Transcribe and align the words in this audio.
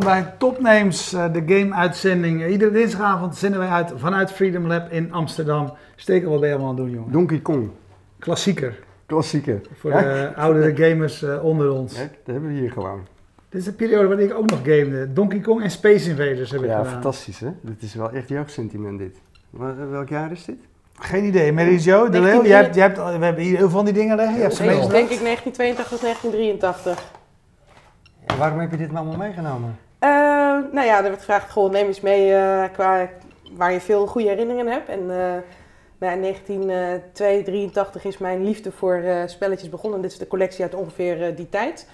Welkom 0.00 0.22
bij 0.22 0.34
Topnames, 0.38 1.12
eh, 1.12 1.32
de 1.32 1.42
game-uitzending. 1.46 2.46
Iedere 2.46 2.70
dinsdagavond 2.70 3.36
zenden 3.36 3.60
wij 3.60 3.68
uit 3.68 3.92
vanuit 3.96 4.32
Freedom 4.32 4.66
Lab 4.66 4.92
in 4.92 5.12
Amsterdam. 5.12 5.72
Stekel, 5.96 6.30
wat 6.30 6.40
ben 6.40 6.48
je 6.48 6.54
allemaal 6.54 6.72
aan 6.72 6.76
het 6.78 6.86
doen, 6.86 6.94
jongen? 6.94 7.12
Donkey 7.12 7.38
Kong, 7.38 7.70
Klassieker 8.18 8.78
klassieker. 9.06 9.60
voor 9.74 9.90
Ja? 9.90 10.00
de 10.02 10.32
oudere 10.36 10.76
gamers 10.88 11.22
eh, 11.22 11.44
onder 11.44 11.70
ons. 11.72 11.94
Ja, 11.96 12.00
dat 12.00 12.10
hebben 12.34 12.50
we 12.52 12.58
hier 12.58 12.70
gewoon. 12.70 13.06
Dit 13.48 13.60
is 13.60 13.66
de 13.66 13.72
periode 13.72 14.08
waarin 14.08 14.26
ik 14.28 14.34
ook 14.34 14.50
nog 14.50 14.58
gamede. 14.62 15.12
Donkey 15.12 15.40
Kong 15.40 15.62
en 15.62 15.70
Space 15.70 16.10
Invaders 16.10 16.50
heb 16.50 16.60
ik 16.60 16.66
Ja, 16.68 16.76
gedaan. 16.76 16.92
fantastisch 16.92 17.40
hè. 17.40 17.48
Dit 17.60 17.82
is 17.82 17.94
wel 17.94 18.10
echt 18.10 18.28
jeugdsentiment 18.28 18.98
dit. 18.98 19.16
Welk 19.90 20.08
jaar 20.08 20.30
is 20.32 20.44
dit? 20.44 20.56
Geen 20.94 21.24
idee. 21.24 21.52
Mary 21.52 21.78
Jo, 21.78 22.08
de 22.08 22.20
Leeuw, 22.20 22.44
jij 22.44 22.62
hebt, 22.62 22.74
jij 22.74 22.84
hebt, 22.84 22.96
we 22.96 23.24
hebben 23.24 23.42
hier 23.42 23.56
heel 23.56 23.68
veel 23.68 23.68
van 23.76 23.84
die 23.84 23.94
dingen 23.94 24.16
liggen. 24.16 24.34
Je 24.34 24.40
hebt 24.42 24.54
ze 24.54 24.62
denk 24.62 25.10
ik 25.10 25.20
1982 25.20 25.92
of 25.92 26.00
1983. 26.00 27.12
En 28.26 28.38
waarom 28.38 28.58
heb 28.58 28.70
je 28.70 28.76
dit 28.76 28.94
allemaal 28.94 29.16
meegenomen? 29.16 29.76
Eh, 30.00 30.08
nou 30.72 30.86
ja, 30.86 30.96
er 30.96 31.02
werd 31.02 31.18
gevraagd, 31.18 31.50
goh, 31.50 31.70
neem 31.70 31.86
eens 31.86 32.00
mee 32.00 32.34
eh, 32.34 32.64
qua, 32.72 33.08
waar 33.52 33.72
je 33.72 33.80
veel 33.80 34.06
goede 34.06 34.28
herinneringen 34.28 34.72
hebt. 34.72 34.88
En 34.88 35.00
eh, 35.00 35.36
nou, 35.98 36.14
in 36.14 36.20
1983 36.20 38.04
is 38.04 38.18
mijn 38.18 38.44
liefde 38.44 38.72
voor 38.72 39.02
spelletjes 39.26 39.68
begonnen. 39.68 40.00
Dit 40.00 40.12
is 40.12 40.18
de 40.18 40.26
collectie 40.26 40.62
uit 40.62 40.74
ongeveer 40.74 41.34
die 41.34 41.48
tijd. 41.48 41.86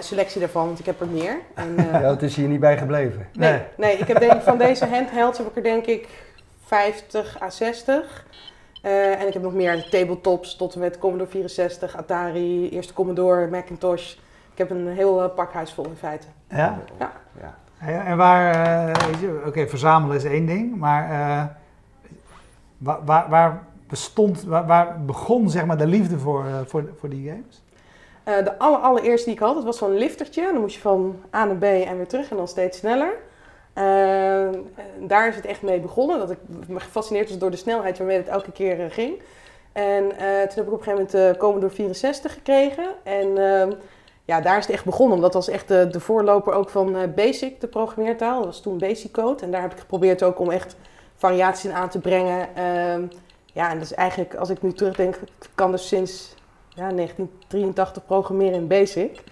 Selectie 0.00 0.40
daarvan, 0.40 0.66
want 0.66 0.78
ik 0.78 0.86
heb 0.86 1.00
er 1.00 1.06
meer. 1.06 1.38
En, 1.54 1.74
Ja, 2.02 2.10
het 2.10 2.22
is 2.22 2.36
hier 2.36 2.48
niet 2.48 2.60
bij 2.60 2.78
gebleven. 2.78 3.28
nee, 3.32 3.50
Nee. 3.50 3.60
nee, 3.76 3.96
ik 3.96 4.06
heb 4.06 4.18
denk 4.18 4.42
van 4.42 4.58
deze 4.58 4.86
handhelds 4.86 5.38
heb 5.38 5.46
ik 5.46 5.56
er 5.56 5.62
denk 5.62 5.86
ik 5.86 6.08
50 6.64 7.42
à 7.42 7.50
60. 7.50 8.24
Eh, 8.82 9.20
en 9.20 9.26
ik 9.26 9.32
heb 9.32 9.42
nog 9.42 9.54
meer 9.54 9.88
tabletops 9.90 10.56
tot 10.56 10.74
en 10.74 10.80
met 10.80 10.98
Commodore 10.98 11.30
64, 11.30 11.96
Atari, 11.96 12.68
eerste 12.68 12.92
Commodore, 12.92 13.46
Macintosh. 13.46 14.14
Ik 14.56 14.68
heb 14.68 14.70
een 14.70 14.88
heel 14.88 15.22
eh, 15.22 15.34
pakhuis 15.34 15.72
vol 15.72 15.84
in 15.84 15.96
feite. 15.96 16.26
Ja? 16.48 16.78
Ja. 16.98 17.12
ja. 17.40 17.54
Ja, 17.86 18.04
En 18.04 18.16
waar, 18.16 18.54
eh, 18.54 19.06
weet 19.06 19.20
je, 19.20 19.42
oké, 19.46 19.68
verzamelen 19.68 20.16
is 20.16 20.24
één 20.24 20.46
ding, 20.46 20.76
maar 20.76 21.10
eh, 21.10 21.44
waar, 22.78 23.04
waar, 23.04 23.28
waar 23.28 23.62
bestond, 23.88 24.42
waar, 24.42 24.66
waar 24.66 25.04
begon 25.04 25.50
zeg 25.50 25.66
maar 25.66 25.78
de 25.78 25.86
liefde 25.86 26.18
voor, 26.18 26.46
eh, 26.46 26.54
voor, 26.64 26.84
voor 26.98 27.08
die 27.08 27.28
games? 27.28 27.62
Eh, 28.24 28.44
de 28.44 28.58
aller, 28.58 28.78
allereerste 28.78 29.24
die 29.24 29.34
ik 29.34 29.40
had, 29.44 29.54
dat 29.54 29.64
was 29.64 29.78
zo'n 29.78 29.96
liftertje. 29.96 30.42
Dan 30.52 30.60
moest 30.60 30.74
je 30.74 30.80
van 30.80 31.16
A 31.34 31.44
naar 31.44 31.56
B 31.56 31.62
en 31.62 31.96
weer 31.96 32.08
terug 32.08 32.30
en 32.30 32.36
dan 32.36 32.48
steeds 32.48 32.78
sneller. 32.78 33.12
Daar 35.06 35.28
is 35.28 35.36
het 35.36 35.46
echt 35.46 35.62
mee 35.62 35.80
begonnen. 35.80 36.18
Dat 36.18 36.30
ik 36.30 36.38
me 36.68 36.80
gefascineerd 36.80 37.28
was 37.28 37.38
door 37.38 37.50
de 37.50 37.56
snelheid 37.56 37.98
waarmee 37.98 38.16
het 38.16 38.28
elke 38.28 38.52
keer 38.52 38.90
ging. 38.90 39.20
En 39.76 40.18
eh, 40.18 40.40
toen 40.40 40.56
heb 40.56 40.66
ik 40.66 40.72
op 40.72 40.78
een 40.78 40.84
gegeven 40.84 40.92
moment 40.92 41.10
de 41.10 41.34
Commodore 41.38 41.74
64 41.74 42.32
gekregen. 42.32 42.86
En 43.02 43.38
ehm, 43.38 43.72
ja, 44.26 44.40
daar 44.40 44.58
is 44.58 44.66
het 44.66 44.74
echt 44.74 44.84
begonnen. 44.84 45.20
Dat 45.20 45.34
was 45.34 45.48
echt 45.48 45.68
de, 45.68 45.88
de 45.90 46.00
voorloper 46.00 46.52
ook 46.52 46.70
van 46.70 46.96
eh, 46.96 47.08
Basic, 47.14 47.60
de 47.60 47.66
programmeertaal. 47.66 48.36
Dat 48.36 48.46
was 48.46 48.60
toen 48.60 48.78
Basic 48.78 49.12
Code. 49.12 49.44
En 49.44 49.50
daar 49.50 49.60
heb 49.60 49.72
ik 49.72 49.78
geprobeerd 49.78 50.22
ook 50.22 50.38
om 50.38 50.50
echt 50.50 50.76
variaties 51.16 51.64
in 51.64 51.72
aan 51.72 51.88
te 51.88 51.98
brengen. 51.98 52.56
Ehm, 52.56 53.02
ja, 53.52 53.70
en 53.70 53.74
dat 53.74 53.84
is 53.84 53.94
eigenlijk, 53.94 54.34
als 54.34 54.50
ik 54.50 54.62
nu 54.62 54.72
terugdenk, 54.72 55.18
kan 55.54 55.70
dus 55.70 55.88
sinds 55.88 56.34
ja, 56.68 56.92
1983 56.92 58.04
programmeren 58.04 58.54
in 58.54 58.66
Basic. 58.66 59.22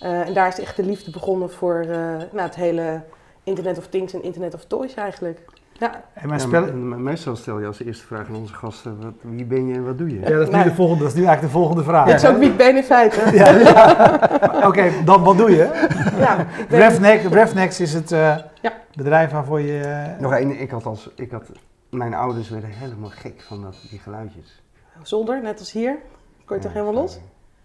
Eh, 0.00 0.26
en 0.26 0.34
daar 0.34 0.48
is 0.48 0.60
echt 0.60 0.76
de 0.76 0.84
liefde 0.84 1.10
begonnen 1.10 1.50
voor 1.50 1.80
eh, 1.80 1.88
nou, 2.16 2.40
het 2.40 2.54
hele 2.54 3.02
Internet 3.44 3.78
of 3.78 3.86
Things 3.86 4.12
en 4.12 4.22
Internet 4.22 4.54
of 4.54 4.64
Toys 4.64 4.94
eigenlijk. 4.94 5.44
Ja, 5.80 6.02
En 6.14 6.28
mijn 6.28 6.40
Ja, 6.40 6.46
spellen, 6.46 6.88
maar- 6.88 6.98
meestal 6.98 7.36
stel 7.36 7.58
je 7.60 7.66
als 7.66 7.80
eerste 7.82 8.06
vraag 8.06 8.28
aan 8.28 8.34
onze 8.34 8.54
gasten, 8.54 9.02
wat, 9.02 9.12
wie 9.20 9.44
ben 9.44 9.66
je 9.66 9.74
en 9.74 9.84
wat 9.84 9.98
doe 9.98 10.08
je? 10.14 10.20
ja, 10.20 10.28
dat 10.28 10.40
is, 10.40 10.48
nu 10.48 10.54
Nee. 10.54 10.64
de 10.64 10.74
volgende, 10.74 11.02
dat 11.02 11.12
is 11.12 11.18
nu 11.18 11.24
eigenlijk 11.24 11.54
de 11.54 11.58
volgende 11.60 11.82
vraag. 11.84 12.06
dit 12.06 12.14
is 12.22 12.26
ook 12.28 12.38
wie 12.38 12.50
ik 12.50 12.56
ben 12.56 12.76
in 12.76 12.82
feite. 12.82 13.20
Ja, 13.36 13.50
ja. 13.50 14.66
Oké, 14.66 14.90
dan 15.04 15.22
wat 15.24 15.36
doe 15.38 15.50
je? 15.50 15.88
Ja, 16.18 16.46
Revnex 17.30 17.80
is 17.80 17.92
het 17.94 18.12
eh, 18.12 18.36
Ja. 18.60 18.72
bedrijf 18.94 19.30
waarvoor 19.30 19.60
je... 19.60 20.04
Nog 20.18 20.32
één, 20.34 20.60
ik 20.60 20.70
had 20.70 20.86
als, 20.86 21.10
ik 21.14 21.30
had, 21.30 21.42
mijn 21.90 22.14
ouders 22.14 22.48
werden 22.50 22.70
helemaal 22.70 23.10
gek 23.10 23.42
van 23.48 23.62
dat, 23.62 23.76
die 23.90 23.98
geluidjes. 23.98 24.62
zolder, 25.02 25.42
net 25.42 25.58
als 25.58 25.72
hier. 25.72 25.96
Kon 26.44 26.56
je 26.56 26.62
toch 26.62 26.72
helemaal 26.72 26.94
los? 26.94 27.18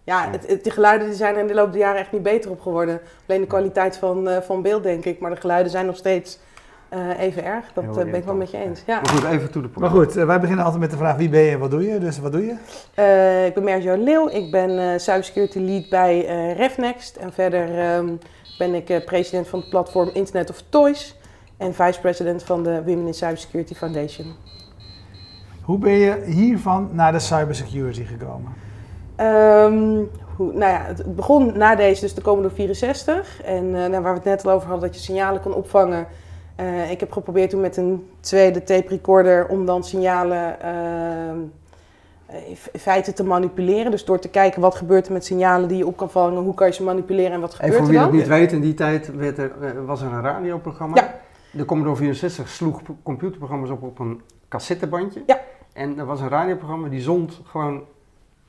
Ja, 0.03 0.29
het, 0.31 0.47
het- 0.47 0.63
de 0.63 0.71
geluiden 0.71 1.07
die 1.07 1.15
zijn 1.17 1.33
er 1.35 1.41
in 1.41 1.47
de 1.47 1.53
loop 1.53 1.71
der 1.71 1.81
jaren 1.81 1.99
echt 1.99 2.11
niet 2.11 2.23
beter 2.23 2.51
op 2.51 2.61
geworden. 2.61 2.99
Alleen 3.27 3.41
de 3.41 3.47
kwaliteit 3.47 3.97
van, 3.97 4.29
eh, 4.29 4.41
van 4.41 4.61
beeld, 4.61 4.83
denk 4.83 5.05
ik. 5.05 5.19
Maar 5.19 5.31
de 5.31 5.39
geluiden 5.41 5.71
zijn 5.71 5.85
nog 5.85 5.95
steeds 5.95 6.39
eh, 6.89 7.19
even 7.19 7.43
erg. 7.43 7.65
Dat 7.73 7.83
eh, 7.83 7.93
ben 7.93 8.13
ik 8.13 8.23
wel 8.23 8.35
met 8.35 8.51
je 8.51 8.57
eens. 8.57 8.83
Ja. 8.85 8.95
Maar 8.95 9.09
goed, 9.09 9.23
even 9.23 9.51
to 9.51 9.61
the 9.61 9.67
point. 9.67 9.79
Maar 9.79 9.89
goed, 9.89 10.17
eh, 10.17 10.25
wij 10.25 10.39
beginnen 10.39 10.63
altijd 10.63 10.81
met 10.81 10.91
de 10.91 10.97
vraag 10.97 11.15
wie 11.15 11.29
ben 11.29 11.41
je 11.41 11.51
en 11.51 11.59
wat 11.59 11.71
doe 11.71 11.83
je? 11.87 11.99
Dus 11.99 12.19
wat 12.19 12.31
doe 12.31 12.45
je? 12.45 12.55
Eh, 12.93 13.45
ik 13.45 13.53
ben 13.53 13.63
Merjo 13.63 13.95
Leeuw. 13.97 14.29
Ik 14.29 14.51
ben 14.51 14.79
eh 14.79 14.99
cybersecurity 14.99 15.59
lead 15.59 15.89
bij 15.89 16.27
eh 16.27 16.57
RevNext. 16.57 17.15
En 17.15 17.33
verder 17.33 17.79
ehm, 17.79 18.07
ben 18.57 18.73
ik 18.73 18.89
eh, 18.89 19.05
president 19.05 19.47
van 19.47 19.59
het 19.59 19.69
platform 19.69 20.09
Internet 20.13 20.49
of 20.49 20.63
Toys. 20.69 21.17
En 21.57 21.73
vice-president 21.73 22.43
van 22.43 22.63
de 22.63 22.83
Women 22.85 23.07
in 23.07 23.13
Cybersecurity 23.13 23.73
Foundation. 23.73 24.25
Hoe 25.61 25.77
ben 25.77 25.91
je 25.91 26.23
hiervan 26.25 26.89
naar 26.91 27.11
de 27.11 27.19
cybersecurity 27.19 28.03
gekomen? 28.03 28.53
Ehm, 29.15 30.03
hoe, 30.35 30.53
nou 30.53 30.71
ja, 30.71 30.81
het 30.85 31.15
begon 31.15 31.57
na 31.57 31.75
deze, 31.75 32.01
dus 32.01 32.13
de 32.13 32.21
Commodore 32.21 32.53
64. 32.55 33.41
En 33.41 33.75
eh, 33.75 33.89
nou, 33.89 33.91
waar 33.91 34.01
we 34.01 34.19
het 34.19 34.23
net 34.23 34.45
al 34.45 34.51
over 34.51 34.67
hadden, 34.67 34.87
dat 34.87 34.97
je 34.97 35.03
signalen 35.03 35.41
kon 35.41 35.53
opvangen. 35.53 36.07
Eh, 36.55 36.91
ik 36.91 36.99
heb 36.99 37.11
geprobeerd 37.11 37.49
toen 37.49 37.61
met 37.61 37.77
een 37.77 38.09
tweede 38.19 38.63
tape 38.63 38.87
recorder 38.87 39.47
om 39.47 39.65
dan 39.65 39.83
signalen 39.83 40.61
eh, 40.61 42.35
in 42.71 42.79
feite 42.79 43.13
te 43.13 43.23
manipuleren. 43.23 43.91
Dus 43.91 44.05
door 44.05 44.19
te 44.19 44.29
kijken 44.29 44.61
wat 44.61 44.75
gebeurt 44.75 45.07
er 45.07 45.13
met 45.13 45.25
signalen 45.25 45.67
die 45.67 45.77
je 45.77 45.85
op 45.85 45.97
kan 45.97 46.09
vangen, 46.09 46.43
hoe 46.43 46.53
kan 46.53 46.67
je 46.67 46.73
ze 46.73 46.83
manipuleren 46.83 47.31
en 47.31 47.39
wat 47.39 47.51
En 47.51 47.55
gebeurt 47.55 47.73
voor 47.73 47.83
er 47.83 47.89
wie 47.89 47.99
dan. 47.99 48.09
dat 48.09 48.19
niet 48.19 48.27
weet, 48.27 48.51
in 48.51 48.61
die 48.61 48.73
tijd 48.73 49.15
werd 49.15 49.37
er, 49.37 49.85
was 49.85 50.01
er 50.01 50.11
een 50.11 50.21
radioprogramma. 50.21 50.95
Ja. 50.95 51.13
De 51.51 51.65
Commodore 51.65 51.95
64 51.95 52.49
sloeg 52.49 52.81
computerprogramma's 53.03 53.69
op 53.69 53.83
op 53.83 53.99
een 53.99 54.21
cassettebandje. 54.49 55.23
Ja. 55.25 55.39
En 55.73 55.99
er 55.99 56.05
was 56.05 56.21
een 56.21 56.29
radioprogramma 56.29 56.87
die 56.87 57.01
zond 57.01 57.41
gewoon 57.45 57.83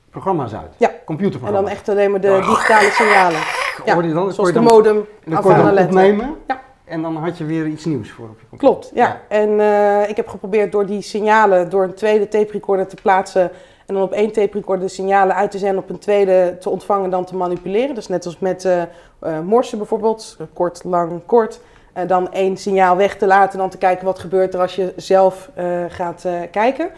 programma's 0.09 0.53
uit. 0.53 0.73
Ja. 0.77 0.89
En 0.89 0.95
Computerprogramma's. 1.05 1.69
dan 1.69 1.77
echt 1.77 1.89
alleen 1.89 2.11
maar 2.11 2.21
de 2.21 2.43
digitale 2.47 2.89
signalen. 2.89 3.39
ja, 3.85 3.93
Hoorde 3.93 4.07
je 4.07 4.13
dan, 4.13 4.33
Zoals 4.33 4.49
je 4.49 4.55
de 4.55 4.61
modem 4.61 4.97
en 4.97 5.31
dan 5.31 5.41
kon 5.41 5.55
je 5.55 5.63
dan 5.63 5.77
opnemen. 5.77 6.35
Ja. 6.47 6.61
En 6.87 7.01
dan 7.01 7.15
had 7.15 7.37
je 7.37 7.45
weer 7.45 7.67
iets 7.67 7.85
nieuws 7.85 8.09
voor 8.11 8.25
op 8.29 8.39
je 8.39 8.45
computer. 8.49 8.75
Klopt, 8.75 8.91
ja. 8.93 9.21
En 9.27 9.59
eh, 9.59 10.09
ik 10.09 10.15
heb 10.15 10.27
geprobeerd 10.27 10.71
door 10.71 10.85
die 10.85 11.01
signalen, 11.01 11.69
door 11.69 11.83
een 11.83 11.93
tweede 11.93 12.27
tape 12.27 12.51
recorder 12.51 12.87
te 12.87 12.95
plaatsen 13.01 13.51
en 13.85 13.93
dan 13.93 14.03
op 14.03 14.11
één 14.11 14.31
tape 14.31 14.57
recorder 14.57 14.87
de 14.87 14.93
signalen 14.93 15.35
uit 15.35 15.51
te 15.51 15.57
zenden, 15.57 15.83
op 15.83 15.89
een 15.89 15.99
tweede 15.99 16.57
te 16.59 16.69
ontvangen 16.69 17.03
en 17.03 17.09
dan 17.09 17.25
te 17.25 17.35
manipuleren. 17.35 17.95
Dus 17.95 18.07
net 18.07 18.25
als 18.25 18.39
met 18.39 18.65
eh 18.65 18.81
eh, 19.19 19.39
morsen 19.39 19.77
bijvoorbeeld, 19.77 20.37
kort, 20.53 20.83
lang, 20.83 21.21
kort. 21.25 21.59
Dan 22.07 22.31
één 22.33 22.57
signaal 22.57 22.97
weg 22.97 23.15
te 23.17 23.27
laten 23.27 23.51
en 23.51 23.57
dan 23.57 23.69
te 23.69 23.77
kijken 23.77 24.05
wat 24.05 24.19
gebeurt 24.19 24.53
er 24.53 24.59
als 24.59 24.75
je 24.75 24.93
zelf 24.95 25.49
eh, 25.53 25.65
gaat 25.87 26.25
eh, 26.25 26.33
kijken. 26.51 26.89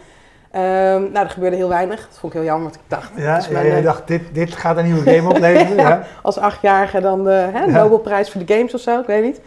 Ehm, 0.50 1.02
nou, 1.12 1.18
er 1.24 1.30
gebeurde 1.30 1.56
heel 1.56 1.68
weinig. 1.68 2.06
Dat 2.08 2.18
vond 2.18 2.32
ik 2.32 2.38
heel 2.38 2.48
jammer, 2.48 2.64
want 2.64 2.74
ik 2.74 2.80
dacht, 2.88 3.10
Ja, 3.16 3.36
ja, 3.36 3.44
mijn, 3.50 3.66
jij 3.66 3.82
dacht, 3.82 4.06
dit, 4.06 4.22
dit 4.32 4.52
gaat 4.52 4.76
een 4.76 4.84
nieuwe 4.84 5.14
game 5.14 5.28
opleveren. 5.34 5.76
ja. 5.76 6.02
als 6.22 6.38
achtjarige 6.38 7.00
dan 7.00 7.24
de 7.24 7.30
hè, 7.52 7.64
Ja. 7.64 7.66
Nobelprijs 7.66 8.30
voor 8.30 8.44
de 8.44 8.54
games 8.54 8.74
of 8.74 8.80
zo, 8.80 9.00
ik 9.00 9.06
weet 9.06 9.22
niet. 9.22 9.40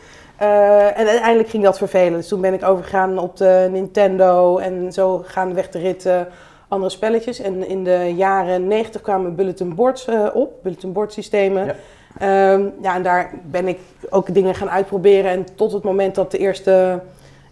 Eh, 0.44 1.00
en 1.00 1.08
uiteindelijk 1.08 1.50
ging 1.50 1.64
dat 1.64 1.78
vervelen. 1.78 2.14
Dus 2.14 2.28
toen 2.28 2.42
ben 2.42 2.54
ik 2.54 2.64
overgegaan 2.64 3.18
op 3.18 3.38
de 3.38 3.68
Nintendo 3.72 4.58
en 4.58 4.94
zo 4.94 5.24
gaandeweg 5.26 5.70
de 5.70 5.80
rit 5.80 6.06
eh, 6.06 6.20
andere 6.68 6.92
spelletjes. 6.92 7.40
En 7.40 7.68
in 7.68 7.84
de 7.84 8.14
jaren 8.16 8.68
90 8.68 9.02
kwamen 9.02 9.36
bulletin 9.36 9.76
boards 9.76 10.08
eh, 10.08 10.28
op, 10.34 10.54
bulletin 10.64 10.94
board 10.94 11.14
systemen. 11.14 11.66
Ja. 11.66 11.76
Ehm, 12.20 12.66
ja, 12.82 12.96
en 12.96 13.04
daar 13.04 13.32
ben 13.52 13.68
ik 13.68 13.80
ook 14.10 14.34
dingen 14.34 14.56
gaan 14.56 14.70
uitproberen. 14.70 15.32
En 15.32 15.46
tot 15.56 15.72
het 15.72 15.84
moment 15.84 16.16
dat 16.16 16.32
de 16.32 16.38
eerste 16.38 17.00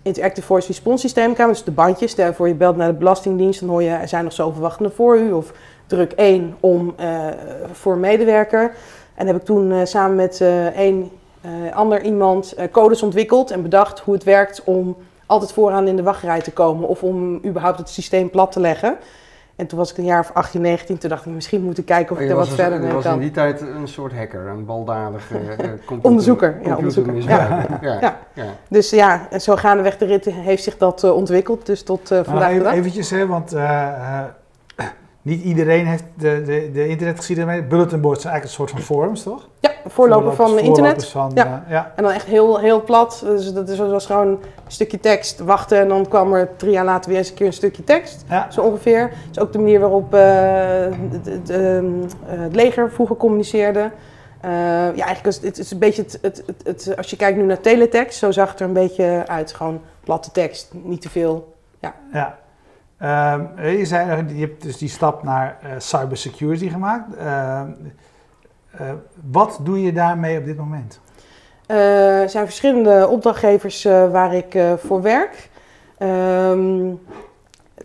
Interactive 0.01 0.47
Voice 0.47 0.67
Response 0.67 1.01
systeem 1.01 1.33
kwam, 1.33 1.47
dus 1.47 1.63
de 1.63 1.71
bandjes, 1.71 2.11
stel 2.11 2.33
voor 2.33 2.47
je 2.47 2.53
belt 2.53 2.75
naar 2.75 2.87
de 2.87 2.97
Belastingdienst, 2.97 3.59
dan 3.59 3.69
hoor 3.69 3.83
je 3.83 3.89
er 3.89 4.07
zijn 4.07 4.23
nog 4.23 4.33
zoveel 4.33 4.61
wachtenden 4.61 4.93
voor 4.93 5.17
u. 5.17 5.31
Of 5.31 5.51
druk 5.87 6.11
1 6.11 6.55
om 6.59 6.93
eh, 6.97 7.27
voor 7.71 7.93
een 7.93 7.99
medewerker. 7.99 8.71
En 9.15 9.27
heb 9.27 9.35
ik 9.35 9.43
toen 9.43 9.87
samen 9.87 10.15
met 10.15 10.41
één 10.75 11.11
eh, 11.41 11.75
ander 11.75 12.01
iemand 12.03 12.53
eh, 12.53 12.71
codes 12.71 13.01
ontwikkeld 13.03 13.51
en 13.51 13.61
bedacht 13.61 13.99
hoe 13.99 14.13
het 14.13 14.23
werkt 14.23 14.63
om 14.63 14.97
altijd 15.25 15.51
vooraan 15.53 15.87
in 15.87 15.95
de 15.95 16.03
wachtrij 16.03 16.41
te 16.41 16.51
komen. 16.51 16.87
Of 16.87 17.03
om 17.03 17.45
überhaupt 17.45 17.77
het 17.77 17.89
systeem 17.89 18.29
plat 18.29 18.51
te 18.51 18.59
leggen. 18.59 18.97
En 19.55 19.67
toen 19.67 19.77
was 19.77 19.91
ik 19.91 19.97
een 19.97 20.05
jaar 20.05 20.19
of 20.19 20.31
18, 20.33 20.61
19. 20.61 20.97
Toen 20.97 21.09
dacht 21.09 21.25
ik, 21.25 21.31
misschien 21.31 21.61
moet 21.61 21.77
ik 21.77 21.85
kijken 21.85 22.11
of 22.11 22.17
ik 22.17 22.23
Je 22.23 22.29
er 22.31 22.37
wat 22.37 22.47
was, 22.47 22.55
verder 22.55 22.79
je 22.79 22.83
mee 22.85 22.93
was 22.93 23.03
in 23.05 23.09
kan. 23.09 23.19
die 23.19 23.31
tijd 23.31 23.61
een 23.61 23.87
soort 23.87 24.13
hacker, 24.13 24.47
een 24.47 24.65
baldadige 24.65 25.37
eh, 25.37 25.57
computer, 25.57 25.99
Onderzoeker, 26.01 26.59
ja, 26.63 26.75
onderzoeker. 26.75 27.15
Ja. 27.23 27.65
Ja. 27.81 28.19
Ja. 28.33 28.45
Dus 28.69 28.89
ja, 28.89 29.27
en 29.29 29.41
zo 29.41 29.55
gaandeweg 29.55 29.97
de 29.97 30.05
rit 30.05 30.25
heeft 30.25 30.63
zich 30.63 30.77
dat 30.77 31.03
eh, 31.03 31.15
ontwikkeld. 31.15 31.65
Dus 31.65 31.83
tot 31.83 32.11
eh, 32.11 32.19
vandaag 32.23 32.47
de 32.47 32.53
even, 32.53 32.63
dag. 32.63 32.73
eventjes, 32.73 33.09
hè, 33.09 33.27
want 33.27 33.53
eh, 33.53 33.87
eh, 33.87 34.23
niet 35.21 35.43
iedereen 35.43 35.85
heeft 35.85 36.03
de, 36.15 36.41
de, 36.45 36.69
de 36.73 36.87
internetgeschiedenis 36.87 37.51
mee. 37.53 37.63
Bulletin 37.63 38.01
boards 38.01 38.21
zijn 38.21 38.33
eigenlijk 38.33 38.43
een 38.43 38.67
soort 38.67 38.85
van 38.85 38.95
forums, 38.95 39.23
toch? 39.23 39.47
Ja, 39.59 39.71
voorloper 39.87 40.33
van 40.33 40.35
Voorlopers 40.47 40.67
internet. 40.67 41.07
Van, 41.07 41.31
Ja. 41.35 41.45
ja. 41.45 41.63
ja. 41.69 41.91
En 41.95 42.03
dan 42.03 42.11
echt 42.11 42.25
heel, 42.25 42.59
heel 42.59 42.83
plat. 42.83 43.21
Dus 43.25 43.53
dat 43.53 43.75
was 43.77 44.05
gewoon 44.05 44.27
een 44.27 44.39
stukje 44.67 44.99
tekst 44.99 45.39
wachten. 45.39 45.79
En 45.79 45.87
dan 45.87 46.07
kwam 46.07 46.33
er 46.33 46.49
drie 46.57 46.71
jaar 46.71 46.85
later 46.85 47.09
weer 47.09 47.19
eens 47.19 47.29
een 47.29 47.35
keer 47.35 47.45
een 47.45 47.53
stukje 47.53 47.83
tekst. 47.83 48.25
Ja. 48.29 48.51
Zo 48.51 48.61
ongeveer. 48.61 49.09
Dat 49.09 49.17
is 49.31 49.39
ook 49.39 49.51
de 49.51 49.59
manier 49.59 49.79
waarop 49.79 50.13
eh, 50.13 50.21
het- 51.11 51.25
het, 51.25 51.49
ehm, 51.49 51.85
eh, 52.25 52.39
het 52.39 52.55
leger 52.55 52.91
vroeger 52.91 53.15
communiceerde. 53.15 53.91
Eh, 54.41 54.49
ja, 54.95 55.05
eigenlijk 55.05 55.25
is 55.25 55.41
het 55.41 55.57
is 55.57 55.71
een 55.71 55.79
beetje 55.79 56.01
het, 56.01 56.19
het, 56.21 56.43
het, 56.45 56.61
het- 56.85 56.97
als 56.97 57.09
je 57.09 57.15
kijkt 57.15 57.37
nu 57.37 57.43
naar 57.43 57.59
teletext, 57.61 58.19
zo 58.19 58.31
zag 58.31 58.49
het 58.51 58.59
er 58.59 58.65
een 58.65 58.73
beetje 58.73 59.23
uit. 59.27 59.53
Gewoon 59.53 59.81
platte 60.03 60.31
tekst, 60.31 60.71
niet 60.83 61.01
te 61.01 61.09
veel. 61.09 61.53
Ja. 62.13 62.39
Ehm, 63.01 63.67
je, 63.77 63.85
zei, 63.85 64.25
je 64.33 64.45
hebt 64.45 64.61
dus 64.61 64.77
die 64.77 64.89
stap 64.89 65.23
naar 65.23 65.57
eh, 65.61 65.69
cybersecurity 65.77 66.69
gemaakt. 66.69 67.15
Ehm, 67.15 67.69
eh, 68.71 68.89
wat 69.31 69.59
doe 69.61 69.81
je 69.81 69.93
daarmee 69.93 70.37
op 70.37 70.45
dit 70.45 70.57
moment? 70.57 70.99
Eh, 71.65 72.21
er 72.21 72.29
zijn 72.29 72.45
verschillende 72.45 73.07
opdrachtgevers 73.07 73.85
eh, 73.85 74.11
waar 74.11 74.33
ik 74.33 74.55
eh, 74.55 74.73
voor 74.77 75.01
werk. 75.01 75.49
Ehm, 75.97 76.93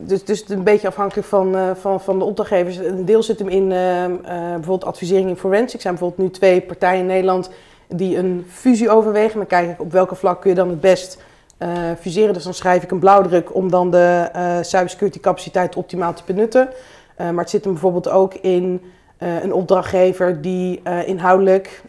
dus, 0.00 0.24
dus 0.24 0.48
een 0.48 0.62
beetje 0.62 0.88
afhankelijk 0.88 1.26
van, 1.28 1.56
eh, 1.56 1.70
van, 1.74 2.00
van 2.00 2.18
de 2.18 2.24
opdrachtgevers. 2.24 2.76
Een 2.76 3.04
deel 3.04 3.22
zit 3.22 3.38
hem 3.38 3.48
in 3.48 3.72
eh, 3.72 4.06
bijvoorbeeld 4.24 4.84
advisering 4.84 5.28
in 5.28 5.36
forensics. 5.36 5.74
Er 5.74 5.80
zijn 5.80 5.94
bijvoorbeeld 5.94 6.28
nu 6.28 6.34
twee 6.34 6.60
partijen 6.60 7.00
in 7.00 7.06
Nederland 7.06 7.50
die 7.88 8.16
een 8.16 8.46
fusie 8.50 8.90
overwegen. 8.90 9.36
Dan 9.38 9.46
kijk 9.46 9.70
ik 9.70 9.80
op 9.80 9.92
welke 9.92 10.14
vlak 10.14 10.40
kun 10.40 10.50
je 10.50 10.56
dan 10.56 10.68
het 10.68 10.80
best 10.80 11.22
eh, 11.58 11.90
fuseren. 12.00 12.34
Dus 12.34 12.44
dan 12.44 12.54
schrijf 12.54 12.82
ik 12.82 12.90
een 12.90 12.98
blauwdruk 12.98 13.54
om 13.54 13.70
dan 13.70 13.90
de 13.90 14.28
eh, 14.32 14.56
cybersecurity 14.60 15.20
capaciteit 15.20 15.76
optimaal 15.76 16.14
te 16.14 16.22
benutten. 16.26 16.68
Eh, 17.16 17.30
maar 17.30 17.40
het 17.40 17.50
zit 17.50 17.64
hem 17.64 17.72
bijvoorbeeld 17.72 18.08
ook 18.08 18.34
in 18.34 18.82
een 19.18 19.52
opdrachtgever 19.52 20.40
die 20.42 20.82
inhoudelijk 21.04 21.82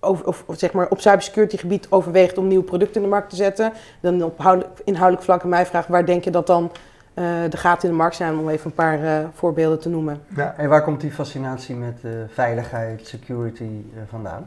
over, 0.00 0.26
of, 0.26 0.44
of 0.46 0.58
zeg 0.58 0.72
maar 0.72 0.88
op 0.88 1.00
cybersecurity 1.00 1.56
gebied 1.56 1.86
overweegt 1.90 2.38
om 2.38 2.46
nieuwe 2.48 2.64
producten 2.64 2.96
in 2.96 3.02
de 3.02 3.08
markt 3.08 3.30
te 3.30 3.36
zetten. 3.36 3.72
Dan 4.00 4.22
op 4.22 4.38
houdelijk- 4.38 4.80
inhoudelijk 4.84 5.24
vlak 5.24 5.42
aan 5.42 5.48
mij 5.48 5.66
vraagt 5.66 5.88
waar 5.88 6.06
denk 6.06 6.24
je 6.24 6.30
dat 6.30 6.46
dan 6.46 6.72
de 7.50 7.56
gaten 7.56 7.88
in 7.88 7.94
de 7.94 8.00
markt 8.00 8.16
zijn, 8.16 8.38
om 8.38 8.48
even 8.48 8.66
een 8.66 8.74
paar 8.74 9.30
voorbeelden 9.34 9.80
te 9.80 9.88
noemen. 9.88 10.22
Ja. 10.36 10.54
En 10.56 10.68
waar 10.68 10.82
komt 10.82 11.00
die 11.00 11.10
fascinatie 11.12 11.74
met 11.74 12.00
veiligheid, 12.28 13.06
security 13.06 13.70
vandaan? 14.08 14.46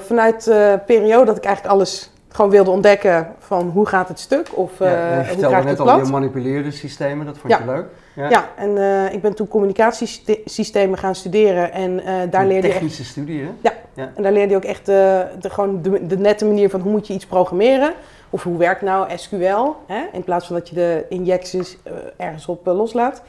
Vanuit 0.00 0.44
de 0.44 0.80
periode 0.86 1.24
dat 1.24 1.36
ik 1.36 1.44
eigenlijk 1.44 1.74
alles 1.74 2.12
gewoon 2.34 2.50
wilde 2.50 2.70
ontdekken 2.70 3.34
van 3.38 3.68
hoe 3.68 3.86
gaat 3.86 4.08
het 4.08 4.18
stuk 4.18 4.48
of 4.54 4.78
ja, 4.78 5.20
je 5.20 5.34
hoe 5.34 5.46
krijg 5.46 5.64
net 5.64 5.80
al, 5.80 5.98
je 6.04 6.10
manipuleerde 6.10 6.70
systemen, 6.70 7.26
dat 7.26 7.38
vond 7.38 7.52
Ja. 7.52 7.58
je 7.58 7.64
leuk. 7.64 7.86
Ja, 8.14 8.28
Ja, 8.28 8.48
en 8.56 8.78
eh, 8.78 9.14
ik 9.14 9.22
ben 9.22 9.34
toen 9.34 9.48
communicatiesystemen 9.48 10.98
gaan 10.98 11.14
studeren 11.14 11.72
en 11.72 12.00
eh, 12.00 12.14
daar 12.30 12.42
Een 12.42 12.46
leerde 12.46 12.66
je 12.66 12.72
echt 12.72 12.72
technische 12.72 13.04
studie, 13.04 13.42
hè? 13.42 13.70
En 14.14 14.22
daar 14.22 14.32
leerde 14.32 14.50
je 14.50 14.56
ook 14.56 14.64
echt 14.64 14.86
de, 14.86 15.26
de, 15.40 15.50
gewoon 15.50 15.82
de, 15.82 16.06
de 16.06 16.18
nette 16.18 16.44
manier 16.44 16.70
van 16.70 16.80
hoe 16.80 16.90
moet 16.90 17.06
je 17.06 17.12
iets 17.14 17.26
programmeren. 17.26 17.92
Of 18.30 18.42
hoe 18.42 18.56
werkt 18.58 18.82
nou 18.82 19.16
SQL, 19.16 19.68
hè? 19.86 20.00
in 20.12 20.24
plaats 20.24 20.46
van 20.46 20.56
dat 20.56 20.68
je 20.68 20.74
de 20.74 21.04
injecties 21.08 21.78
ergens 22.16 22.46
op 22.46 22.66
loslaat. 22.66 23.22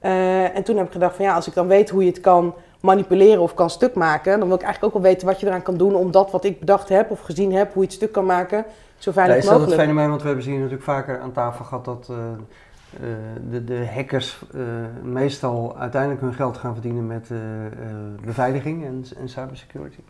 En 0.00 0.62
toen 0.62 0.76
heb 0.76 0.86
ik 0.86 0.92
gedacht 0.92 1.16
van 1.16 1.24
ja, 1.24 1.34
als 1.34 1.46
ik 1.46 1.54
dan 1.54 1.66
weet 1.66 1.90
hoe 1.90 2.02
je 2.04 2.10
het 2.10 2.20
kan 2.20 2.54
manipuleren 2.80 3.42
of 3.42 3.54
kan 3.54 3.70
stuk 3.70 3.94
maken, 3.94 4.38
dan 4.38 4.48
wil 4.48 4.56
ik 4.56 4.62
eigenlijk 4.62 4.94
ook 4.94 5.02
wel 5.02 5.10
weten 5.12 5.26
wat 5.26 5.40
je 5.40 5.46
eraan 5.46 5.62
kan 5.62 5.76
doen 5.76 5.94
om 5.94 6.10
dat 6.10 6.30
wat 6.30 6.44
ik 6.44 6.58
bedacht 6.58 6.88
heb 6.88 7.10
of 7.10 7.20
gezien 7.20 7.52
heb, 7.52 7.72
hoe 7.72 7.82
je 7.82 7.88
het 7.88 7.96
stuk 7.96 8.12
kan 8.12 8.26
maken, 8.26 8.64
zo 8.98 9.10
Ja, 9.10 9.16
veilig 9.16 9.36
is 9.36 9.42
dat 9.42 9.52
het 9.52 9.60
mogelijk. 9.60 9.82
fenomeen, 9.88 10.08
want 10.08 10.20
we 10.20 10.26
hebben 10.26 10.44
ze 10.44 10.50
hier 10.50 10.58
natuurlijk 10.58 10.86
vaker 10.86 11.20
aan 11.20 11.32
tafel 11.32 11.64
gehad 11.64 11.84
dat 11.84 12.08
eh, 12.10 12.16
eh, 12.16 13.16
de, 13.50 13.64
de 13.64 13.86
hackers 13.94 14.38
eh, 14.54 14.60
meestal 15.02 15.76
uiteindelijk 15.78 16.20
hun 16.20 16.34
geld 16.34 16.56
gaan 16.56 16.72
verdienen 16.72 17.06
met 17.06 17.30
beveiliging 18.24 18.84
en, 18.84 19.04
en 19.20 19.28
cybersecurity. 19.28 20.00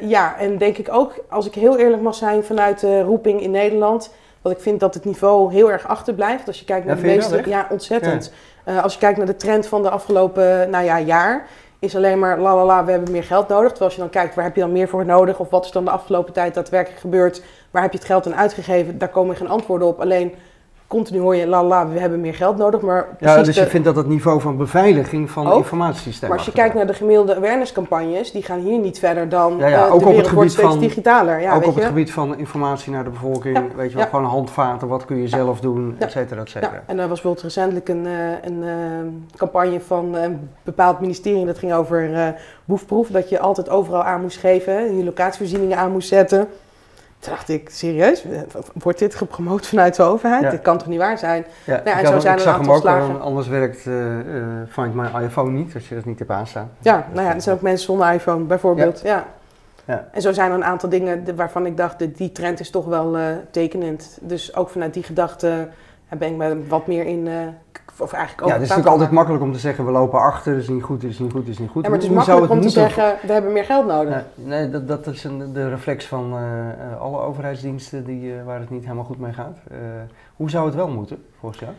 Ja, 0.00 0.38
en 0.38 0.58
denk 0.58 0.76
ik 0.76 0.92
ook, 0.92 1.14
als 1.28 1.46
ik 1.46 1.54
heel 1.54 1.78
eerlijk 1.78 2.02
mag 2.02 2.14
zijn 2.14 2.44
vanuit 2.44 2.80
de 2.80 3.02
roeping 3.02 3.40
in 3.40 3.50
Nederland, 3.50 4.14
dat 4.42 4.52
ik 4.52 4.60
vind 4.60 4.80
dat 4.80 4.94
het 4.94 5.04
niveau 5.04 5.52
heel 5.52 5.70
erg 5.70 5.86
achterblijft. 5.86 6.46
Als 6.46 6.58
je 6.58 6.64
kijkt 6.64 6.86
naar 6.86 6.96
Ja, 6.96 7.02
de 7.02 7.08
meeste. 7.08 7.42
Ja, 7.46 7.66
ontzettend. 7.70 8.32
Eh, 8.66 8.82
als 8.82 8.92
je 8.92 8.98
kijkt 8.98 9.16
naar 9.16 9.26
de 9.26 9.36
trend 9.36 9.66
van 9.66 9.82
de 9.82 9.90
afgelopen 9.90 10.70
nou 10.70 10.84
ja, 10.84 11.00
jaar, 11.00 11.46
is 11.78 11.96
alleen 11.96 12.18
maar 12.18 12.38
la 12.38 12.54
la 12.54 12.64
la, 12.64 12.84
we 12.84 12.90
hebben 12.90 13.12
meer 13.12 13.24
geld 13.24 13.48
nodig. 13.48 13.68
Terwijl 13.68 13.84
als 13.84 13.94
je 13.94 14.00
dan 14.00 14.10
kijkt, 14.10 14.34
waar 14.34 14.44
heb 14.44 14.54
je 14.54 14.60
dan 14.60 14.72
meer 14.72 14.88
voor 14.88 15.04
nodig? 15.04 15.38
Of 15.38 15.50
wat 15.50 15.64
is 15.64 15.70
dan 15.70 15.84
de 15.84 15.90
afgelopen 15.90 16.32
tijd 16.32 16.54
daadwerkelijk 16.54 17.00
gebeurd? 17.00 17.42
Waar 17.70 17.82
heb 17.82 17.92
je 17.92 17.98
het 17.98 18.06
geld 18.06 18.26
aan 18.26 18.34
uitgegeven? 18.34 18.98
Daar 18.98 19.08
komen 19.08 19.36
geen 19.36 19.48
antwoorden 19.48 19.88
op. 19.88 20.00
Alleen 20.00 20.34
continu 20.88 21.20
hoor 21.20 21.36
je 21.36 21.46
la 21.46 21.64
la 21.64 21.88
we 21.88 21.98
hebben 21.98 22.20
meer 22.20 22.34
geld 22.34 22.56
nodig. 22.56 22.80
Maar 22.80 23.06
Ja, 23.18 23.36
dus 23.42 23.54
de- 23.54 23.60
je 23.60 23.66
vindt 23.66 23.86
dat 23.86 23.96
het 23.96 24.06
niveau 24.06 24.40
van 24.40 24.56
beveiliging 24.56 25.30
van 25.30 25.46
Ook. 25.50 25.56
informatiesystemen 25.58 26.28
maar 26.28 26.36
als 26.38 26.46
je 26.46 26.52
kijkt 26.52 26.74
naar 26.74 26.86
de 26.86 26.94
gemiddelde 26.94 27.36
awareness-campagnes, 27.36 28.32
die 28.32 28.42
gaan 28.42 28.58
hier 28.58 28.78
niet 28.78 28.98
verder 28.98 29.28
dan 29.28 29.56
Ja, 29.58 29.66
ja, 29.66 29.86
eh, 29.86 29.92
ook 29.94 30.00
de 30.00 30.06
op 30.06 30.16
het 30.16 30.26
gebied 30.26 30.50
steeds 30.52 30.68
van- 30.68 30.78
digitaler. 30.78 31.40
Ja, 31.40 31.54
ook 31.54 31.60
weet 31.60 31.68
op 31.68 31.74
het 31.74 31.84
gebied 31.84 32.12
van 32.12 32.38
informatie 32.38 32.92
naar 32.92 33.04
de 33.04 33.10
bevolking, 33.10 33.56
Ja, 33.56 33.62
weet 33.76 33.90
je 33.90 33.96
wel, 33.96 34.06
gewoon 34.06 34.24
handvaten, 34.24 34.88
wat 34.88 35.04
kun 35.04 35.16
je 35.16 35.28
zelf 35.28 35.60
doen, 35.60 35.96
et 35.98 36.10
cetera, 36.10 36.40
et 36.40 36.48
cetera. 36.48 36.72
Ja, 36.72 36.82
en 36.86 36.98
er 36.98 37.08
was 37.08 37.20
bijvoorbeeld 37.20 37.42
recentelijk 37.44 37.88
een, 37.88 38.06
eh, 38.06 38.12
een 38.50 38.62
eh, 38.62 39.36
campagne 39.36 39.80
van 39.80 40.14
een 40.14 40.48
bepaald 40.62 41.00
ministerie. 41.00 41.46
Dat 41.46 41.58
ging 41.58 41.72
over 41.74 42.14
eh 42.14 42.28
boefproef. 42.64 43.08
Dat 43.08 43.28
je 43.28 43.38
altijd 43.40 43.68
overal 43.68 44.02
aan 44.02 44.20
moest 44.20 44.38
geven. 44.38 44.96
Je 44.96 45.04
locatievoorzieningen 45.04 45.78
aan 45.78 45.92
moest 45.92 46.08
zetten. 46.08 46.48
Dacht 47.30 47.48
ik, 47.48 47.68
serieus? 47.70 48.24
Wordt 48.72 48.98
dit 48.98 49.14
gepromoot 49.14 49.66
vanuit 49.66 49.96
de 49.96 50.02
overheid? 50.02 50.42
Ja. 50.42 50.50
Dit 50.50 50.62
kan 50.62 50.78
toch 50.78 50.86
niet 50.86 50.98
waar 50.98 51.18
zijn? 51.18 51.44
Ja, 51.64 51.82
en 51.84 51.98
ik, 51.98 52.06
zo 52.06 52.12
had- 52.12 52.22
zijn 52.22 52.38
ik 52.38 52.40
er 52.44 52.46
een 52.46 52.52
zag 52.52 52.52
hem 52.52 52.60
aantal 52.60 52.74
ook, 52.74 52.80
slagen. 52.80 53.20
anders 53.20 53.48
werkt 53.48 53.86
eh, 53.86 54.18
eh, 54.18 54.44
Find 54.68 54.94
My 54.94 55.06
iPhone 55.22 55.50
niet, 55.50 55.74
als 55.74 55.88
je 55.88 55.94
dat 55.94 56.04
niet 56.04 56.18
hebt 56.18 56.30
aanstaan. 56.30 56.70
Ja, 56.80 57.06
nou 57.12 57.26
ja, 57.26 57.34
er 57.34 57.40
zijn 57.42 57.56
ook 57.56 57.62
mensen 57.62 57.84
zonder 57.86 58.12
iPhone 58.12 58.44
bijvoorbeeld. 58.44 59.00
Ja. 59.04 59.24
Ja. 59.84 60.08
En 60.12 60.22
zo 60.22 60.32
zijn 60.32 60.50
er 60.50 60.56
een 60.56 60.64
aantal 60.64 60.88
dingen 60.88 61.36
waarvan 61.36 61.66
ik 61.66 61.76
dacht, 61.76 62.16
die 62.16 62.32
trend 62.32 62.60
is 62.60 62.70
toch 62.70 62.84
wel 62.84 63.16
eh, 63.16 63.22
tekenend. 63.50 64.18
Dus 64.20 64.56
ook 64.56 64.68
vanuit 64.68 64.94
die 64.94 65.02
gedachte 65.02 65.68
eh, 66.08 66.18
ben 66.18 66.28
ik 66.30 66.36
me 66.36 66.66
wat 66.68 66.86
meer 66.86 67.04
in, 67.06 67.26
eh, 67.28 67.34
of 67.98 68.12
eigenlijk 68.12 68.42
ook 68.42 68.48
Ja, 68.48 68.54
het 68.54 68.62
is 68.62 68.68
natuurlijk 68.68 68.94
altijd 68.96 69.10
makkelijk 69.14 69.42
om 69.42 69.52
te 69.52 69.58
zeggen, 69.58 69.84
we 69.84 69.90
lopen 69.90 70.20
achter, 70.20 70.56
is 70.56 70.68
niet 70.68 70.82
goed, 70.82 71.02
is 71.04 71.18
niet 71.18 71.32
goed, 71.32 71.48
is 71.48 71.58
niet 71.58 71.70
goed. 71.70 71.82
Ja, 71.82 71.88
maar 71.90 71.98
het 71.98 72.08
is 72.08 72.14
Hoe 72.14 72.24
zou 72.24 72.38
makkelijk 72.40 72.64
om 72.64 72.68
te 72.72 72.78
zeggen, 72.80 73.16
we 73.26 73.32
hebben 73.32 73.52
meer 73.52 73.64
geld 73.64 73.86
nodig. 73.86 74.24
Nee, 74.34 74.70
dat, 74.70 74.88
dat 74.88 75.06
is 75.06 75.24
een, 75.24 75.52
de 75.52 75.68
reflex 75.68 76.06
van 76.06 76.32
eh, 76.32 76.68
eh, 76.68 77.00
alle 77.00 77.20
overheidsdiensten 77.20 78.04
die, 78.04 78.34
waar 78.44 78.60
het 78.60 78.70
niet 78.70 78.82
helemaal 78.82 79.04
goed 79.04 79.18
mee 79.18 79.32
gaat. 79.32 79.58
Hoe 80.36 80.50
zou 80.50 80.66
het 80.66 80.74
wel 80.74 80.88
moeten, 80.88 81.24
volgens 81.40 81.60
jou? 81.60 81.72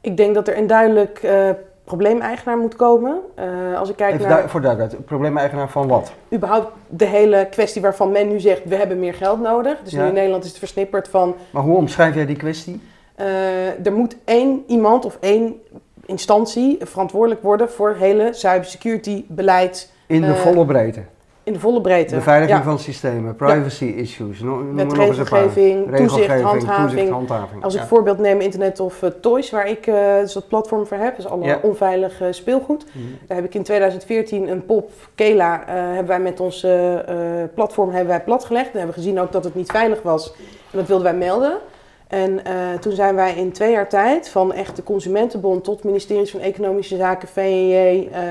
Ik 0.00 0.16
denk 0.16 0.34
dat 0.34 0.48
er 0.48 0.58
een 0.58 0.66
duidelijk 0.66 1.20
probleemeigenaar 1.84 2.58
moet 2.58 2.76
komen. 2.76 3.20
Eh, 3.34 3.78
als 3.78 3.88
ik 3.88 3.96
kijk 3.96 4.14
Even 4.14 4.28
naar 4.28 4.42
du- 4.42 4.48
voor 4.48 4.60
duidelijkheid, 4.60 5.04
probleemeigenaar 5.04 5.68
van 5.68 5.88
wat? 5.88 6.12
überhaupt 6.34 6.72
de 6.88 7.04
hele 7.04 7.46
kwestie 7.50 7.82
waarvan 7.82 8.10
men 8.12 8.28
nu 8.28 8.40
zegt, 8.40 8.64
we 8.64 8.76
hebben 8.76 8.98
meer 8.98 9.14
geld 9.14 9.40
nodig. 9.40 9.78
Dus 9.82 9.92
Ja. 9.92 10.02
nu 10.02 10.08
in 10.08 10.14
Nederland 10.14 10.44
is 10.44 10.48
het 10.50 10.58
versnipperd 10.58 11.08
van, 11.08 11.34
Maar 11.50 11.62
hoe 11.62 11.76
omschrijf 11.76 12.14
jij 12.14 12.26
die 12.26 12.36
kwestie? 12.36 12.80
Eh, 13.16 13.86
er 13.86 13.92
moet 13.92 14.16
één 14.24 14.64
iemand 14.66 15.04
of 15.04 15.16
één 15.20 15.54
instantie 16.06 16.76
verantwoordelijk 16.80 17.42
worden 17.42 17.70
voor 17.70 17.88
het 17.88 17.98
hele 17.98 18.28
cybersecurity 18.32 19.24
beleid 19.28 19.92
In 20.06 20.20
de 20.20 20.26
Eh, 20.26 20.34
volle 20.34 20.64
breedte. 20.64 21.00
in 21.42 21.52
de 21.52 21.58
volle 21.58 21.80
breedte. 21.80 22.14
Beveiliging 22.14 22.58
Ja. 22.58 22.64
van 22.64 22.78
systemen, 22.78 23.36
privacy 23.36 23.84
issues, 23.84 24.40
no, 24.40 24.50
noem 24.56 24.74
Met 24.74 24.86
maar 24.96 25.06
regelgeving, 25.06 25.96
toezicht, 25.96 26.28
handhaving. 26.42 26.88
toezicht, 26.90 27.10
handhaving. 27.10 27.64
Als 27.64 27.74
ik 27.74 27.80
ja. 27.80 27.86
voorbeeld 27.86 28.18
neem 28.18 28.40
Internet 28.40 28.80
of 28.80 29.02
eh, 29.02 29.10
Toys, 29.20 29.50
waar 29.50 29.68
ik 29.68 29.86
eh 29.86 30.18
dus 30.20 30.32
dat 30.32 30.48
platform 30.48 30.86
voor 30.86 30.96
heb, 30.96 31.16
dus 31.16 31.26
alle 31.26 31.44
Ja. 31.44 31.58
onveilig 31.62 32.22
speelgoed. 32.30 32.84
Mhm. 32.92 33.04
Daar 33.26 33.36
heb 33.36 33.46
ik 33.46 33.54
in 33.54 33.62
2014 33.62 34.48
een 34.48 34.64
pop, 34.66 34.90
Kela, 35.14 35.62
hebben 35.66 36.06
wij 36.06 36.20
met 36.20 36.40
ons 36.40 36.66
platform 37.54 37.90
hebben 37.90 38.08
wij 38.08 38.20
platgelegd. 38.22 38.66
En 38.72 38.78
hebben 38.78 38.94
we 38.94 39.00
gezien 39.02 39.20
ook 39.20 39.32
dat 39.32 39.44
het 39.44 39.54
niet 39.54 39.70
veilig 39.70 40.02
was. 40.02 40.32
En 40.70 40.78
dat 40.78 40.86
wilden 40.86 41.04
wij 41.06 41.14
melden. 41.16 41.58
En 42.06 42.44
eh, 42.44 42.74
toen 42.80 42.92
zijn 42.92 43.14
wij 43.14 43.34
in 43.34 43.52
twee 43.52 43.70
jaar 43.70 43.88
tijd, 43.88 44.28
van 44.28 44.52
echt 44.52 44.76
de 44.76 44.82
Consumentenbond 44.82 45.64
tot 45.64 45.84
ministeries 45.84 46.30
van 46.30 46.40
Economische 46.40 46.96
Zaken, 46.96 47.28
VNJ, 47.28 48.08
eh 48.12 48.22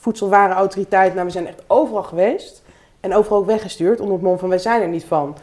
Voedselwarenautoriteit. 0.00 1.14
Nou, 1.14 1.26
we 1.26 1.32
zijn 1.32 1.46
echt 1.46 1.62
overal 1.66 2.02
geweest. 2.02 2.62
En 3.00 3.14
overal 3.14 3.38
ook 3.38 3.46
weggestuurd 3.46 4.00
onder 4.00 4.14
het 4.14 4.24
mom 4.24 4.38
van 4.38 4.48
wij 4.48 4.58
zijn 4.58 4.82
er 4.82 4.88
niet 4.88 5.04
van. 5.04 5.36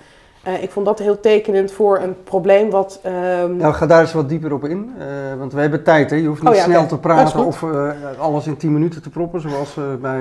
Eh, 0.46 0.64
ik 0.64 0.72
vond 0.72 0.86
dat 0.86 1.00
heel 1.00 1.20
tekenend 1.20 1.72
voor 1.72 2.00
een 2.00 2.16
probleem 2.24 2.70
wat... 2.70 3.00
ehm, 3.04 3.56
Nou, 3.58 3.74
ga 3.74 3.86
daar 3.86 4.02
eens 4.02 4.14
wat 4.14 4.30
dieper 4.30 4.54
op 4.54 4.64
in, 4.66 4.92
eh, 5.00 5.06
want 5.40 5.54
we 5.54 5.62
hebben 5.62 5.84
tijd. 5.84 6.10
Hè? 6.10 6.16
Je 6.16 6.28
hoeft 6.28 6.42
niet 6.42 6.50
Oh 6.50 6.56
ja, 6.56 6.64
snel 6.64 6.86
te 6.86 6.98
praten 6.98 7.46
of 7.46 7.64
eh, 7.64 7.90
alles 8.20 8.48
in 8.48 8.58
10 8.58 8.74
minuten 8.74 9.02
te 9.02 9.10
proppen, 9.10 9.42
zoals 9.42 9.78
eh, 9.78 9.84
bij 10.02 10.20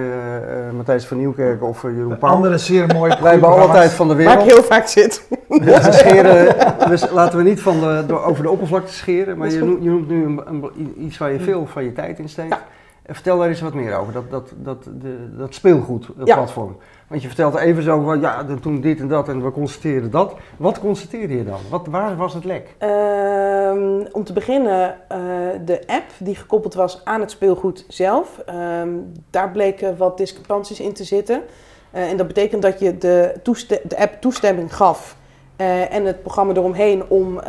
Matthijs 0.76 1.06
van 1.06 1.16
Nieuwkerk 1.16 1.62
of 1.62 1.82
Jeroen 1.82 2.18
Pauw. 2.18 2.30
Andere 2.30 2.58
zeer 2.58 2.86
mooie 2.86 3.16
Wij 3.22 3.30
hebben 3.30 3.48
alle 3.50 3.72
tijd 3.72 3.90
van 3.90 4.08
de 4.08 4.14
waar 4.14 4.22
ik 4.22 4.28
wereld. 4.28 4.52
heel 4.52 4.62
vaak 4.62 4.86
zit. 4.86 5.26
Dus 5.48 5.84
we 5.86 5.92
scheren, 5.92 6.54
dus 6.88 7.10
laten 7.10 7.38
we 7.38 7.44
niet 7.44 7.60
van 7.60 7.80
de, 7.80 8.04
door, 8.06 8.24
over 8.24 8.42
de 8.42 8.50
oppervlakte 8.50 8.92
scheren, 8.92 9.38
maar 9.38 9.50
je 9.50 9.58
noemt, 9.58 9.82
je 9.82 9.88
noemt 9.90 10.08
nu 10.08 10.24
een, 10.24 10.40
een- 10.46 10.94
iets 10.98 11.18
waar 11.18 11.32
je 11.32 11.40
veel 11.40 11.66
van 11.66 11.84
je 11.84 11.92
tijd 11.92 12.18
in 12.18 12.28
steekt. 12.28 12.48
Ja. 12.48 12.62
Vertel 13.06 13.38
daar 13.38 13.48
eens 13.48 13.60
wat 13.60 13.74
meer 13.74 13.96
over, 13.96 14.12
dat, 14.12 14.30
dat, 14.30 14.52
dat, 14.56 14.84
de, 14.84 15.36
dat 15.36 15.54
speelgoedplatform. 15.54 16.26
Ja. 16.26 16.34
platform. 16.34 16.76
Want 17.08 17.22
je 17.22 17.28
vertelt 17.28 17.54
even 17.54 17.82
zo 17.82 18.00
van, 18.00 18.20
ja, 18.20 18.44
toen 18.60 18.80
dit 18.80 19.00
en 19.00 19.08
dat 19.08 19.28
en 19.28 19.44
we 19.44 19.50
constateerden 19.50 20.10
dat. 20.10 20.34
Wat 20.56 20.80
constateerde 20.80 21.36
je 21.36 21.44
dan? 21.44 21.58
Wat, 21.70 21.86
waar 21.86 22.16
was 22.16 22.34
het 22.34 22.44
lek? 22.44 22.74
Ehm, 22.78 24.06
om 24.12 24.24
te 24.24 24.32
beginnen, 24.32 24.96
eh, 25.08 25.18
de 25.64 25.82
app 25.86 26.04
die 26.18 26.34
gekoppeld 26.34 26.74
was 26.74 27.00
aan 27.04 27.20
het 27.20 27.30
speelgoed 27.30 27.84
zelf, 27.88 28.38
ehm, 28.46 28.88
daar 29.30 29.50
bleken 29.50 29.96
wat 29.96 30.16
discrepanties 30.16 30.80
in 30.80 30.92
te 30.92 31.04
zitten. 31.04 31.42
Eh, 31.90 32.10
en 32.10 32.16
dat 32.16 32.26
betekent 32.26 32.62
dat 32.62 32.78
je 32.78 32.98
de, 32.98 33.40
de 33.82 33.98
app 33.98 34.20
toestemming 34.20 34.76
gaf 34.76 35.16
eh, 35.56 35.94
en 35.94 36.04
het 36.04 36.22
programma 36.22 36.52
eromheen 36.52 37.08
om 37.08 37.40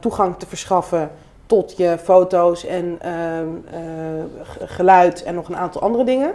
toegang 0.00 0.38
te 0.38 0.46
verschaffen 0.46 1.10
tot 1.46 1.76
je 1.76 1.96
foto's 2.02 2.66
en 2.66 2.98
ehm, 3.00 3.46
eh, 3.70 3.80
geluid 4.64 5.22
en 5.22 5.34
nog 5.34 5.48
een 5.48 5.56
aantal 5.56 5.80
andere 5.80 6.04
dingen. 6.04 6.32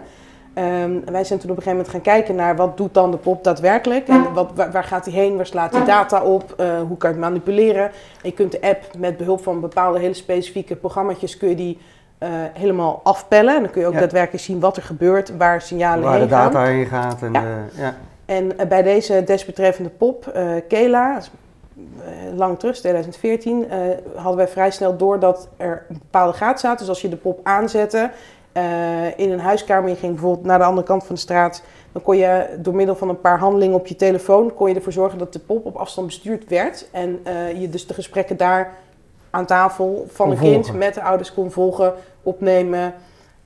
Ehm, 0.54 0.92
wij 1.12 1.24
zijn 1.24 1.39
toen 1.39 1.50
op 1.50 1.58
een 1.58 1.63
gegeven 1.63 1.72
moment 1.72 1.89
gaan 1.89 2.01
kijken 2.01 2.36
naar 2.36 2.56
wat 2.56 2.78
doet 2.78 2.94
dan 2.94 3.12
de 3.12 3.18
pop 3.18 3.44
daadwerkelijk 3.44 4.08
en 4.08 4.34
wat, 4.34 4.51
waar, 4.56 4.72
waar 4.72 4.84
gaat 4.84 5.06
hij 5.06 5.13
heen, 5.13 5.36
waar 5.36 5.46
slaat 5.46 5.72
hij 5.72 5.86
data 5.86 6.24
op, 6.24 6.54
eh, 6.58 6.68
hoe 6.88 6.98
kan 6.98 7.10
je 7.10 7.16
het 7.16 7.25
manipuleren. 7.25 7.84
En 7.84 7.92
je 8.22 8.32
kunt 8.32 8.51
de 8.51 8.62
app 8.62 8.84
met 8.98 9.18
behulp 9.18 9.44
van 9.44 9.60
bepaalde 9.62 10.00
hele 10.00 10.13
specifieke 10.13 10.75
programma's 10.75 11.38
kun 11.38 11.50
je 11.50 11.56
die 11.56 11.78
eh, 12.18 12.30
helemaal 12.54 13.00
afpellen. 13.04 13.56
En 13.56 13.62
dan 13.62 13.72
kun 13.72 13.82
je 13.82 13.88
ook 13.88 13.94
Ja. 13.94 14.00
daadwerkelijk 14.00 14.44
zien 14.44 14.60
wat 14.60 14.78
er 14.78 14.84
gebeurt, 14.84 15.38
waar 15.38 15.62
signalen 15.62 16.04
Waar 16.04 16.13
de 16.13 16.20
heen 16.20 16.30
gaan. 16.30 16.51
data 16.51 16.66
heen 16.66 16.86
gaat. 16.86 17.22
En, 17.22 17.32
Ja. 17.34 17.44
ja. 17.75 17.96
En 18.25 18.51
bij 18.70 18.82
deze 18.84 19.24
desbetreffende 19.24 19.89
pop, 19.89 20.39
Kela, 20.68 21.20
lang 22.36 22.59
terug, 22.59 22.77
2014, 22.77 23.69
eh, 23.69 23.79
hadden 24.15 24.36
wij 24.36 24.48
vrij 24.48 24.71
snel 24.71 24.98
door 24.98 25.19
dat 25.19 25.48
er 25.57 25.86
een 25.89 25.98
bepaalde 26.00 26.38
gaten 26.38 26.59
zaten. 26.59 26.77
Dus 26.77 26.89
als 26.89 27.01
je 27.01 27.09
de 27.09 27.15
pop 27.15 27.39
aanzette 27.43 28.12
eh, 28.51 29.17
in 29.17 29.31
een 29.31 29.39
huiskamer, 29.39 29.89
je 29.89 29.95
ging 29.95 30.13
bijvoorbeeld 30.13 30.45
naar 30.45 30.57
de 30.57 30.63
andere 30.63 30.88
kant 30.88 31.03
van 31.05 31.15
de 31.15 31.21
straat, 31.21 31.63
dan 31.91 32.01
kon 32.01 32.17
je 32.17 32.57
door 32.59 32.75
middel 32.75 32.95
van 32.95 33.09
een 33.09 33.21
paar 33.21 33.39
handelingen 33.39 33.75
op 33.75 33.88
je 33.88 33.95
telefoon, 33.95 34.53
kon 34.53 34.69
je 34.69 34.75
ervoor 34.75 34.91
zorgen 34.91 35.19
dat 35.19 35.33
de 35.33 35.39
pop 35.39 35.65
op 35.65 35.75
afstand 35.75 36.07
bestuurd 36.07 36.50
werd. 36.50 36.88
En 36.91 37.19
eh, 37.24 37.62
je 37.62 37.69
dus 37.69 37.88
de 37.88 37.93
gesprekken 37.93 38.38
daar 38.38 38.74
aan 39.29 39.45
tafel 39.45 40.07
van 40.09 40.31
een 40.31 40.38
kind 40.38 40.74
met 40.74 40.93
de 40.93 41.01
ouders 41.01 41.33
kon 41.33 41.51
volgen, 41.51 41.93
opnemen. 42.24 42.93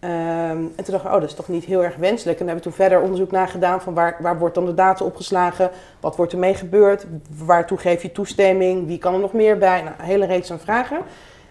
Ehm, 0.03 0.57
en 0.75 0.83
toen 0.83 0.93
dachten 0.93 1.10
we, 1.10 1.15
oh, 1.15 1.22
dat 1.22 1.29
is 1.29 1.36
toch 1.36 1.48
niet 1.48 1.65
heel 1.65 1.83
erg 1.83 1.95
wenselijk. 1.95 2.39
En 2.39 2.45
daar 2.45 2.55
hebben 2.55 2.72
we 2.72 2.77
toen 2.77 2.86
verder 2.86 3.01
onderzoek 3.01 3.31
naar 3.31 3.48
gedaan 3.48 3.81
van 3.81 3.93
waar, 3.93 4.15
waar 4.19 4.39
wordt 4.39 4.55
dan 4.55 4.65
de 4.65 4.74
data 4.74 5.05
opgeslagen, 5.05 5.69
wat 6.00 6.15
wordt 6.15 6.33
ermee 6.33 6.53
gebeurd, 6.53 7.05
waartoe 7.45 7.77
geef 7.77 8.01
je 8.01 8.12
toestemming, 8.12 8.88
wie 8.88 8.98
kan 8.98 9.13
er 9.13 9.19
nog 9.19 9.33
meer 9.33 9.57
bij, 9.57 9.81
nou, 9.81 9.95
een 10.00 10.05
hele 10.05 10.25
reeks 10.25 10.51
aan 10.51 10.60
vragen. 10.60 10.98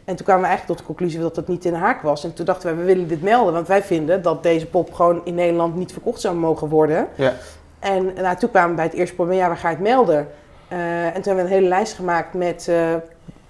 En 0.05 0.17
toen 0.17 0.25
kwamen 0.25 0.43
we 0.43 0.49
eigenlijk 0.49 0.67
tot 0.67 0.79
de 0.79 0.85
conclusie 0.95 1.21
dat 1.21 1.35
dat 1.35 1.49
niet 1.49 1.65
in 1.65 1.73
de 1.73 1.79
haak 1.79 2.03
was. 2.03 2.25
En 2.25 2.35
toen 2.35 2.45
dachten 2.45 2.71
we, 2.71 2.77
we 2.77 2.85
willen 2.85 3.09
dit 3.09 3.23
melden, 3.23 3.53
want 3.53 3.69
wij 3.69 3.83
vinden 3.83 4.23
dat 4.23 4.43
deze 4.43 4.67
pop 4.67 4.93
gewoon 4.93 5.21
in 5.25 5.35
Nederland 5.35 5.77
niet 5.77 5.93
verkocht 5.93 6.21
zou 6.21 6.37
mogen 6.37 6.69
worden. 6.69 7.09
Ja. 7.15 7.33
En 7.79 8.13
nou, 8.15 8.37
toen 8.37 8.51
kwamen 8.51 8.71
we 8.71 8.77
bij 8.77 8.85
het 8.85 8.95
eerste 8.95 9.15
probleem, 9.15 9.39
ja, 9.39 9.47
waar 9.47 9.57
ga 9.57 9.69
je 9.69 9.75
het 9.75 9.85
melden? 9.85 10.29
Eh, 10.69 11.05
en 11.05 11.13
toen 11.13 11.23
hebben 11.23 11.45
we 11.45 11.51
een 11.51 11.57
hele 11.57 11.69
lijst 11.69 11.95
gemaakt 11.95 12.35
met 12.35 12.69
eh, 12.69 12.77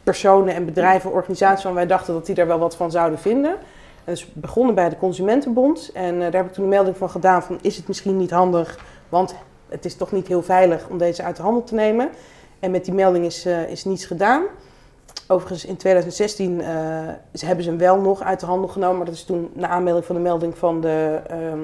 personen 0.03 0.55
en 0.55 0.65
bedrijven, 0.65 1.13
organisaties 1.13 1.65
waarvan 1.65 1.75
wij 1.75 1.87
dachten 1.87 2.15
dat 2.15 2.27
die 2.27 2.35
daar 2.35 2.47
wel 2.47 2.59
wat 2.59 2.77
van 2.77 2.91
zouden 2.91 3.19
vinden. 3.19 3.57
En 4.05 4.13
dus 4.13 4.33
begonnen 4.33 4.75
bij 4.75 4.89
de 4.89 4.97
Consumentenbond. 4.97 5.91
En 5.95 6.15
eh, 6.15 6.21
daar 6.21 6.33
heb 6.33 6.47
ik 6.47 6.53
toen 6.53 6.65
een 6.65 6.71
melding 6.71 6.97
van 6.97 7.11
gedaan 7.11 7.43
van 7.43 7.59
is 7.61 7.77
het 7.77 7.89
misschien 7.89 8.17
niet 8.17 8.31
handig, 8.31 8.79
want 9.09 9.35
het 9.69 9.85
is 9.85 9.97
toch 9.97 10.13
niet 10.13 10.29
heel 10.29 10.43
veilig 10.43 10.89
om 10.89 10.99
deze 10.99 11.23
uit 11.23 11.37
de 11.37 11.43
handel 11.43 11.65
te 11.65 11.75
nemen. 11.75 12.11
En 12.61 12.71
met 12.71 12.85
die 12.85 12.95
melding 12.95 13.25
is, 13.25 13.45
eh, 13.45 13.69
is 13.71 13.85
niets 13.85 14.05
gedaan. 14.05 14.43
Overigens 15.29 15.65
in 15.65 15.77
2016 15.77 16.61
eh, 16.61 16.67
ze 17.35 17.47
hebben 17.47 17.65
ze 17.65 17.71
hem 17.71 17.79
wel 17.79 18.01
nog 18.01 18.23
uit 18.23 18.41
de 18.41 18.47
handel 18.47 18.69
genomen, 18.69 18.97
maar 18.97 19.07
dat 19.07 19.15
is 19.15 19.25
toen 19.25 19.51
naar 19.53 19.71
aanmelding 19.71 20.05
van 20.07 20.15
de 20.15 20.21
melding 20.21 20.59
van 20.59 20.81
de 20.81 21.21
ehm, 21.27 21.61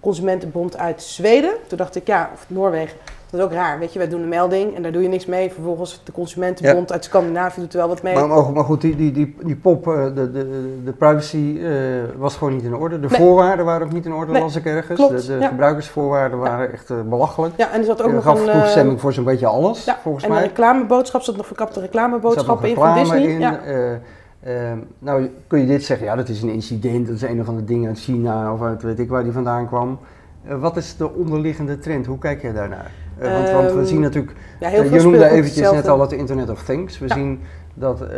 Consumentenbond 0.00 0.76
uit 0.76 1.02
Zweden. 1.02 1.52
Toen 1.66 1.78
dacht 1.78 1.96
ik, 1.96 2.06
ja, 2.06 2.30
of 2.34 2.44
Noorwegen, 2.48 2.96
dat 3.30 3.40
is 3.40 3.46
ook 3.46 3.52
raar. 3.52 3.78
Weet 3.78 3.92
je, 3.92 3.98
wij 3.98 4.08
doen 4.08 4.22
een 4.22 4.28
melding 4.28 4.76
en 4.76 4.82
daar 4.82 4.92
doe 4.92 5.02
je 5.02 5.08
niks 5.08 5.26
mee. 5.26 5.52
Vervolgens 5.52 6.00
de 6.04 6.12
Consumentenbond 6.12 6.92
uit 6.92 7.04
Scandinavië 7.04 7.60
doet 7.60 7.72
er 7.72 7.78
wel 7.78 7.88
wat 7.88 8.02
mee. 8.02 8.14
Maar, 8.14 8.28
maar, 8.28 8.52
maar 8.52 8.64
goed, 8.64 8.80
die, 8.80 8.96
die, 8.96 9.12
die, 9.12 9.36
die 9.42 9.56
pop, 9.56 9.86
eh, 9.88 10.04
de, 10.14 10.30
de, 10.32 10.78
de 10.84 10.92
privacy 10.92 11.58
eh, 11.62 11.70
was 12.18 12.36
gewoon 12.36 12.54
niet 12.54 12.62
in 12.64 12.74
orde. 12.74 13.00
De 13.00 13.06
Nee. 13.10 13.20
voorwaarden 13.20 13.64
waren 13.64 13.86
ook 13.86 13.92
niet 13.92 14.04
in 14.06 14.12
orde, 14.12 14.32
Nee, 14.32 14.42
las 14.42 14.56
ik 14.56 14.64
ergens. 14.64 14.98
klopt, 14.98 15.26
de 15.26 15.26
de 15.26 15.38
ja. 15.38 15.48
gebruikersvoorwaarden 15.48 16.38
waren 16.38 16.72
echt 16.72 16.90
eh, 16.90 16.96
belachelijk. 17.08 17.54
ja, 17.56 17.70
en 17.72 17.78
er 17.78 17.84
zat 17.84 18.02
ook 18.02 18.08
Je 18.08 18.14
nog 18.14 18.22
gaf 18.24 18.46
een... 18.46 18.60
toestemming 18.60 19.00
voor 19.00 19.12
zo'n 19.12 19.24
beetje 19.24 19.46
alles, 19.46 19.84
ja, 19.84 19.98
volgens 20.02 20.24
en 20.24 20.30
mij. 20.30 20.38
een 20.42 20.46
reclameboodschap, 20.46 21.22
zat 21.22 21.36
nog 21.36 21.46
verkapte 21.46 21.74
Er 21.80 21.84
reclameboodschappen 21.86 22.68
in 22.68 22.74
van 22.74 22.94
Disney. 22.94 23.22
in. 23.22 23.40
Ja. 23.40 23.60
eh, 24.40 24.52
nou, 24.98 25.30
kun 25.46 25.60
je 25.60 25.66
dit 25.66 25.84
zeggen? 25.84 26.06
Ja, 26.06 26.16
dat 26.16 26.28
is 26.28 26.42
een 26.42 26.48
incident, 26.48 27.06
dat 27.06 27.16
is 27.16 27.22
een 27.22 27.40
of 27.40 27.48
andere 27.48 27.66
ding 27.66 27.86
uit 27.86 27.98
China 27.98 28.52
of 28.52 28.62
uit 28.62 28.82
weet 28.82 28.98
ik 28.98 29.08
waar 29.08 29.22
die 29.22 29.32
vandaan 29.32 29.66
kwam. 29.66 29.98
Wat 30.58 30.76
is 30.76 30.96
de 30.96 31.14
onderliggende 31.14 31.78
trend? 31.78 32.06
Hoe 32.06 32.18
kijk 32.18 32.42
jij 32.42 32.52
daarnaar? 32.52 32.90
Eh, 33.20 33.34
want, 33.34 33.50
want 33.50 33.72
we 33.72 33.78
Ehm, 33.78 33.86
zien 33.88 34.00
natuurlijk 34.00 34.36
Ja, 34.60 34.68
heel 34.68 34.82
je 34.82 34.88
veel 34.88 35.02
noemde 35.02 35.16
speelgoed 35.18 35.38
eventjes 35.38 35.70
net 35.70 35.88
al 35.88 36.00
het 36.00 36.12
Internet 36.12 36.50
of 36.50 36.62
Things. 36.62 36.98
We 36.98 37.06
Ja. 37.06 37.14
zien 37.14 37.40
dat 37.74 38.00
eh, 38.00 38.08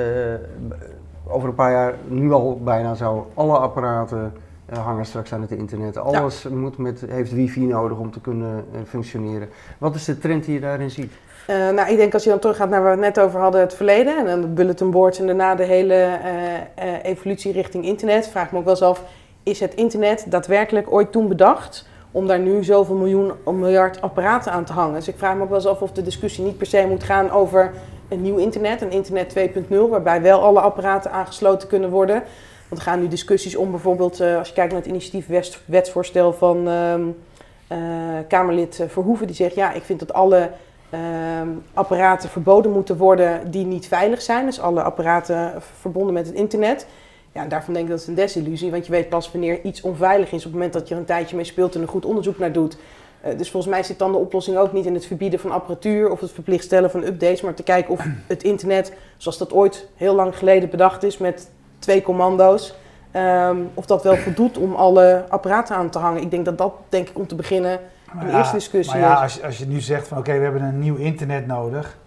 over 1.27 1.49
een 1.49 1.55
paar 1.55 1.71
jaar, 1.73 1.95
nu 2.09 2.33
al 2.33 2.61
bijna 2.65 2.95
zo, 2.95 3.31
alle 3.35 3.57
apparaten 3.59 4.33
eh, 4.67 4.85
hangen 4.87 5.05
straks 5.07 5.33
aan 5.33 5.41
het 5.41 5.51
internet. 5.51 5.97
Alles 5.97 6.47
moet 6.51 6.79
met, 6.79 7.05
heeft 7.09 7.33
wifi 7.33 7.67
nodig 7.67 7.99
om 7.99 8.11
te 8.11 8.21
kunnen 8.21 8.65
functioneren. 8.89 9.49
Wat 9.79 9.95
is 9.95 10.05
de 10.05 10.19
trend 10.19 10.45
die 10.45 10.55
je 10.55 10.61
daarin 10.61 10.91
ziet? 10.91 11.13
Nou, 11.47 11.91
ik 11.91 11.97
denk 11.97 12.15
als 12.15 12.25
je 12.25 12.31
dan 12.31 12.39
teruggaat 12.39 12.69
naar 12.71 12.83
waar 12.83 12.97
we 12.99 13.05
het 13.05 13.15
net 13.15 13.25
over 13.25 13.41
hadden, 13.41 13.61
het 13.61 13.75
verleden. 13.75 14.17
En 14.19 14.25
dan 14.27 14.41
de 14.41 14.47
bulletin 14.47 14.91
boards 14.91 15.19
en 15.21 15.27
daarna 15.27 15.55
de 15.55 15.65
hele 15.65 16.09
evolutie 17.03 17.53
richting 17.53 17.85
internet. 17.85 18.29
Vraag 18.29 18.47
ik 18.47 18.53
me 18.53 18.59
ook 18.59 18.65
wel 18.65 18.75
eens 18.75 18.83
af, 18.83 19.03
is 19.43 19.61
het 19.61 19.75
internet 19.75 20.25
daadwerkelijk 20.29 20.93
ooit 20.93 21.13
toen 21.13 21.29
bedacht 21.29 21.89
om 22.13 22.27
daar 22.27 22.39
nu 22.39 22.65
zoveel 22.65 22.95
miljoen, 22.95 23.33
miljard 23.45 24.01
apparaten 24.01 24.53
aan 24.53 24.65
te 24.65 24.73
hangen? 24.73 24.95
Dus 24.95 25.09
ik 25.09 25.19
vraag 25.19 25.37
me 25.37 25.43
ook 25.43 25.49
wel 25.49 25.59
eens 25.59 25.67
af 25.67 25.83
of 25.83 25.93
de 25.93 26.03
discussie 26.03 26.45
niet 26.45 26.59
per 26.59 26.67
se 26.67 26.87
moet 26.89 27.05
gaan 27.05 27.31
over 27.31 27.73
een 28.09 28.23
nieuw 28.23 28.37
internet, 28.37 28.81
een 28.81 28.91
internet 28.91 29.35
2.0, 29.69 29.77
waarbij 29.91 30.23
wel 30.23 30.43
alle 30.43 30.61
apparaten 30.61 31.11
aangesloten 31.11 31.69
kunnen 31.69 31.91
worden. 31.91 32.23
Want 32.69 32.85
er 32.85 32.91
gaan 32.91 33.01
nu 33.01 33.09
discussies 33.09 33.57
om 33.57 33.71
bijvoorbeeld, 33.71 34.21
eh, 34.21 34.37
als 34.37 34.49
je 34.49 34.55
kijkt 34.55 34.73
naar 34.73 34.81
het 34.81 34.91
initiatief 34.91 35.27
wets- 35.27 35.63
wetsvoorstel 35.65 36.33
van 36.33 36.69
ehm, 36.69 37.03
eh, 37.67 37.79
Kamerlid 38.29 38.81
eh, 38.81 38.89
Verhoeven, 38.89 39.27
die 39.27 39.37
zegt 39.37 39.55
ja, 39.55 39.73
ik 39.73 39.83
vind 39.83 39.99
dat 39.99 40.13
alle 40.13 40.51
ehm, 40.91 41.49
apparaten 41.75 42.29
verboden 42.29 42.73
moeten 42.73 42.97
worden 42.97 43.51
die 43.51 43.65
niet 43.67 43.87
veilig 43.87 44.23
zijn. 44.23 44.47
Dus 44.47 44.61
alle 44.61 44.83
apparaten 44.83 45.53
verbonden 45.81 46.15
met 46.15 46.27
het 46.27 46.35
internet. 46.35 46.87
Ja, 47.33 47.47
daarvan 47.47 47.73
denk 47.75 47.85
ik 47.87 47.91
dat 47.91 48.01
het 48.01 48.09
een 48.09 48.15
desillusie, 48.15 48.71
want 48.71 48.87
je 48.87 48.93
weet 48.93 49.09
pas 49.09 49.33
wanneer 49.33 49.61
iets 49.65 49.81
onveilig 49.81 50.27
is 50.33 50.39
op 50.39 50.43
het 50.45 50.53
moment 50.53 50.73
dat 50.73 50.89
je 50.89 50.95
er 50.95 51.01
een 51.01 51.07
tijdje 51.07 51.37
mee 51.37 51.45
speelt 51.45 51.75
en 51.75 51.81
er 51.83 51.89
goed 51.89 52.05
onderzoek 52.05 52.39
naar 52.39 52.53
doet. 52.53 52.77
Eh, 53.21 53.39
dus 53.39 53.51
volgens 53.51 53.73
mij 53.73 53.83
zit 53.83 53.99
dan 53.99 54.13
de 54.13 54.19
oplossing 54.19 54.57
ook 54.57 54.73
niet 54.73 54.87
in 54.87 54.95
het 54.95 55.07
verbieden 55.07 55.39
van 55.41 55.51
apparatuur 55.51 56.11
of 56.11 56.21
het 56.21 56.31
verplicht 56.33 56.65
stellen 56.65 56.91
van 56.91 57.03
updates, 57.03 57.41
maar 57.41 57.55
te 57.55 57.63
kijken 57.63 57.93
of 57.93 58.05
het 58.27 58.43
internet, 58.43 58.93
zoals 59.17 59.39
dat 59.39 59.53
ooit 59.53 59.89
heel 59.97 60.15
lang 60.15 60.37
geleden 60.39 60.71
bedacht 60.71 61.03
is 61.03 61.19
met 61.19 61.51
twee 61.79 62.03
commando's, 62.03 62.75
ehm, 63.11 63.57
of 63.75 63.87
dat 63.87 64.03
wel 64.03 64.17
voldoet 64.17 64.59
om 64.59 64.75
alle 64.75 65.25
apparaten 65.29 65.77
aan 65.77 65.91
te 65.91 65.99
hangen. 65.99 66.23
Ik 66.23 66.31
denk 66.31 66.45
dat 66.45 66.59
dat, 66.59 66.73
denk 66.89 67.09
ik, 67.09 67.19
om 67.19 67.27
te 67.27 67.35
beginnen 67.35 67.81
Maar 68.13 68.25
een 68.25 68.31
ja, 68.31 68.39
eerste 68.39 68.57
discussie 68.57 68.99
Maar 69.01 69.09
ja, 69.09 69.15
is. 69.17 69.21
als, 69.23 69.35
je- 69.35 69.43
als 69.45 69.59
je 69.59 69.67
nu 69.67 69.81
zegt 69.81 70.09
van 70.09 70.19
oké, 70.19 70.33
we 70.37 70.43
hebben 70.43 70.63
een 70.63 70.79
nieuw 70.79 70.97
internet 70.97 71.47
nodig, 71.47 71.99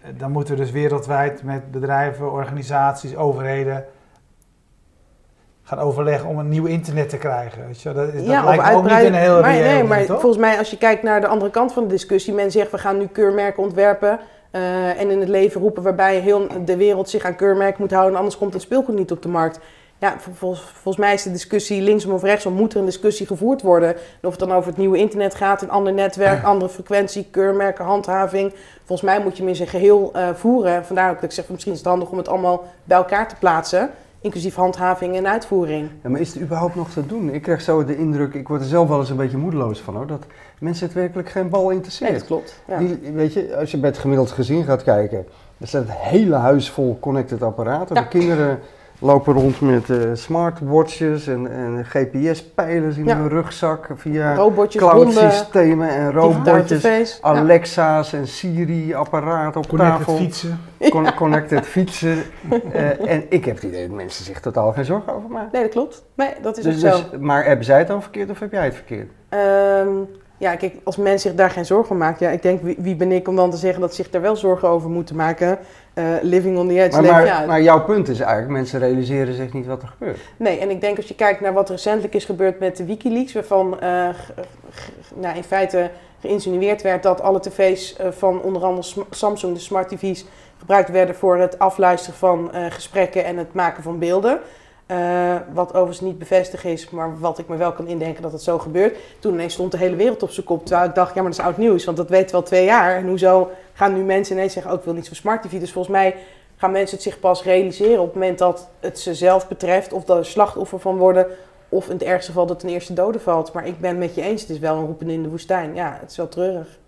eh, 0.00 0.08
dan 0.18 0.30
moeten 0.30 0.54
we 0.54 0.60
dus 0.60 0.70
wereldwijd 0.70 1.42
met 1.42 1.70
bedrijven, 1.70 2.32
organisaties, 2.32 3.16
overheden 3.16 3.84
gaan 5.70 5.78
overleggen 5.78 6.28
om 6.28 6.38
een 6.38 6.48
nieuw 6.48 6.66
internet 6.66 7.08
te 7.08 7.16
krijgen. 7.16 7.66
Weet 7.66 7.80
je? 7.82 7.92
Dat, 7.92 8.08
is- 8.08 8.14
dat 8.14 8.24
ja, 8.24 8.44
lijkt 8.44 8.74
ook 8.74 8.82
niet 8.82 8.92
een 9.04 9.14
heel 9.14 9.40
maar, 9.40 9.52
nee, 9.52 9.84
maar 9.84 10.04
toch? 10.06 10.20
volgens 10.20 10.40
mij, 10.42 10.58
als 10.58 10.70
je 10.70 10.78
kijkt 10.78 11.02
naar 11.02 11.20
de 11.20 11.26
andere 11.26 11.50
kant 11.50 11.72
van 11.72 11.82
de 11.82 11.88
discussie, 11.88 12.34
men 12.34 12.50
zegt 12.50 12.70
we 12.70 12.78
gaan 12.78 12.98
nu 12.98 13.06
keurmerken 13.06 13.62
ontwerpen. 13.62 14.18
eh, 14.50 15.00
en 15.00 15.10
in 15.10 15.20
het 15.20 15.28
leven 15.28 15.60
roepen 15.60 15.82
waarbij 15.82 16.18
heel 16.18 16.46
de 16.64 16.76
wereld 16.76 17.08
zich 17.10 17.24
aan 17.24 17.36
keurmerken 17.36 17.80
moet 17.82 17.90
houden, 17.92 18.16
anders 18.18 18.38
komt 18.38 18.52
het 18.52 18.62
speelgoed 18.62 18.94
niet 18.94 19.10
op 19.12 19.22
de 19.22 19.28
markt. 19.28 19.58
Ja, 19.98 20.14
vol- 20.18 20.32
volgens, 20.34 20.60
volgens 20.82 20.96
mij 21.04 21.14
is 21.14 21.22
de 21.22 21.30
discussie 21.32 21.82
linksom 21.82 22.12
of 22.12 22.22
rechtsom, 22.22 22.52
moet 22.52 22.72
er 22.72 22.78
een 22.78 22.84
discussie 22.84 23.26
gevoerd 23.26 23.62
worden. 23.62 23.88
En 23.94 23.98
of 24.22 24.30
het 24.30 24.38
dan 24.40 24.52
over 24.52 24.68
het 24.68 24.78
nieuwe 24.78 24.98
internet 24.98 25.34
gaat, 25.34 25.62
een 25.62 25.70
ander 25.70 25.92
netwerk, 25.92 26.44
andere 26.44 26.70
frequentie, 26.70 27.26
keurmerken, 27.30 27.84
handhaving. 27.84 28.52
Volgens 28.84 29.10
mij 29.10 29.20
moet 29.20 29.32
je 29.36 29.38
hem 29.38 29.48
in 29.48 29.56
zijn 29.56 29.68
geheel 29.68 30.10
eh, 30.14 30.28
voeren. 30.34 30.84
Vandaar 30.84 31.08
ook 31.08 31.14
dat 31.14 31.24
ik 31.24 31.32
zeg, 31.32 31.48
misschien 31.48 31.72
is 31.72 31.78
het 31.78 31.86
handig 31.88 32.10
om 32.10 32.18
het 32.18 32.28
allemaal 32.28 32.64
bij 32.84 32.96
elkaar 32.96 33.28
te 33.28 33.34
plaatsen. 33.38 33.90
Inclusief 34.22 34.54
handhaving 34.54 35.16
en 35.16 35.26
uitvoering. 35.26 35.88
Ja, 36.02 36.08
maar 36.08 36.20
is 36.20 36.32
het 36.34 36.42
überhaupt 36.42 36.74
nog 36.74 36.90
te 36.90 37.06
doen? 37.06 37.30
Ik 37.30 37.42
krijg 37.42 37.60
zo 37.60 37.84
de 37.84 37.96
indruk, 37.96 38.34
ik 38.34 38.48
word 38.48 38.60
er 38.60 38.66
zelf 38.66 38.88
wel 38.88 38.98
eens 39.00 39.10
een 39.10 39.16
beetje 39.16 39.36
moedeloos 39.36 39.80
van 39.80 39.96
hoor, 39.96 40.06
dat 40.06 40.24
mensen 40.58 40.86
het 40.86 40.94
werkelijk 40.94 41.28
geen 41.28 41.48
bal 41.48 41.64
Nee, 41.66 41.72
interesseert. 41.74 42.12
dat 42.12 42.24
klopt. 42.26 42.62
Ja. 42.68 42.78
Die, 42.78 42.98
weet 43.14 43.32
je, 43.32 43.56
als 43.56 43.70
je 43.70 43.78
bij 43.78 43.88
het 43.90 43.98
gemiddeld 43.98 44.30
gezin 44.30 44.64
gaat 44.64 44.82
kijken, 44.82 45.26
er 45.58 45.68
staat 45.68 45.82
het 45.82 45.96
hele 45.96 46.34
huis 46.34 46.70
vol 46.70 46.98
connected 47.00 47.42
apparaten. 47.42 47.94
Ja. 47.96 48.02
De 48.02 48.08
kinderen 48.08 48.58
lopen 49.00 49.34
rond 49.34 49.60
met 49.60 49.90
eh, 49.90 49.96
smartwatches 50.12 51.26
en, 51.26 51.50
en 51.52 51.84
GPS-pijlers 51.84 52.96
in 52.96 53.04
Ja. 53.04 53.16
hun 53.16 53.28
rugzak 53.28 53.88
via 53.96 54.48
cloud-systemen 54.68 55.88
en 55.88 56.12
robotjes. 56.12 56.82
Ja. 56.82 57.28
Alexa's 57.28 58.12
en 58.12 58.26
Siri-apparaten 58.28 59.60
op 59.60 59.68
Connected 59.68 59.98
tafel. 59.98 60.16
fietsen. 60.16 60.60
Con- 60.90 61.14
connected 61.14 61.66
fietsen. 61.66 62.22
Eh, 62.72 63.10
en 63.10 63.24
ik 63.28 63.44
heb 63.44 63.54
het 63.54 63.64
idee 63.64 63.86
dat 63.88 63.96
mensen 63.96 64.24
zich 64.24 64.40
totaal 64.40 64.72
geen 64.72 64.84
zorgen 64.84 65.14
over 65.14 65.30
maken. 65.30 65.48
Nee, 65.52 65.62
dat 65.62 65.70
klopt. 65.70 66.04
Nee, 66.14 66.28
dat 66.42 66.58
is 66.58 66.64
Dus, 66.64 66.84
ook 66.84 66.92
zo. 66.94 67.10
dus, 67.10 67.20
maar 67.20 67.44
hebben 67.44 67.64
zij 67.64 67.78
het 67.78 67.88
dan 67.88 68.02
verkeerd 68.02 68.30
of 68.30 68.38
heb 68.40 68.52
jij 68.52 68.64
het 68.64 68.74
verkeerd? 68.74 69.10
Ehm, 69.28 69.88
ja, 70.38 70.56
kijk, 70.56 70.74
als 70.84 70.96
men 70.96 71.20
zich 71.20 71.34
daar 71.34 71.50
geen 71.50 71.66
zorgen 71.66 71.90
om 71.90 71.96
maakt, 71.98 72.20
ja, 72.20 72.30
ik 72.30 72.42
denk, 72.42 72.62
wie, 72.62 72.76
wie 72.78 72.96
ben 72.96 73.12
ik 73.12 73.28
om 73.28 73.36
dan 73.36 73.50
te 73.50 73.56
zeggen 73.56 73.80
dat 73.80 73.90
ze 73.94 74.02
zich 74.02 74.10
daar 74.10 74.20
wel 74.20 74.36
zorgen 74.36 74.68
over 74.68 74.90
moeten 74.90 75.16
maken? 75.16 75.58
Eh, 75.94 76.04
living 76.22 76.58
on 76.58 76.68
the 76.68 76.82
edge. 76.82 77.02
Maar, 77.02 77.24
maar, 77.24 77.46
maar 77.46 77.62
jouw 77.62 77.84
punt 77.84 78.08
is 78.08 78.20
eigenlijk, 78.20 78.52
mensen 78.52 78.78
realiseren 78.78 79.34
zich 79.34 79.52
niet 79.52 79.66
wat 79.66 79.82
er 79.82 79.88
gebeurt. 79.88 80.18
Nee, 80.36 80.58
en 80.58 80.70
ik 80.70 80.80
denk 80.80 80.96
als 80.96 81.06
je 81.06 81.14
kijkt 81.14 81.40
naar 81.40 81.52
wat 81.52 81.70
recentelijk 81.70 82.14
is 82.14 82.24
gebeurd 82.24 82.58
met 82.58 82.76
de 82.76 82.84
Wikileaks, 82.84 83.32
waarvan 83.32 83.80
eh, 83.80 84.08
nou, 85.14 85.36
in 85.36 85.42
feite 85.42 85.90
geïnsinueerd 86.20 86.82
werd 86.82 87.02
dat 87.02 87.20
alle 87.20 87.40
tv's 87.40 87.96
eh, 87.96 88.08
van 88.10 88.42
onder 88.42 88.64
andere 88.64 89.04
Samsung, 89.10 89.54
de 89.54 89.60
smart 89.60 89.88
tv's, 89.88 90.24
gebruikt 90.58 90.90
werden 90.90 91.14
voor 91.14 91.38
het 91.38 91.58
afluisteren 91.58 92.18
van 92.18 92.50
gesprekken 92.68 93.24
en 93.24 93.36
het 93.36 93.54
maken 93.54 93.82
van 93.82 93.98
beelden. 93.98 94.40
Wat 95.52 95.68
overigens 95.68 96.00
niet 96.00 96.18
bevestigd 96.18 96.64
is, 96.64 96.90
maar 96.90 97.18
wat 97.18 97.38
ik 97.38 97.48
me 97.48 97.56
wel 97.56 97.72
kan 97.72 97.86
indenken 97.86 98.22
dat 98.22 98.32
het 98.32 98.42
zo 98.42 98.58
gebeurt. 98.58 98.96
Toen 99.18 99.32
ineens 99.32 99.52
stond 99.52 99.72
de 99.72 99.78
hele 99.78 99.96
wereld 99.96 100.22
op 100.22 100.30
zijn 100.30 100.46
kop. 100.46 100.66
Terwijl 100.66 100.88
ik 100.88 100.94
dacht, 100.94 101.14
ja, 101.14 101.22
maar 101.22 101.30
dat 101.30 101.40
is 101.40 101.46
oud 101.46 101.56
nieuws, 101.56 101.84
want 101.84 101.96
dat 101.96 102.08
weten 102.08 102.30
we 102.30 102.36
al 102.36 102.42
twee 102.42 102.64
jaar. 102.64 102.96
En 102.96 103.06
hoezo 103.06 103.50
gaan 103.80 103.94
nu 103.94 104.02
mensen 104.02 104.36
ineens 104.36 104.52
zeggen, 104.52 104.70
ook 104.70 104.76
oh, 104.78 104.82
ik 104.82 104.86
wil 104.86 104.96
niets 104.98 105.08
van 105.08 105.16
smart 105.16 105.42
TV. 105.42 105.60
Dus 105.60 105.72
volgens 105.72 105.94
mij 105.94 106.16
gaan 106.56 106.70
mensen 106.70 106.96
het 106.96 107.04
zich 107.04 107.20
pas 107.20 107.42
realiseren 107.42 108.00
op 108.00 108.04
het 108.04 108.14
moment 108.14 108.38
dat 108.38 108.68
het 108.80 108.98
ze 108.98 109.14
zelf 109.14 109.48
betreft. 109.48 109.92
Of 109.92 110.04
dat 110.04 110.18
er 110.18 110.26
slachtoffer 110.26 110.80
van 110.80 110.96
worden. 110.96 111.26
Of 111.68 111.86
in 111.86 111.92
het 111.92 112.02
ergste 112.02 112.30
geval 112.30 112.46
dat 112.46 112.62
een 112.62 112.68
eerste 112.68 112.92
dode 112.92 113.20
valt. 113.20 113.52
Maar 113.52 113.66
ik 113.66 113.80
ben 113.80 113.98
met 113.98 114.14
je 114.14 114.22
eens, 114.22 114.40
het 114.40 114.50
is 114.50 114.58
wel 114.58 114.76
een 114.76 114.86
roepen 114.86 115.10
in 115.10 115.22
de 115.22 115.28
woestijn. 115.28 115.74
Ja, 115.74 115.96
het 116.00 116.10
is 116.10 116.16
wel 116.16 116.28
treurig. 116.28 116.78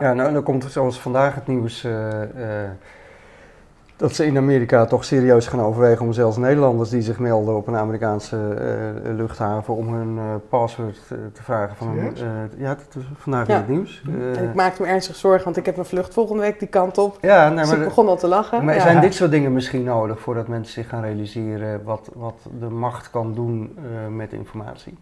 Ja, 0.00 0.14
nou 0.14 0.32
dan 0.32 0.42
komt 0.42 0.66
zoals 0.68 1.00
vandaag 1.00 1.34
het 1.34 1.46
nieuws... 1.46 1.84
Uh, 1.84 2.22
dat 3.96 4.14
ze 4.14 4.26
in 4.26 4.36
Amerika 4.36 4.84
toch 4.84 5.04
serieus 5.04 5.46
gaan 5.46 5.60
overwegen 5.60 6.04
om 6.04 6.12
zelfs 6.12 6.36
Nederlanders 6.36 6.90
die 6.90 7.02
zich 7.02 7.18
melden 7.18 7.56
op 7.56 7.66
een 7.66 7.76
Amerikaanse 7.76 8.36
uh, 9.04 9.14
luchthaven 9.16 9.74
om 9.74 9.94
hun 9.94 10.16
uh, 10.16 10.34
password 10.48 10.98
te 11.32 11.42
vragen. 11.42 11.76
Van 11.76 11.98
een, 11.98 12.14
ja, 12.56 12.74
dat 12.74 13.02
is 13.02 13.04
vandaag 13.16 13.48
in 13.48 13.54
het 13.54 13.68
nieuws. 13.68 14.02
ik 14.42 14.54
maakte 14.54 14.82
me 14.82 14.88
ernstig 14.88 15.16
zorgen, 15.16 15.44
want 15.44 15.56
ik 15.56 15.66
heb 15.66 15.76
een 15.76 15.84
vlucht 15.84 16.12
volgende 16.12 16.42
week 16.42 16.58
die 16.58 16.68
kant 16.68 16.98
op. 16.98 17.18
Ja, 17.20 17.48
nee, 17.48 17.58
dus 17.58 17.68
maar 17.68 17.78
ik 17.78 17.84
begon 17.84 18.08
al 18.08 18.16
te 18.16 18.28
lachen. 18.28 18.64
Maar 18.64 18.80
zijn 18.80 19.00
dit 19.00 19.14
soort 19.14 19.30
dingen 19.30 19.52
misschien 19.52 19.82
nodig 19.82 20.20
voordat 20.20 20.48
mensen 20.48 20.72
zich 20.72 20.88
gaan 20.88 21.02
realiseren 21.02 21.84
wat, 21.84 22.10
wat 22.14 22.34
de 22.60 22.68
macht 22.68 23.10
kan 23.10 23.34
doen 23.34 23.78
met 24.10 24.32
informatie? 24.32 24.98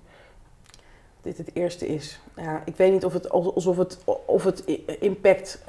dit 1.23 1.39
het 1.39 1.51
eerste 1.53 1.87
is. 1.87 2.21
Ja, 2.37 2.63
ik 2.65 2.77
weet 2.77 2.93
niet 2.93 3.05
of 3.05 3.13
het, 3.13 3.31
alsof 3.31 3.77
het, 3.77 3.99
of 4.27 4.45
het, 4.45 4.65
impact, 5.01 5.65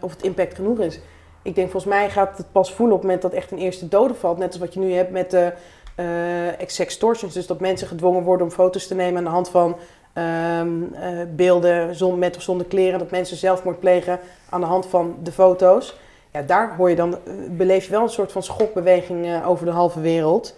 of 0.00 0.10
het 0.10 0.22
impact 0.22 0.54
genoeg 0.54 0.78
is. 0.78 1.00
Ik 1.46 1.54
denk 1.54 1.70
volgens 1.70 1.94
mij 1.94 2.10
gaat 2.10 2.36
het 2.36 2.52
pas 2.52 2.72
voelen 2.72 2.96
op 2.96 3.02
het 3.02 3.10
moment 3.10 3.30
dat 3.30 3.40
echt 3.40 3.50
een 3.50 3.58
eerste 3.58 3.88
dode 3.88 4.14
valt. 4.14 4.38
Net 4.38 4.48
als 4.48 4.58
wat 4.58 4.74
je 4.74 4.80
nu 4.80 4.92
hebt 4.92 5.10
met 5.10 5.30
de 5.30 5.52
uh. 5.96 7.32
Dus 7.32 7.46
dat 7.46 7.60
mensen 7.60 7.88
gedwongen 7.88 8.22
worden 8.22 8.46
om 8.46 8.52
foto's 8.52 8.86
te 8.86 8.94
nemen 8.94 9.18
aan 9.18 9.24
de 9.24 9.30
hand 9.30 9.48
van 9.48 9.76
um, 10.14 10.94
uh, 10.94 11.08
beelden 11.36 12.18
met 12.18 12.36
of 12.36 12.42
zonder 12.42 12.66
kleren. 12.66 12.98
Dat 12.98 13.10
mensen 13.10 13.36
zelfmoord 13.36 13.80
plegen 13.80 14.18
aan 14.50 14.60
de 14.60 14.66
hand 14.66 14.86
van 14.86 15.16
de 15.22 15.32
foto's. 15.32 15.96
Ja, 16.32 16.42
daar 16.42 16.76
hoor 16.76 16.90
je 16.90 16.96
dan, 16.96 17.12
eh, 17.12 17.18
beleef 17.50 17.84
je 17.84 17.90
wel 17.90 18.02
een 18.02 18.08
soort 18.08 18.32
van 18.32 18.42
schokbeweging 18.42 19.44
over 19.44 19.66
de 19.66 19.72
halve 19.72 20.00
wereld. 20.00 20.56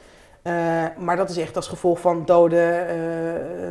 Maar 0.99 1.17
dat 1.17 1.31
is 1.31 1.37
echt 1.37 1.57
als 1.57 1.69
gevolg 1.69 2.01
van 2.01 2.25
doden, 2.25 2.87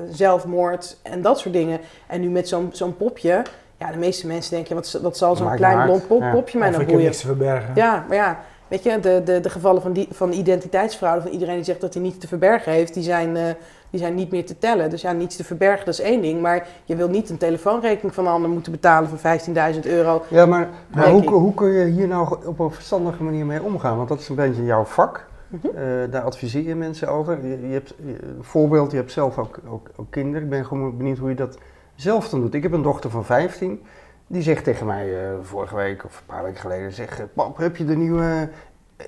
zelfmoord 0.09 0.97
en 1.03 1.21
dat 1.21 1.39
soort 1.39 1.53
dingen. 1.53 1.79
En 2.07 2.21
nu 2.21 2.29
met 2.29 2.47
zo'n 2.47 2.69
zo'n 2.71 2.97
popje 2.97 3.43
ja, 3.77 3.91
de 3.91 3.97
meeste 3.97 4.27
mensen 4.27 4.51
denken, 4.55 4.75
wat, 4.75 4.99
wat 5.01 5.17
zal 5.17 5.35
zo'n 5.35 5.55
klein 5.55 5.85
blond 5.85 6.07
pop, 6.07 6.23
popje 6.31 6.59
mij 6.59 6.69
nou 6.69 6.85
boeien? 6.85 7.03
niks 7.03 7.19
te 7.19 7.25
verbergen. 7.25 7.71
Ja, 7.75 8.05
maar 8.07 8.17
ja, 8.17 8.39
weet 8.67 8.83
je, 8.83 8.99
de, 8.99 9.21
de, 9.25 9.39
de 9.39 9.49
gevallen 9.49 9.81
van, 9.81 9.93
die, 9.93 10.07
van 10.11 10.31
identiteitsfraude, 10.31 11.21
van 11.21 11.31
iedereen 11.31 11.55
die 11.55 11.63
zegt 11.63 11.81
dat 11.81 11.93
hij 11.93 12.03
niets 12.03 12.17
te 12.17 12.27
verbergen 12.27 12.71
heeft, 12.71 12.93
die 12.93 13.03
zijn, 13.03 13.35
uh, 13.35 13.43
die 13.89 13.99
zijn 13.99 14.15
niet 14.15 14.31
meer 14.31 14.45
te 14.45 14.57
tellen. 14.57 14.89
Dus 14.89 15.01
ja, 15.01 15.11
niets 15.11 15.35
te 15.35 15.43
verbergen, 15.43 15.85
dat 15.85 15.93
is 15.93 15.99
één 15.99 16.21
ding. 16.21 16.41
Maar 16.41 16.67
je 16.85 16.95
wil 16.95 17.09
niet 17.09 17.29
een 17.29 17.37
telefoonrekening 17.37 18.13
van 18.13 18.25
een 18.25 18.31
ander 18.31 18.49
moeten 18.49 18.71
betalen 18.71 19.09
van 19.09 19.39
15.000 19.73 19.79
euro. 19.81 20.23
Ja, 20.27 20.45
maar, 20.45 20.69
maar 20.95 21.09
hoe, 21.09 21.29
hoe 21.29 21.53
kun 21.53 21.69
je 21.69 21.85
hier 21.85 22.07
nou 22.07 22.37
op 22.45 22.59
een 22.59 22.71
verstandige 22.71 23.23
manier 23.23 23.45
mee 23.45 23.63
omgaan? 23.63 23.97
Want 23.97 24.09
dat 24.09 24.19
is 24.19 24.29
een 24.29 24.35
beetje 24.35 24.65
jouw 24.65 24.83
vak. 24.83 25.25
Uh, 25.51 25.81
daar 26.09 26.21
adviseer 26.21 26.63
je 26.63 26.75
mensen 26.75 27.07
over. 27.07 27.47
Je, 27.47 27.67
je 27.67 27.73
hebt 27.73 27.93
een 27.99 28.43
voorbeeld, 28.43 28.91
je 28.91 28.97
hebt 28.97 29.11
zelf 29.11 29.37
ook, 29.37 29.59
ook, 29.69 29.89
ook 29.95 30.11
kinderen. 30.11 30.43
Ik 30.43 30.49
ben 30.49 30.65
gewoon 30.65 30.97
benieuwd 30.97 31.17
hoe 31.17 31.29
je 31.29 31.35
dat 31.35 31.57
zelf 31.97 32.29
dan 32.29 32.41
doet. 32.41 32.53
Ik 32.53 32.63
heb 32.63 32.71
een 32.71 32.81
dochter 32.81 33.09
van 33.09 33.25
15, 33.25 33.81
die 34.27 34.41
zegt 34.41 34.63
tegen 34.63 34.85
mij 34.85 35.07
uh, 35.07 35.17
vorige 35.41 35.75
week 35.75 36.05
of 36.05 36.17
een 36.17 36.35
paar 36.35 36.43
weken 36.43 36.59
geleden, 36.59 36.91
zegt, 36.91 37.21
pap, 37.33 37.57
heb 37.57 37.75
je 37.75 37.85
de 37.85 37.95
nieuwe 37.95 38.49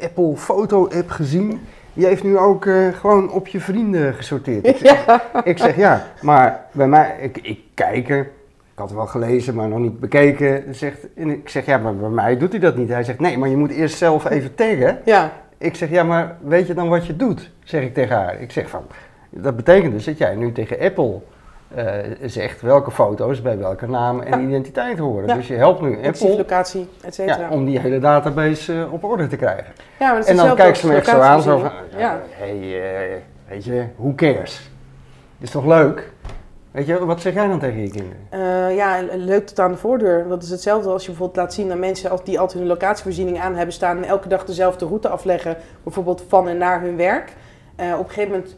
Apple 0.02 0.36
Foto 0.36 0.88
app 0.88 1.10
gezien? 1.10 1.60
Die 1.94 2.06
heeft 2.06 2.24
nu 2.24 2.38
ook 2.38 2.66
uh, 2.66 2.94
gewoon 2.94 3.32
op 3.32 3.48
je 3.48 3.60
vrienden 3.60 4.14
gesorteerd. 4.14 4.68
Ik 4.68 4.78
zeg 4.88 5.06
ja, 5.06 5.42
ik 5.44 5.58
zeg, 5.58 5.76
ja 5.76 6.08
maar 6.22 6.66
bij 6.72 6.88
mij, 6.88 7.18
ik, 7.22 7.38
ik 7.38 7.60
kijk 7.74 8.10
er, 8.10 8.20
ik 8.20 8.76
had 8.76 8.88
het 8.88 8.98
wel 8.98 9.08
gelezen, 9.08 9.56
maar 9.56 9.68
nog 9.68 9.80
niet 9.80 10.00
bekeken. 10.00 10.76
Zegt, 10.76 11.14
en 11.16 11.30
ik 11.30 11.50
zeg, 11.50 11.66
ja, 11.66 11.78
maar 11.78 11.96
bij 11.96 12.10
mij 12.10 12.38
doet 12.38 12.52
hij 12.52 12.60
dat 12.60 12.76
niet. 12.76 12.90
Hij 12.90 13.04
zegt, 13.04 13.20
nee, 13.20 13.38
maar 13.38 13.50
je 13.50 13.58
moet 13.58 13.72
eerst 13.72 13.98
zelf 13.98 14.30
even 14.30 14.56
taggen. 14.56 15.00
Ja. 15.06 15.32
Ik 15.58 15.76
zeg, 15.76 15.90
ja, 15.90 16.04
maar 16.04 16.38
weet 16.42 16.68
je 16.68 16.74
dan 16.74 16.90
wat 16.90 17.06
je 17.06 17.16
doet? 17.16 17.52
Zeg 17.64 17.84
ik 17.84 17.94
tegen 17.94 18.16
haar. 18.16 18.42
Ik 18.42 18.52
zeg 18.52 18.70
van, 18.70 18.84
dat 19.30 19.56
betekent 19.56 19.94
dus 19.94 20.06
dat 20.06 20.18
jij 20.18 20.36
nu 20.36 20.52
tegen 20.52 20.80
Apple 20.80 21.22
uh, 21.78 21.86
zegt 22.26 22.62
welke 22.62 22.92
foto's 22.92 23.42
bij 23.42 23.58
welke 23.58 23.88
naam 23.88 24.22
en 24.22 24.42
identiteit 24.42 24.98
horen. 24.98 25.36
Dus 25.38 25.48
je 25.48 25.56
helpt 25.56 25.82
nu 25.82 26.06
Apple 26.06 26.36
locatie, 26.38 26.88
et 27.02 27.14
cetera. 27.16 27.40
Ja, 27.40 27.50
om 27.50 27.66
die 27.66 27.80
hele 27.80 28.00
database 28.00 28.74
uh, 28.74 28.94
op 28.94 29.04
orde 29.04 29.28
te 29.28 29.36
krijgen. 29.36 29.74
Ja, 30.00 30.14
maar 30.14 30.26
en 30.26 30.36
dan 30.36 30.56
kijkt 30.56 30.78
ze 30.78 30.88
me 30.88 30.96
echt 30.96 31.08
zo 31.08 31.20
aan, 31.20 31.42
zo 31.42 31.58
van, 31.58 31.72
ja. 31.98 32.22
hey, 32.30 32.58
uh, 32.58 33.16
weet 33.48 33.66
je, 33.66 33.86
who 33.96 34.14
cares? 34.16 34.72
Is 35.40 35.52
toch 35.52 35.66
leuk? 35.66 36.12
Weet 36.72 36.86
je, 36.86 37.06
wat 37.06 37.22
zeg 37.22 37.34
jij 37.34 37.48
dan 37.48 37.60
tegen 37.60 37.82
je 37.82 37.90
kinderen? 37.90 38.76
ja, 38.76 39.00
leuk 39.16 39.48
tot 39.48 39.60
aan 39.60 39.72
de 39.72 39.78
voordeur. 39.78 40.28
Dat 40.28 40.44
is 40.44 40.50
hetzelfde 40.50 40.90
als 40.90 41.02
je 41.02 41.10
bijvoorbeeld 41.10 41.38
laat 41.38 41.54
zien 41.54 41.72
aan 41.72 41.80
mensen 41.80 42.10
als 42.10 42.24
die 42.24 42.40
altijd 42.40 42.60
hun 42.60 42.68
locatievoorziening 42.68 43.40
aan 43.40 43.56
hebben 43.56 43.74
staan 43.74 43.98
en 43.98 44.04
elke 44.04 44.28
dag 44.28 44.46
dezelfde 44.46 44.86
route 44.86 45.10
afleggen, 45.10 45.58
bijvoorbeeld 45.84 46.24
van 46.28 46.48
en 46.48 46.58
naar 46.58 46.82
hun 46.82 46.98
werk. 46.98 47.34
op 47.76 48.00
een 48.00 48.10
gegeven 48.10 48.32
moment 48.32 48.58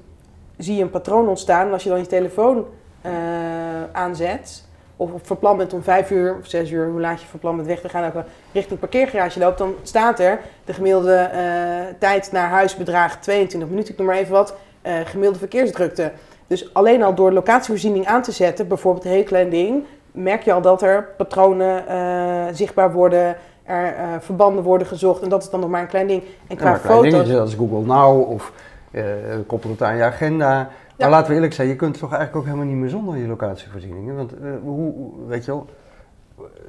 zie 0.58 0.76
je 0.76 0.82
een 0.82 0.90
patroon 0.90 1.28
ontstaan 1.28 1.68
en 1.68 1.74
als 1.74 1.84
je 1.84 1.90
dan 1.90 2.00
je 2.00 2.08
telefoon 2.08 2.66
uh, 3.06 3.12
aanzet, 3.92 4.64
of 4.96 5.12
op 5.12 5.28
verplan 5.28 5.58
bent 5.58 5.74
om 5.74 5.84
vijf 5.84 6.12
uur 6.12 6.38
of 6.40 6.48
zes 6.48 6.72
uur, 6.72 6.90
hoe 6.90 7.00
laat 7.00 7.22
je 7.22 7.28
verplan 7.28 7.56
bent 7.56 7.68
weg 7.68 7.82
te 7.82 7.90
gaan, 7.90 8.06
ook 8.06 8.24
richting 8.52 8.80
parkeergarage 8.80 9.40
loopt, 9.40 9.58
dan 9.58 9.76
staat 9.84 10.20
er 10.20 10.40
de 10.66 10.74
gemiddelde 10.74 11.30
uh, 11.34 11.96
tijd 12.00 12.32
naar 12.32 12.50
huis 12.50 12.76
bedraagt 12.76 13.24
22 13.24 13.70
minuten, 13.70 13.92
ik 13.92 13.98
noem 13.98 14.08
maar 14.08 14.18
even 14.18 14.32
wat, 14.34 14.56
uh, 14.88 14.94
gemiddelde 15.06 15.40
verkeersdrukte. 15.40 16.12
Dus 16.48 16.74
alleen 16.74 17.04
al 17.04 17.16
door 17.16 17.32
locatievoorziening 17.32 18.06
aan 18.06 18.22
te 18.22 18.32
zetten, 18.32 18.68
bijvoorbeeld 18.68 19.06
een 19.06 19.12
heel 19.12 19.24
klein 19.24 19.50
ding, 19.50 19.86
merk 20.12 20.44
je 20.44 20.54
al 20.54 20.62
dat 20.62 20.82
er 20.82 21.08
patronen 21.18 21.84
zichtbaar 22.56 22.92
worden, 22.92 23.36
er 23.64 23.96
verbanden 24.20 24.64
worden 24.64 24.88
gezocht 24.88 25.22
en 25.22 25.30
dat 25.30 25.44
is 25.44 25.50
dan 25.50 25.60
nog 25.60 25.70
maar 25.70 25.82
een 25.82 25.88
klein 25.88 26.08
ding. 26.08 26.24
En 26.48 26.58
qua 26.58 26.70
ja, 26.70 26.78
foto's... 26.78 27.30
Dat 27.30 27.48
is 27.48 27.54
Google 27.54 27.86
Now 27.86 28.32
of 28.32 28.52
koppel 29.48 29.70
het 29.70 29.82
aan 29.82 29.98
je 29.98 30.04
agenda. 30.04 30.70
Maar 31.02 31.10
laten 31.10 31.28
we 31.28 31.34
eerlijk 31.34 31.54
zijn, 31.54 31.68
je 31.68 31.76
kunt 31.76 31.98
toch 31.98 32.14
eigenlijk 32.14 32.36
ook 32.36 32.46
helemaal 32.46 32.66
niet 32.66 32.76
meer 32.76 32.90
zonder 32.90 33.18
je 33.18 33.28
locatievoorzieningen. 33.28 34.16
Want 34.16 34.34
uh, 34.34 34.52
hoe, 34.64 34.94
weet 35.28 35.46
je 35.46 35.52
wel, 35.52 35.68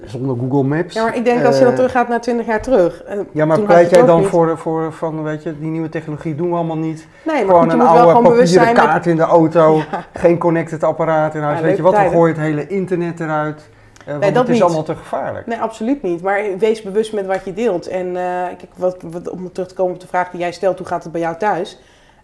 zonder 0.05 0.37
Google 0.37 0.63
Maps. 0.63 0.95
Ja, 0.95 1.03
maar 1.03 1.17
ik 1.17 1.25
denk 1.25 1.45
als 1.45 1.57
je 1.57 1.63
dan 1.63 1.71
uh, 1.71 1.77
teruggaat 1.77 2.09
naar 2.09 2.21
20 2.21 2.47
jaar 2.47 2.63
terug. 2.63 3.05
Uh, 3.09 3.21
ja, 3.33 3.45
maar 3.45 3.61
pleit 3.61 3.91
jij 3.91 4.05
dan 4.05 4.25
voor, 4.25 4.59
voor 4.59 4.93
van, 4.93 5.23
weet 5.23 5.43
je, 5.43 5.59
die 5.59 5.71
nieuwe 5.71 5.89
technologie 5.89 6.35
doen 6.35 6.49
we 6.49 6.55
allemaal 6.55 6.77
niet. 6.77 7.07
Nee, 7.23 7.45
maar 7.45 7.55
Gewoon 7.55 7.71
goed, 7.71 7.73
een 7.73 7.87
oude 7.87 8.29
papieren 8.29 8.75
kaart 8.75 9.07
in 9.07 9.17
de 9.17 9.23
auto, 9.23 9.77
ja. 9.91 10.05
geen 10.13 10.39
connected 10.39 10.83
apparaat 10.83 11.35
in 11.35 11.41
huis. 11.41 11.59
Ja, 11.59 11.65
weet 11.65 11.77
je 11.77 11.83
wat, 11.83 11.95
dan 11.95 12.11
gooi 12.11 12.33
je 12.33 12.39
het 12.39 12.47
hele 12.47 12.67
internet 12.67 13.21
eruit. 13.21 13.71
Uh, 14.01 14.07
nee, 14.07 14.19
want 14.19 14.35
dat 14.35 14.43
het 14.43 14.49
is 14.49 14.55
niet. 14.55 14.63
allemaal 14.63 14.83
te 14.83 14.97
gevaarlijk. 14.97 15.47
Nee, 15.47 15.59
absoluut 15.59 16.03
niet. 16.03 16.23
Maar 16.23 16.43
wees 16.59 16.83
bewust 16.83 17.13
met 17.13 17.27
wat 17.27 17.45
je 17.45 17.53
deelt. 17.53 17.87
En 17.87 18.13
kijk, 18.59 18.67
wat, 18.77 18.97
wat, 19.11 19.31
om 19.31 19.53
terug 19.53 19.69
te 19.69 19.75
komen 19.75 19.95
op 19.95 20.01
de 20.01 20.07
vraag 20.07 20.31
die 20.31 20.41
jij 20.41 20.53
stelt, 20.53 20.79
hoe 20.79 20.87
gaat 20.87 21.03
het 21.03 21.13
bij 21.13 21.21
jou 21.21 21.37
thuis? 21.37 21.79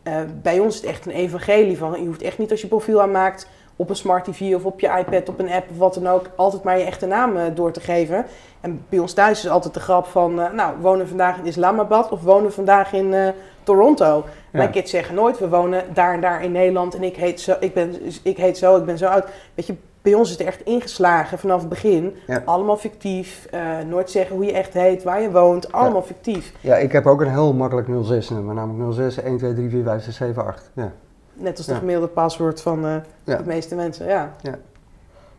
Uh, 0.04 0.14
bij 0.42 0.58
ons 0.58 0.74
is 0.74 0.80
het 0.80 0.90
echt 0.90 1.06
een 1.06 1.12
evangelie 1.12 1.78
van 1.78 2.00
je 2.00 2.06
hoeft 2.06 2.22
echt 2.22 2.38
niet 2.38 2.50
als 2.50 2.60
je 2.60 2.66
profiel 2.66 3.02
aanmaakt 3.02 3.48
op 3.76 3.90
een 3.90 3.96
smart 3.96 4.24
TV 4.24 4.54
of 4.54 4.64
op 4.64 4.80
je 4.80 4.88
iPad, 4.98 5.28
op 5.28 5.38
een 5.38 5.50
app 5.50 5.70
of 5.70 5.78
wat 5.78 5.94
dan 5.94 6.06
ook, 6.06 6.30
altijd 6.36 6.62
maar 6.62 6.78
je 6.78 6.84
echte 6.84 7.06
naam 7.06 7.36
uh, 7.36 7.42
door 7.54 7.72
te 7.72 7.80
geven. 7.80 8.26
En 8.60 8.84
bij 8.88 8.98
ons 8.98 9.12
thuis 9.12 9.44
is 9.44 9.50
altijd 9.50 9.74
de 9.74 9.80
grap 9.80 10.06
van, 10.06 10.40
uh, 10.40 10.50
nou, 10.52 10.76
wonen 10.80 11.00
we 11.00 11.08
vandaag 11.08 11.38
in 11.38 11.46
Islamabad 11.46 12.10
of 12.10 12.22
wonen 12.22 12.46
we 12.46 12.52
vandaag 12.52 12.92
in 12.92 13.32
Toronto. 13.62 14.24
Ja. 14.26 14.58
Mijn 14.58 14.70
kids 14.70 14.90
zeggen 14.90 15.14
nooit, 15.14 15.38
we 15.38 15.48
wonen 15.48 15.84
daar 15.94 16.14
en 16.14 16.20
daar 16.20 16.42
in 16.42 16.52
Nederland 16.52 16.94
en 16.94 17.02
ik 17.02 17.16
heet 17.16 17.40
zo, 17.40 17.56
ik 17.60 17.74
ben, 17.74 17.94
ik 18.22 18.36
heet 18.36 18.58
zo, 18.58 18.76
ik 18.76 18.84
ben 18.84 18.98
zo 18.98 19.06
oud. 19.06 19.24
Weet 19.54 19.66
je, 19.66 19.74
bij 20.02 20.14
ons 20.14 20.30
is 20.30 20.38
het 20.38 20.46
echt 20.46 20.60
ingeslagen 20.64 21.38
vanaf 21.38 21.60
het 21.60 21.68
begin. 21.68 22.16
Allemaal 22.44 22.76
fictief. 22.76 23.48
Uh, 23.54 23.60
nooit 23.88 24.10
zeggen 24.10 24.36
hoe 24.36 24.44
je 24.44 24.52
echt 24.52 24.72
heet, 24.72 25.02
waar 25.02 25.20
je 25.20 25.30
woont. 25.30 25.72
Allemaal 25.72 26.02
fictief. 26.02 26.52
Ja, 26.60 26.76
ik 26.76 26.92
heb 26.92 27.06
ook 27.06 27.20
een 27.20 27.30
heel 27.30 27.52
makkelijk 27.54 27.88
06 28.02 28.30
nummer. 28.30 28.54
Namelijk 28.54 28.94
06 28.94 29.20
1, 29.20 29.38
2, 29.38 29.54
3, 29.54 29.70
4, 29.70 29.84
5, 29.84 30.02
6, 30.02 30.16
7, 30.16 30.46
8. 30.46 30.70
Ja. 30.74 30.92
Net 31.32 31.56
als 31.56 31.66
de 31.66 31.74
gemiddelde 31.74 32.08
paswoord 32.08 32.60
van 32.60 32.86
uh, 32.86 32.96
de 33.24 33.40
meeste 33.44 33.74
mensen, 33.74 34.06
ja. 34.06 34.32
ja. 34.42 34.58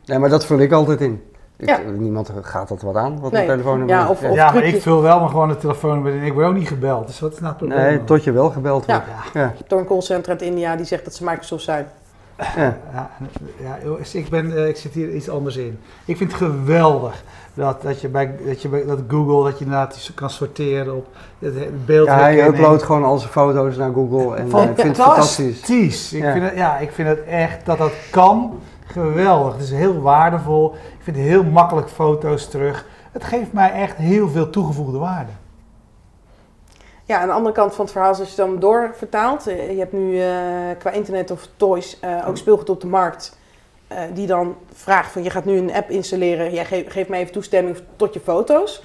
Nee, 0.06 0.20
maar 0.20 0.30
dat 0.30 0.46
vul 0.46 0.60
ik 0.60 0.72
altijd 0.72 1.02
in. 1.02 1.24
Ik, 1.58 1.98
niemand 1.98 2.32
gaat 2.42 2.68
dat 2.68 2.82
wat 2.82 2.96
aan, 2.96 3.20
wat 3.20 3.32
nee. 3.32 3.42
een 3.42 3.48
telefoonnummer 3.48 3.96
ja, 3.96 4.10
of, 4.10 4.24
of 4.24 4.34
ja, 4.36 4.52
maar 4.52 4.64
ik 4.64 4.82
vul 4.82 5.02
wel 5.02 5.20
maar 5.20 5.30
gewoon 5.30 5.50
een 5.50 5.58
telefoonnummer 5.58 6.14
in. 6.14 6.24
Ik 6.24 6.34
word 6.34 6.46
ook 6.46 6.54
niet 6.54 6.68
gebeld, 6.68 7.08
dus 7.08 7.20
wat 7.20 7.34
is 7.34 7.40
nou 7.40 7.50
het 7.50 7.58
probleem? 7.58 7.80
Nee, 7.80 8.04
tot 8.04 8.24
je 8.24 8.32
wel 8.32 8.50
gebeld 8.50 8.86
wordt. 8.86 9.04
Ja. 9.34 9.54
Door 9.68 9.80
een 9.80 9.86
callcenter 9.86 10.32
uit 10.32 10.42
India 10.42 10.76
die 10.76 10.86
zegt 10.86 11.04
dat 11.04 11.16
ze 11.16 11.24
Microsoft 11.24 11.64
zijn. 11.64 11.88
Ja. 12.56 12.78
Ja, 13.62 13.78
ik, 14.14 14.30
ben, 14.30 14.58
eh, 14.58 14.68
ik 14.68 14.76
zit 14.76 14.94
hier 14.94 15.14
iets 15.14 15.30
anders 15.30 15.58
in. 15.58 15.80
Ik 16.06 16.18
vind 16.18 16.32
het 16.32 16.42
geweldig 16.42 17.24
dat, 17.54 17.82
dat, 17.82 18.02
je 18.02 18.08
bij, 18.08 18.36
dat, 18.46 18.62
je 18.62 18.70
bij, 18.70 18.86
dat 18.86 19.00
Google 19.08 19.44
dat 19.44 19.60
je 19.60 19.66
inderdaad 19.66 20.12
kan 20.16 20.30
sorteren 20.30 20.96
op 20.96 21.08
het 21.40 21.86
beeld. 21.86 22.08
Ja, 22.08 22.20
hij 22.20 22.48
uploadt 22.48 22.84
gewoon 22.84 23.04
al 23.04 23.18
zijn 23.18 23.32
foto's 23.32 23.78
naar 23.78 23.94
Google 23.94 24.36
en 24.36 24.50
Van, 24.50 24.70
ik 24.70 24.76
vind 24.76 24.98
het 24.98 25.06
fantastisch. 25.06 26.14
Ik, 26.14 26.24
vind 26.24 26.44
het, 26.44 26.56
ja, 26.56 26.78
ik 26.78 26.92
vind 26.92 27.08
het 27.08 27.24
echt 27.24 27.66
dat 27.66 27.78
dat 27.78 27.94
kan 28.12 28.60
geweldig. 28.86 29.54
Het 29.54 29.64
is 29.64 29.72
heel 29.72 30.02
waardevol. 30.02 30.74
Ik 30.74 31.04
vind 31.04 31.18
heel 31.18 31.44
makkelijk 31.44 31.90
foto's 31.90 32.50
terug. 32.50 32.86
Het 33.12 33.24
geeft 33.24 33.54
mij 33.54 33.72
echt 33.72 33.96
heel 33.96 34.30
veel 34.30 34.50
toegevoegde 34.50 34.98
waarde. 34.98 35.32
Ja, 37.10 37.20
aan 37.20 37.28
de 37.28 37.34
andere 37.34 37.56
kant 37.56 37.76
van 37.76 37.86
het 37.86 37.94
verhaal, 37.94 38.12
is 38.12 38.20
als 38.20 38.30
je 38.30 38.36
dan 38.36 38.60
doorvertaalt, 38.60 39.48
eh, 39.48 39.72
je 39.72 39.80
hebt 39.80 39.92
nu 39.92 40.22
eh, 40.22 40.30
qua 40.78 40.92
internet 40.92 41.32
of 41.32 41.48
toys 41.56 42.00
eh, 42.00 42.28
ook 42.28 42.38
speelgoed 42.38 42.70
op 42.70 42.82
de 42.82 42.88
markt, 42.88 43.38
eh, 43.88 44.02
die 44.14 44.28
dan 44.28 44.56
vraagt 44.74 45.12
van 45.12 45.24
je 45.24 45.30
gaat 45.30 45.46
nu 45.46 45.58
een 45.58 45.74
app 45.74 45.90
installeren, 45.90 46.54
jij 46.54 46.66
geeft 46.66 46.92
geef 46.92 47.08
mij 47.08 47.20
even 47.20 47.32
toestemming 47.32 47.78
tot 47.96 48.14
je 48.14 48.20
foto's. 48.20 48.84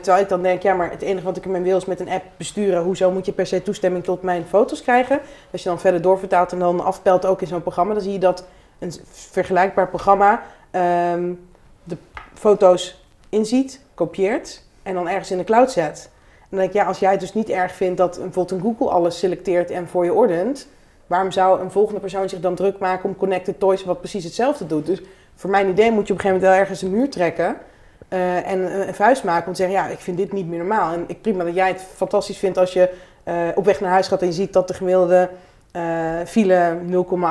Terwijl 0.00 0.22
ik 0.22 0.28
dan 0.28 0.42
denk, 0.42 0.62
ja, 0.62 0.74
maar 0.74 0.90
het 0.90 1.02
enige 1.02 1.24
wat 1.24 1.36
ik 1.36 1.44
ermee 1.44 1.62
wil 1.62 1.76
is 1.76 1.84
met 1.84 2.00
een 2.00 2.08
app 2.08 2.24
besturen. 2.36 2.82
Hoezo 2.82 3.10
moet 3.10 3.26
je 3.26 3.32
per 3.32 3.46
se 3.46 3.62
toestemming 3.62 4.04
tot 4.04 4.22
mijn 4.22 4.44
foto's 4.44 4.82
krijgen? 4.82 5.20
Als 5.52 5.62
je 5.62 5.68
dan 5.68 5.80
verder 5.80 6.02
doorvertaalt 6.02 6.52
en 6.52 6.58
dan 6.58 6.84
afpelt 6.84 7.26
ook 7.26 7.40
in 7.40 7.46
zo'n 7.46 7.62
programma, 7.62 7.92
dan 7.92 8.02
zie 8.02 8.12
je 8.12 8.18
dat 8.18 8.44
een 8.78 8.92
vergelijkbaar 9.10 9.88
programma 9.88 10.42
ehm, 10.70 11.32
de 11.84 11.96
foto's 12.34 13.04
inziet, 13.28 13.80
kopieert 13.94 14.62
en 14.82 14.94
dan 14.94 15.08
ergens 15.08 15.30
in 15.30 15.38
de 15.38 15.44
cloud 15.44 15.72
zet. 15.72 16.12
Dan 16.54 16.62
denk 16.62 16.74
ik, 16.74 16.80
ja, 16.82 16.88
als 16.88 16.98
jij 16.98 17.10
het 17.10 17.20
dus 17.20 17.34
niet 17.34 17.48
erg 17.48 17.72
vindt 17.72 17.96
dat 17.96 18.10
bijvoorbeeld 18.10 18.50
een 18.50 18.60
Google 18.60 18.88
alles 18.88 19.18
selecteert 19.18 19.70
en 19.70 19.88
voor 19.88 20.04
je 20.04 20.12
ordent, 20.12 20.68
waarom 21.06 21.30
zou 21.30 21.60
een 21.60 21.70
volgende 21.70 22.00
persoon 22.00 22.28
zich 22.28 22.40
dan 22.40 22.54
druk 22.54 22.78
maken 22.78 23.08
om 23.08 23.16
Connected 23.16 23.58
Toys 23.58 23.84
wat 23.84 23.98
precies 23.98 24.24
hetzelfde 24.24 24.66
doet? 24.66 24.86
Dus 24.86 25.02
voor 25.34 25.50
mijn 25.50 25.68
idee 25.68 25.90
moet 25.90 26.06
je 26.06 26.12
op 26.12 26.18
een 26.18 26.24
gegeven 26.24 26.32
moment 26.32 26.50
wel 26.50 26.60
ergens 26.60 26.82
een 26.82 26.90
muur 26.90 27.10
trekken 27.10 27.56
eh, 28.08 28.50
en 28.50 28.58
een, 28.58 28.88
een 28.88 28.94
vuist 28.94 29.24
maken 29.24 29.46
om 29.46 29.52
te 29.52 29.62
zeggen, 29.62 29.76
ja, 29.76 29.86
ik 29.86 29.98
vind 29.98 30.16
dit 30.16 30.32
niet 30.32 30.46
meer 30.46 30.58
normaal. 30.58 30.92
En 30.92 31.04
ik 31.06 31.20
prima 31.20 31.44
dat 31.44 31.54
jij 31.54 31.68
het 31.68 31.86
fantastisch 31.94 32.38
vindt 32.38 32.58
als 32.58 32.72
je 32.72 32.90
eh, 33.22 33.34
op 33.54 33.64
weg 33.64 33.80
naar 33.80 33.90
huis 33.90 34.08
gaat 34.08 34.20
en 34.20 34.26
je 34.26 34.32
ziet 34.32 34.52
dat 34.52 34.68
de 34.68 34.74
gemiddelde 34.74 35.30
eh, 35.72 35.82
file 36.26 36.78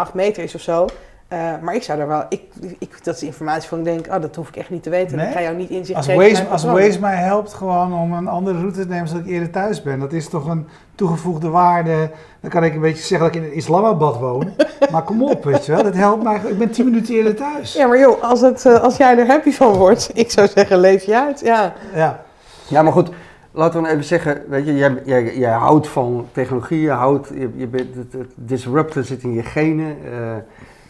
0,8 0.07 0.13
meter 0.13 0.43
is 0.43 0.55
of 0.55 0.61
zo. 0.61 0.87
Eh, 1.33 1.39
maar 1.61 1.75
ik 1.75 1.83
zou 1.83 1.97
daar 1.97 2.07
wel, 2.07 2.25
ik, 2.29 2.41
ik, 2.79 3.03
dat 3.03 3.15
is 3.15 3.23
informatie 3.23 3.69
van 3.69 3.77
ik 3.77 3.83
denk, 3.83 4.07
oh, 4.07 4.21
dat 4.21 4.35
hoef 4.35 4.47
ik 4.47 4.55
echt 4.55 4.69
niet 4.69 4.83
te 4.83 4.89
weten. 4.89 5.17
Nee? 5.17 5.27
Ik 5.27 5.33
ga 5.33 5.41
jou 5.41 5.55
niet 5.55 5.69
inzicht 5.69 5.97
Als 5.97 6.05
geven 6.05 6.21
Waze, 6.21 6.45
als. 6.45 6.63
Waze 6.63 6.99
mij 6.99 7.15
helpt 7.15 7.53
gewoon 7.53 7.93
om 7.93 8.13
een 8.13 8.27
andere 8.27 8.59
route 8.59 8.81
te 8.81 8.87
nemen 8.87 9.07
zodat 9.07 9.25
ik 9.25 9.31
eerder 9.31 9.49
thuis 9.49 9.81
ben, 9.81 9.99
dat 9.99 10.13
is 10.13 10.29
toch 10.29 10.47
een 10.47 10.67
toegevoegde 10.95 11.49
waarde. 11.49 12.09
Dan 12.39 12.49
kan 12.49 12.63
ik 12.63 12.73
een 12.73 12.81
beetje 12.81 13.03
zeggen 13.03 13.27
dat 13.27 13.35
ik 13.35 13.43
in 13.43 13.53
Islamabad 13.53 14.19
woon. 14.19 14.53
maar 14.91 15.03
kom 15.03 15.23
op, 15.23 15.43
weet 15.43 15.65
je 15.65 15.71
wel. 15.71 15.83
Dat 15.83 15.93
helpt 15.93 16.23
mij. 16.23 16.41
Ik 16.47 16.57
ben 16.57 16.71
tien 16.71 16.85
minuten 16.85 17.15
eerder 17.15 17.35
thuis. 17.35 17.73
Ja, 17.73 17.87
maar 17.87 17.99
joh, 17.99 18.23
als, 18.23 18.41
het, 18.41 18.65
eh, 18.65 18.81
als 18.81 18.97
jij 18.97 19.17
er 19.17 19.27
happy 19.27 19.51
van 19.51 19.73
wordt, 19.73 20.09
ik 20.13 20.31
zou 20.31 20.47
zeggen, 20.47 20.77
leef 20.77 21.03
je 21.03 21.19
uit. 21.19 21.39
Ja, 21.39 21.73
Ja. 21.93 22.23
Ja, 22.67 22.81
maar 22.81 22.93
goed, 22.93 23.09
laten 23.51 23.81
we 23.81 23.89
even 23.89 24.03
zeggen, 24.03 24.41
weet 24.47 24.65
je, 24.65 24.75
jij, 24.75 25.01
jij, 25.05 25.37
jij 25.37 25.51
houdt 25.51 25.87
van 25.87 26.27
technologie, 26.31 26.81
je 26.81 26.91
houdt, 26.91 27.27
je, 27.27 27.49
je 27.55 27.67
bent, 27.67 27.95
het, 27.95 28.13
het 28.13 28.31
disrupten 28.35 29.05
zit 29.05 29.23
in 29.23 29.33
je 29.33 29.43
genen. 29.43 29.97
eh, 30.11 30.35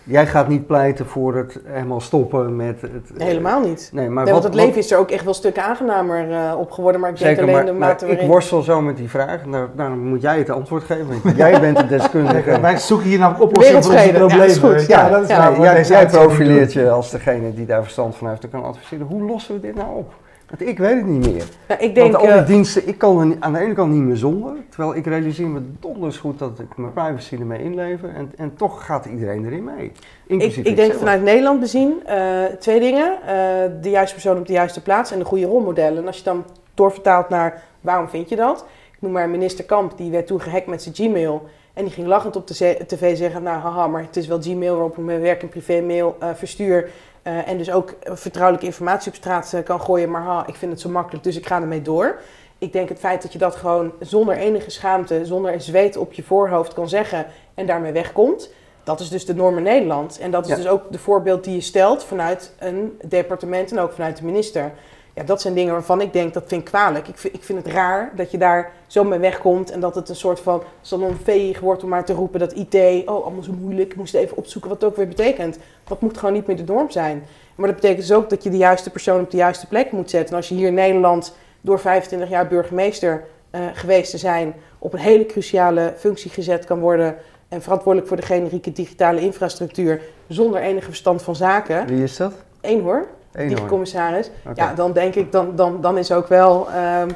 jij 0.03 0.27
gaat 0.27 0.47
niet 0.47 0.67
pleiten 0.67 1.05
voor 1.05 1.35
het 1.35 1.59
helemaal 1.65 2.01
stoppen 2.01 2.55
met 2.55 2.81
het... 2.81 3.17
eh, 3.17 3.25
helemaal 3.25 3.59
niet. 3.61 3.89
Nee, 3.93 4.09
maar 4.09 4.23
Nee, 4.23 4.33
wat, 4.33 4.41
want 4.41 4.43
het 4.43 4.53
leven 4.53 4.69
wat- 4.75 4.83
is 4.83 4.91
er 4.91 4.97
ook 4.97 5.11
echt 5.11 5.23
wel 5.23 5.33
stukken 5.33 5.63
aangenamer 5.63 6.31
eh, 6.31 6.59
op 6.59 6.71
geworden, 6.71 7.01
maar 7.01 7.09
ik 7.09 7.17
denk 7.17 7.39
alleen 7.39 7.51
maar, 7.53 7.65
de 7.65 7.71
maar 7.71 7.89
mate 7.89 8.05
ik 8.05 8.11
waarin... 8.11 8.27
worstel 8.27 8.61
zo 8.61 8.81
met 8.81 8.97
die 8.97 9.09
vraag. 9.09 9.45
Nou, 9.45 9.67
daarom 9.75 9.99
moet 9.99 10.21
jij 10.21 10.37
het 10.37 10.49
antwoord 10.49 10.83
geven, 10.83 11.07
want 11.23 11.35
jij 11.43 11.59
bent 11.59 11.77
de 11.77 11.87
deskundige. 11.87 12.59
Wij 12.59 12.77
zoeken 12.77 13.07
hier 13.07 13.19
naar 13.19 13.39
oplossingen 13.39 13.83
voor 13.83 13.93
onze 13.93 14.11
Wereldvrede, 14.11 14.43
ja, 14.43 14.49
is 14.49 14.57
goed. 14.57 14.71
dat 15.09 15.21
is 15.21 15.27
ja. 15.27 15.81
jij, 15.81 16.07
profileert 16.07 16.73
je 16.73 16.89
als 16.89 17.11
degene 17.11 17.53
die 17.53 17.65
daar 17.65 17.83
verstand 17.83 18.15
van 18.15 18.29
heeft 18.29 18.43
en 18.43 18.49
kan 18.49 18.63
adviseren. 18.63 19.07
Hoe 19.07 19.23
lossen 19.23 19.55
we 19.55 19.61
dit 19.61 19.75
nou 19.75 19.97
op? 19.97 20.13
Want 20.57 20.69
ik 20.69 20.77
weet 20.77 20.95
het 20.95 21.05
niet 21.05 21.33
meer. 21.33 21.43
Ja, 21.67 21.79
ik 21.79 21.95
denk, 21.95 22.11
Want 22.11 22.25
al 22.25 22.31
die 22.31 22.41
eh, 22.41 22.47
diensten, 22.47 22.87
ik 22.87 22.97
kan 22.97 23.31
er 23.31 23.37
aan 23.39 23.53
de 23.53 23.59
ene 23.59 23.73
kant 23.73 23.93
niet 23.93 24.01
meer 24.01 24.15
zonder. 24.17 24.53
Terwijl 24.69 24.95
ik 24.95 25.05
realiseer 25.05 25.47
me 25.47 25.61
donders 25.79 26.17
goed 26.17 26.39
dat 26.39 26.59
ik 26.59 26.77
mijn 26.77 26.93
privacy 26.93 27.35
ermee 27.35 27.63
inlever. 27.63 28.09
En, 28.15 28.31
en 28.37 28.55
toch 28.55 28.85
gaat 28.85 29.05
iedereen 29.05 29.45
erin 29.45 29.63
mee. 29.63 29.85
ik, 29.85 29.91
Inclusief 30.27 30.65
ik 30.65 30.75
denk 30.75 30.87
zelf. 30.87 30.99
vanuit 30.99 31.21
Nederland 31.23 31.59
bezien 31.59 32.05
eh, 32.05 32.43
twee 32.59 32.79
dingen. 32.79 33.17
Eh, 33.21 33.35
de 33.81 33.89
juiste 33.89 34.13
persoon 34.13 34.37
op 34.37 34.47
de 34.47 34.53
juiste 34.53 34.81
plaats 34.81 35.11
en 35.11 35.19
de 35.19 35.25
goede 35.25 35.45
rolmodellen. 35.45 35.97
En 35.97 36.07
als 36.07 36.17
je 36.17 36.23
dan 36.23 36.45
doorvertaalt 36.73 37.29
naar 37.29 37.63
waarom 37.81 38.09
vind 38.09 38.29
je 38.29 38.35
dat? 38.35 38.65
Ik 38.91 38.97
noem 38.99 39.11
maar 39.11 39.29
minister 39.29 39.65
Kamp, 39.65 39.97
die 39.97 40.11
werd 40.11 40.27
toen 40.27 40.41
gehackt 40.41 40.67
met 40.67 40.81
zijn 40.81 40.95
Gmail. 40.95 41.47
En 41.73 41.83
die 41.83 41.93
ging 41.93 42.07
lachend 42.07 42.35
op 42.35 42.47
de 42.47 42.77
tv 42.87 43.17
zeggen, 43.17 43.43
nou 43.43 43.61
haha, 43.61 43.87
maar 43.87 44.01
het 44.01 44.15
is 44.15 44.27
wel 44.27 44.41
Gmail 44.41 44.73
waarop 44.73 44.97
ik 44.97 45.03
mijn 45.03 45.21
werk 45.21 45.41
en 45.41 45.49
privémail 45.49 46.15
eh 46.19 46.29
verstuur. 46.33 46.89
Eh, 47.23 47.47
en 47.47 47.57
dus 47.57 47.71
ook 47.71 47.93
vertrouwelijke 48.03 48.65
informatie 48.67 49.11
op 49.11 49.17
straat 49.17 49.53
eh, 49.53 49.63
kan 49.63 49.81
gooien. 49.81 50.11
Maar 50.11 50.21
ha, 50.21 50.47
ik 50.47 50.55
vind 50.55 50.71
het 50.71 50.81
zo 50.81 50.89
makkelijk, 50.89 51.23
dus 51.23 51.37
ik 51.37 51.45
ga 51.47 51.61
ermee 51.61 51.81
door. 51.81 52.19
Ik 52.57 52.73
denk 52.73 52.89
het 52.89 52.99
feit 52.99 53.21
dat 53.21 53.33
je 53.33 53.39
dat 53.39 53.55
gewoon 53.55 53.91
zonder 53.99 54.35
enige 54.35 54.69
schaamte, 54.71 55.25
zonder 55.25 55.53
een 55.53 55.61
zweet 55.61 55.97
op 55.97 56.13
je 56.13 56.23
voorhoofd 56.23 56.73
kan 56.73 56.89
zeggen 56.89 57.25
en 57.53 57.65
daarmee 57.65 57.91
wegkomt. 57.91 58.49
Dat 58.83 58.99
is 58.99 59.09
dus 59.09 59.25
de 59.25 59.35
norm 59.35 59.57
in 59.57 59.63
Nederland. 59.63 60.19
En 60.19 60.31
dat 60.31 60.43
is 60.43 60.49
Ja. 60.49 60.55
dus 60.55 60.67
ook 60.67 60.91
de 60.91 60.99
voorbeeld 60.99 61.43
die 61.43 61.55
je 61.55 61.61
stelt 61.61 62.03
vanuit 62.03 62.53
een 62.59 62.99
departement 63.05 63.71
en 63.71 63.79
ook 63.79 63.91
vanuit 63.93 64.17
de 64.17 64.25
minister. 64.25 64.71
Ja, 65.15 65.23
dat 65.23 65.41
zijn 65.41 65.53
dingen 65.53 65.73
waarvan 65.73 66.01
ik 66.01 66.13
denk, 66.13 66.33
dat 66.33 66.43
vind 66.47 66.61
ik 66.61 66.67
kwalijk. 66.67 67.07
Ik 67.07 67.17
vind, 67.17 67.33
ik 67.33 67.43
vind 67.43 67.65
het 67.65 67.73
raar 67.73 68.11
dat 68.15 68.31
je 68.31 68.37
daar 68.37 68.71
zo 68.87 69.03
mee 69.03 69.19
wegkomt 69.19 69.71
en 69.71 69.79
dat 69.79 69.95
het 69.95 70.09
een 70.09 70.15
soort 70.15 70.39
van 70.39 70.63
salonveeg 70.81 71.59
wordt 71.59 71.83
om 71.83 71.89
maar 71.89 72.05
te 72.05 72.13
roepen 72.13 72.39
dat 72.39 72.53
IT, 72.53 72.75
oh, 73.05 73.23
allemaal 73.23 73.43
zo 73.43 73.51
moeilijk, 73.51 73.91
ik 73.91 73.97
moest 73.97 74.13
even 74.13 74.37
opzoeken 74.37 74.69
wat 74.69 74.81
het 74.81 74.89
ook 74.89 74.95
weer 74.97 75.07
betekent. 75.07 75.57
Dat 75.87 76.01
moet 76.01 76.17
gewoon 76.17 76.33
niet 76.33 76.47
meer 76.47 76.55
de 76.55 76.63
norm 76.63 76.91
zijn. 76.91 77.23
Maar 77.55 77.67
dat 77.67 77.75
betekent 77.75 78.07
dus 78.07 78.15
ook 78.15 78.29
dat 78.29 78.43
je 78.43 78.49
de 78.49 78.57
juiste 78.57 78.89
persoon 78.89 79.21
op 79.21 79.31
de 79.31 79.37
juiste 79.37 79.67
plek 79.67 79.91
moet 79.91 80.09
zetten. 80.09 80.29
En 80.29 80.35
als 80.35 80.49
je 80.49 80.55
hier 80.55 80.67
in 80.67 80.73
Nederland 80.73 81.35
door 81.61 81.79
25 81.79 82.29
jaar 82.29 82.47
burgemeester 82.47 83.23
eh, 83.49 83.61
geweest 83.73 84.11
te 84.11 84.17
zijn, 84.17 84.53
op 84.79 84.93
een 84.93 84.99
hele 84.99 85.25
cruciale 85.25 85.93
functie 85.97 86.31
gezet 86.31 86.65
kan 86.65 86.79
worden 86.79 87.15
en 87.47 87.61
verantwoordelijk 87.61 88.07
voor 88.07 88.17
de 88.17 88.25
generieke 88.25 88.71
digitale 88.71 89.21
infrastructuur 89.21 90.01
zonder 90.27 90.61
enige 90.61 90.85
verstand 90.85 91.21
van 91.21 91.35
zaken. 91.35 91.87
Wie 91.87 92.03
is 92.03 92.17
dat? 92.17 92.33
Eén 92.61 92.81
hoor, 92.81 93.07
Eén 93.33 93.47
die 93.47 93.57
hoor. 93.57 93.67
commissaris. 93.67 94.29
Oké. 94.47 94.61
Ja, 94.61 94.73
dan 94.73 94.91
denk 94.91 95.15
ik, 95.15 95.31
dan, 95.31 95.55
dan, 95.55 95.81
dan 95.81 95.97
is 95.97 96.11
ook 96.11 96.27
wel, 96.27 96.67
ehm, 96.71 97.09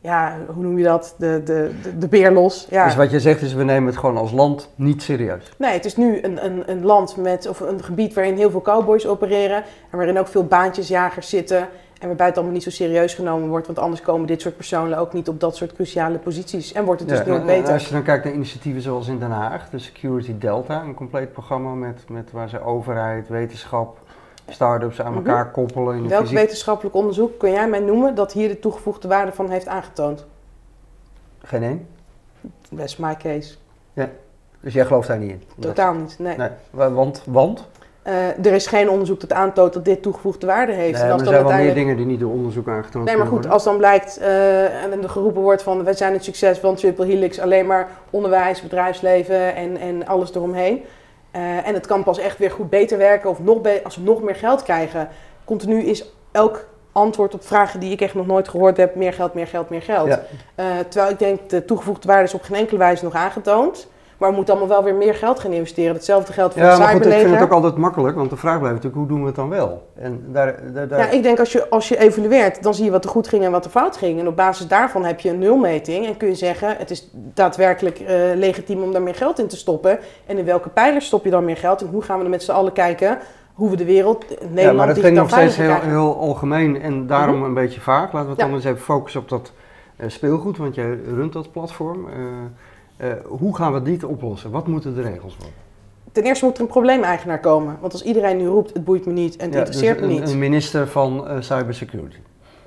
ja, 0.00 0.36
hoe 0.54 0.62
noem 0.62 0.78
je 0.78 0.84
dat, 0.84 1.14
de, 1.18 1.42
de, 1.44 1.70
de, 1.82 1.98
de 1.98 2.08
beer 2.08 2.32
los. 2.32 2.66
Ja. 2.70 2.84
Dus 2.84 2.94
wat 2.96 3.10
je 3.10 3.20
zegt 3.20 3.42
is, 3.42 3.52
we 3.54 3.64
nemen 3.64 3.88
het 3.88 3.98
gewoon 3.98 4.16
als 4.16 4.32
land 4.32 4.68
niet 4.74 5.02
serieus. 5.02 5.52
Nee, 5.58 5.72
het 5.72 5.84
is 5.84 5.96
nu 5.96 6.22
een, 6.22 6.44
een, 6.44 6.62
een 6.70 6.84
land 6.84 7.16
met, 7.16 7.48
of 7.48 7.60
een 7.60 7.82
gebied 7.82 8.14
waarin 8.14 8.36
heel 8.36 8.50
veel 8.50 8.62
cowboys 8.62 9.06
opereren. 9.06 9.62
En 9.90 9.96
waarin 9.96 10.18
ook 10.18 10.28
veel 10.28 10.44
baantjesjagers 10.44 11.28
zitten. 11.28 11.68
En 12.00 12.06
waarbij 12.06 12.26
het 12.26 12.34
allemaal 12.36 12.54
niet 12.54 12.62
zo 12.62 12.70
serieus 12.70 13.14
genomen 13.14 13.48
wordt. 13.48 13.66
Want 13.66 13.78
anders 13.78 14.00
komen 14.02 14.26
dit 14.26 14.40
soort 14.40 14.56
personen 14.56 14.98
ook 14.98 15.12
niet 15.12 15.28
op 15.28 15.40
dat 15.40 15.56
soort 15.56 15.72
cruciale 15.72 16.18
posities. 16.18 16.72
En 16.72 16.84
wordt 16.84 17.00
het 17.00 17.08
dus 17.08 17.18
Ja, 17.18 17.24
nooit 17.24 17.46
beter. 17.46 17.72
als 17.72 17.86
je 17.86 17.92
dan 17.92 18.02
kijkt 18.02 18.24
naar 18.24 18.32
initiatieven 18.32 18.82
zoals 18.82 19.08
in 19.08 19.18
Den 19.18 19.30
Haag, 19.30 19.70
de 19.70 19.78
Security 19.78 20.34
Delta, 20.38 20.82
een 20.82 20.94
compleet 20.94 21.32
programma 21.32 21.74
met, 21.74 22.04
met 22.08 22.30
waar 22.32 22.48
ze 22.48 22.60
overheid, 22.64 23.28
wetenschap, 23.28 23.98
start-ups 24.50 25.00
aan 25.00 25.12
Mhm. 25.14 25.26
elkaar 25.26 25.50
koppelen. 25.50 25.96
In 25.96 26.08
Welk 26.08 26.20
fysiek- 26.22 26.38
wetenschappelijk 26.38 26.94
onderzoek 26.96 27.38
kun 27.38 27.50
jij 27.50 27.68
mij 27.68 27.80
noemen 27.80 28.14
dat 28.14 28.32
hier 28.32 28.48
de 28.48 28.58
toegevoegde 28.58 29.08
waarde 29.08 29.32
van 29.32 29.50
heeft 29.50 29.68
aangetoond? 29.68 30.26
Geen 31.42 31.62
één. 31.62 31.86
Best 32.70 32.98
my 32.98 33.16
case. 33.16 33.54
Dus 34.62 34.72
jij 34.74 34.84
gelooft 34.84 35.08
daar 35.08 35.18
niet 35.18 35.30
in? 35.30 35.42
Totaal 35.58 35.94
niet. 35.94 36.16
Nee. 36.18 36.36
Nee, 36.36 36.48
wa- 36.70 36.90
want, 36.90 37.22
want? 37.26 37.68
Eh, 38.02 38.28
er 38.46 38.52
is 38.52 38.66
geen 38.66 38.90
onderzoek 38.90 39.20
dat 39.20 39.32
aantoont 39.32 39.72
dat 39.72 39.84
dit 39.84 40.02
toegevoegde 40.02 40.46
waarde 40.46 40.72
heeft. 40.72 40.92
Nee, 40.92 41.00
en 41.00 41.02
maar 41.02 41.12
als 41.12 41.22
er 41.22 41.28
zijn 41.28 41.44
wel 41.46 41.56
meer 41.56 41.74
dingen 41.74 41.96
die 41.96 42.06
niet 42.06 42.20
door 42.20 42.30
onderzoek 42.32 42.68
aangetoond 42.68 43.04
Nee, 43.04 43.14
maar 43.16 43.24
goed, 43.24 43.32
worden. 43.34 43.50
als 43.50 43.64
dan 43.64 43.76
blijkt 43.76 44.18
eh, 44.18 44.82
en 44.84 45.02
er 45.02 45.08
geroepen 45.08 45.42
wordt 45.42 45.62
van 45.62 45.84
wij 45.84 45.92
zijn 45.94 46.12
het 46.12 46.24
succes 46.24 46.58
van 46.58 46.74
Triple 46.74 47.06
Helix, 47.06 47.38
alleen 47.40 47.66
maar 47.66 47.88
onderwijs, 48.10 48.62
bedrijfsleven 48.62 49.54
en, 49.54 49.76
en 49.76 50.06
alles 50.06 50.34
eromheen. 50.34 50.84
Eh, 51.30 51.66
en 51.66 51.74
het 51.74 51.86
kan 51.86 52.02
pas 52.04 52.18
echt 52.18 52.38
weer 52.38 52.50
goed 52.50 52.70
beter 52.70 52.98
werken 52.98 53.30
of 53.30 53.38
nog 53.38 53.60
be- 53.60 53.80
als 53.84 53.96
we 53.96 54.02
nog 54.02 54.22
meer 54.22 54.34
geld 54.34 54.62
krijgen. 54.62 55.08
Continu 55.44 55.82
is 55.82 56.04
elk 56.32 56.68
antwoord 56.92 57.34
op 57.34 57.44
vragen 57.44 57.80
die 57.80 57.92
ik 57.92 58.00
echt 58.00 58.14
nog 58.14 58.26
nooit 58.26 58.48
gehoord 58.48 58.76
heb, 58.76 58.94
meer 58.94 59.12
geld, 59.12 59.34
meer 59.34 59.46
geld, 59.46 59.70
meer 59.70 59.82
geld. 59.82 60.08
Ja. 60.08 60.22
Eh, 60.54 60.64
terwijl 60.88 61.12
ik 61.12 61.18
denk, 61.18 61.48
de 61.50 61.64
toegevoegde 61.64 62.08
waarde 62.08 62.24
is 62.24 62.34
op 62.34 62.42
geen 62.42 62.56
enkele 62.56 62.78
wijze 62.78 63.04
nog 63.04 63.14
aangetoond. 63.14 63.88
Maar 64.20 64.30
we 64.30 64.36
moeten 64.36 64.54
allemaal 64.54 64.76
wel 64.76 64.84
weer 64.84 64.94
meer 64.94 65.14
geld 65.14 65.40
gaan 65.40 65.52
investeren. 65.52 65.94
Hetzelfde 65.94 66.32
geldt 66.32 66.52
voor 66.54 66.62
Ja, 66.62 66.68
het 66.70 66.78
maar 66.78 66.88
goed, 66.88 67.06
ik 67.06 67.12
vind 67.12 67.30
het 67.30 67.42
ook 67.42 67.50
altijd 67.52 67.76
makkelijk, 67.76 68.16
want 68.16 68.30
de 68.30 68.36
vraag 68.36 68.58
blijft 68.58 68.74
natuurlijk, 68.82 68.96
hoe 69.02 69.06
doen 69.08 69.20
we 69.20 69.26
het 69.26 69.34
dan 69.36 69.48
wel? 69.48 69.86
En 69.94 70.24
daar, 70.26 70.72
daar, 70.72 70.88
daar- 70.88 70.98
Ja, 70.98 71.10
ik 71.10 71.22
denk 71.22 71.38
als 71.38 71.52
je, 71.52 71.68
als 71.70 71.88
je 71.88 71.98
evalueert, 71.98 72.62
dan 72.62 72.74
zie 72.74 72.84
je 72.84 72.90
wat 72.90 73.04
er 73.04 73.10
goed 73.10 73.28
ging 73.28 73.44
en 73.44 73.50
wat 73.50 73.64
er 73.64 73.70
fout 73.70 73.96
ging. 73.96 74.20
En 74.20 74.26
op 74.28 74.36
basis 74.36 74.66
daarvan 74.68 75.04
heb 75.04 75.20
je 75.20 75.28
een 75.30 75.38
nulmeting 75.38 76.06
en 76.06 76.16
kun 76.16 76.28
je 76.28 76.34
zeggen, 76.34 76.76
het 76.76 76.90
is 76.90 77.10
daadwerkelijk 77.14 77.98
eh, 78.00 78.16
legitiem 78.34 78.82
om 78.82 78.92
daar 78.92 79.02
meer 79.02 79.14
geld 79.14 79.38
in 79.38 79.46
te 79.46 79.56
stoppen. 79.56 79.98
En 80.26 80.38
in 80.38 80.44
welke 80.44 80.68
pijlers 80.68 81.06
stop 81.06 81.24
je 81.24 81.30
dan 81.30 81.44
meer 81.44 81.56
geld 81.56 81.80
en 81.80 81.88
hoe 81.88 82.02
gaan 82.02 82.18
we 82.18 82.24
er 82.24 82.30
met 82.30 82.42
z'n 82.42 82.50
allen 82.52 82.72
kijken 82.72 83.18
hoe 83.54 83.70
we 83.70 83.76
de 83.76 83.84
wereld, 83.84 84.24
Nederland, 84.28 84.56
ja, 84.60 84.72
maar 84.72 84.86
dat 84.86 84.94
digitaal 84.94 85.22
nog 85.22 85.30
steeds 85.30 85.56
heel, 85.56 85.80
heel 85.80 86.16
algemeen 86.18 86.82
en 86.82 87.06
daarom 87.06 87.36
Mhm. 87.36 87.44
een 87.44 87.54
beetje 87.54 87.80
vaag. 87.80 88.12
Laten 88.12 88.22
we 88.22 88.28
het 88.28 88.38
Ja. 88.40 88.44
dan 88.46 88.54
eens 88.54 88.64
even 88.64 88.78
focussen 88.80 89.20
op 89.20 89.28
dat 89.28 89.52
eh, 89.96 90.08
speelgoed, 90.08 90.56
want 90.56 90.74
jij 90.74 90.98
runt 91.14 91.32
dat 91.32 91.52
platform. 91.52 92.08
Eh, 92.08 92.14
eh, 93.00 93.08
hoe 93.26 93.56
gaan 93.56 93.72
we 93.72 93.82
dit 93.82 94.04
oplossen? 94.04 94.50
Wat 94.50 94.66
moeten 94.66 94.94
de 94.94 95.02
regels 95.02 95.36
worden? 95.36 95.54
Ten 96.12 96.22
eerste 96.22 96.44
moet 96.44 96.56
er 96.56 96.62
een 96.62 96.66
probleemeigenaar 96.68 97.40
komen. 97.40 97.76
Want 97.80 97.92
als 97.92 98.02
iedereen 98.02 98.36
nu 98.36 98.46
roept, 98.46 98.72
het 98.74 98.84
boeit 98.84 99.06
me 99.06 99.12
niet 99.12 99.36
en 99.36 99.44
het 99.44 99.52
Ja, 99.54 99.58
interesseert 99.58 99.98
dus 99.98 100.06
me 100.06 100.14
een, 100.14 100.20
niet. 100.20 100.30
een 100.30 100.38
minister 100.38 100.88
van 100.88 101.28
eh, 101.28 101.36
cybersecurity. 101.40 102.16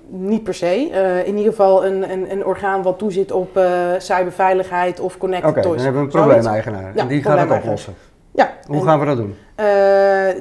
Niet 0.08 0.44
per 0.44 0.54
se. 0.54 0.90
Eh, 0.92 1.28
in 1.28 1.36
ieder 1.38 1.52
geval 1.52 1.86
een, 1.86 2.12
een, 2.12 2.32
een 2.32 2.46
orgaan 2.46 2.82
wat 2.82 2.98
toezit 3.00 3.32
op 3.32 3.60
cyberveiligheid 3.98 5.00
of 5.00 5.18
connected 5.18 5.50
Oké, 5.52 5.62
dan 5.62 5.78
hebben 5.78 5.94
we 5.94 6.00
een 6.00 6.08
probleemeigenaar 6.14 6.92
Ja, 6.96 7.02
en 7.02 7.08
die 7.08 7.24
gaat 7.24 7.40
het 7.40 7.52
oplossen. 7.52 7.94
Ja, 8.32 8.54
Hoe 8.68 8.76
en- 8.76 8.84
gaan 8.84 9.00
we 9.00 9.06
dat 9.06 9.18
doen? 9.18 9.36
Eh, 9.56 9.66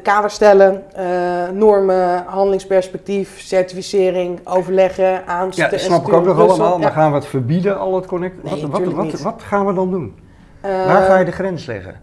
kaders 0.02 0.34
stellen, 0.34 0.82
eh, 0.94 1.48
normen, 1.54 2.24
handelingsperspectief, 2.26 3.40
certificering, 3.40 4.40
overleggen, 4.44 5.04
Ja, 5.04 5.24
aansturen. 5.24 5.70
dat 5.70 5.80
snap 5.80 6.06
ik 6.06 6.12
ook 6.12 6.24
nog 6.24 6.38
allemaal. 6.38 6.78
Maar 6.78 6.88
Ja. 6.88 6.94
gaan 6.94 7.10
we 7.10 7.16
het 7.16 7.26
verbieden, 7.26 7.78
al 7.78 7.94
het 7.94 8.06
connect? 8.06 8.42
Nee, 8.42 8.66
wat, 8.66 8.84
wat, 8.84 9.20
wat, 9.20 9.42
gaan 9.42 9.66
we 9.66 9.74
dan 9.74 9.90
doen? 9.90 10.14
Eh, 10.60 10.70
Waar 10.86 11.02
ga 11.02 11.18
je 11.18 11.24
de 11.24 11.32
grens 11.32 11.66
leggen? 11.66 12.00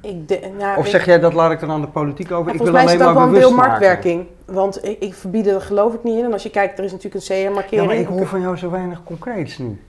ik 0.00 0.28
de, 0.28 0.40
nou, 0.58 0.78
Of 0.78 0.84
ik- 0.84 0.90
zeg 0.90 1.04
jij, 1.04 1.18
dat 1.20 1.32
laat 1.32 1.50
ik 1.50 1.60
dan 1.60 1.70
aan 1.70 1.80
de 1.80 1.86
politiek 1.88 2.30
over? 2.32 2.46
Ja, 2.46 2.52
ik 2.52 2.64
wil 2.64 2.74
is 2.74 2.80
alleen 2.80 2.98
maar 2.98 3.14
wel 3.14 3.30
deel 3.30 3.50
maken. 3.50 3.68
marktwerking. 3.70 4.26
Want 4.46 4.84
ik, 4.84 4.98
ik 5.00 5.14
verbieden, 5.14 5.60
geloof 5.60 5.94
ik 5.94 6.02
niet 6.04 6.18
in. 6.18 6.24
En 6.24 6.32
als 6.32 6.42
je 6.42 6.50
kijkt, 6.50 6.78
er 6.78 6.84
is 6.84 6.92
natuurlijk 6.92 7.28
een 7.28 7.36
Ja, 7.36 7.42
CE-markering. 7.46 7.86
maar 7.86 7.96
ik 7.96 8.06
hoor 8.06 8.26
van 8.26 8.40
jou 8.40 8.56
zo 8.56 8.70
weinig 8.70 9.02
concreets 9.04 9.58
nu. 9.58 9.80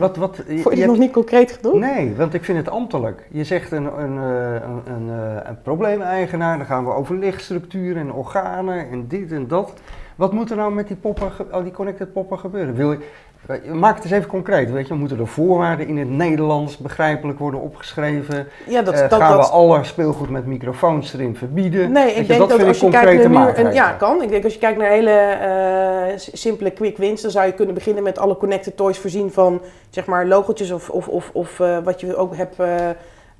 Wat, 0.00 0.16
wat, 0.16 0.36
je- 0.36 0.42
Vond 0.42 0.48
je 0.48 0.60
je 0.62 0.68
het 0.68 0.74
hebt- 0.78 0.86
nog 0.90 0.98
niet 0.98 1.10
concreet 1.12 1.52
genoeg? 1.60 1.74
Nee, 1.80 2.14
want 2.16 2.34
ik 2.34 2.44
vind 2.44 2.58
het 2.58 2.68
ambtelijk. 2.68 3.26
Je 3.30 3.44
zegt 3.44 3.70
een, 3.72 3.84
een, 4.00 4.18
eh, 4.18 4.52
een, 4.62 4.92
een, 4.94 5.08
eh, 5.10 5.48
een 5.48 5.62
probleemeigenaar, 5.62 6.56
dan 6.56 6.66
gaan 6.66 6.84
we 6.84 6.92
overlegstructuren 6.92 8.02
en 8.02 8.12
organen 8.12 8.90
en 8.90 9.06
dit 9.08 9.32
en 9.32 9.48
dat. 9.48 9.72
Wat 10.16 10.32
moet 10.32 10.50
er 10.50 10.56
nou 10.56 10.72
met 10.72 10.86
die, 10.88 10.96
poppen, 10.96 11.30
al 11.50 11.62
die 11.62 11.72
connected 11.72 12.12
poppen 12.12 12.38
gebeuren? 12.38 12.74
Wil 12.74 12.92
je, 12.92 12.98
maak 13.72 13.94
het 13.94 14.04
eens 14.04 14.12
even 14.12 14.28
concreet. 14.28 14.70
Weet 14.70 14.88
je, 14.88 14.94
moeten 14.94 15.18
er 15.18 15.26
voorwaarden 15.26 15.86
in 15.86 15.98
het 15.98 16.08
Nederlands 16.08 16.76
begrijpelijk 16.76 17.38
worden 17.38 17.60
opgeschreven? 17.60 18.48
Ja, 18.66 18.82
dat, 18.82 18.94
Eh, 18.94 19.08
dat, 19.08 19.20
gaan 19.20 19.36
dat, 19.36 19.46
we 19.46 19.52
alle 19.52 19.84
speelgoed 19.84 20.30
met 20.30 20.46
microfoons 20.46 21.14
erin 21.14 21.36
verbieden? 21.36 21.92
Nee, 21.92 22.06
je, 22.06 22.20
ik 22.20 22.26
denk 22.26 22.40
dat 22.40 22.48
dat, 22.48 22.62
als 22.62 22.80
je 22.80 22.88
kijkt 22.88 23.28
naar 23.28 23.54
en, 23.54 23.72
ja, 23.72 23.92
kan. 23.92 24.22
Ik 24.22 24.28
denk 24.28 24.44
als 24.44 24.52
je 24.52 24.58
kijkt 24.58 24.78
naar 24.78 24.88
hele 24.88 25.10
eh, 25.10 26.18
simpele 26.32 26.70
quick 26.70 26.96
wins, 26.96 27.22
dan 27.22 27.30
zou 27.30 27.46
je 27.46 27.52
kunnen 27.52 27.74
beginnen 27.74 28.02
met 28.02 28.18
alle 28.18 28.36
connected 28.36 28.76
toys 28.76 28.98
voorzien 28.98 29.32
van 29.32 29.60
zeg 29.90 30.06
maar 30.06 30.26
logotjes 30.26 30.70
of, 30.70 30.90
of, 30.90 31.08
of, 31.08 31.30
of 31.32 31.60
eh, 31.60 31.78
wat 31.84 32.00
je 32.00 32.16
ook 32.16 32.36
hebt, 32.36 32.56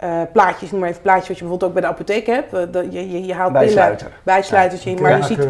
eh, 0.00 0.20
plaatjes, 0.32 0.70
noem 0.70 0.80
maar 0.80 0.88
even 0.88 1.02
plaatjes 1.02 1.28
wat 1.28 1.36
je 1.38 1.42
bijvoorbeeld 1.42 1.70
ook 1.70 1.80
bij 1.80 1.88
de 1.88 1.94
apotheek 1.94 2.26
hebt. 2.26 2.52
Eh, 2.52 2.60
dat 2.70 2.84
je, 2.90 3.10
je, 3.10 3.26
je 3.26 3.34
haalt 3.34 3.52
pillen, 3.52 3.66
Bijsluiter. 3.66 4.10
bijsluiters 4.22 4.84
in, 4.86 4.98
maar 5.02 5.16
je 5.16 5.22
ziet, 5.22 5.46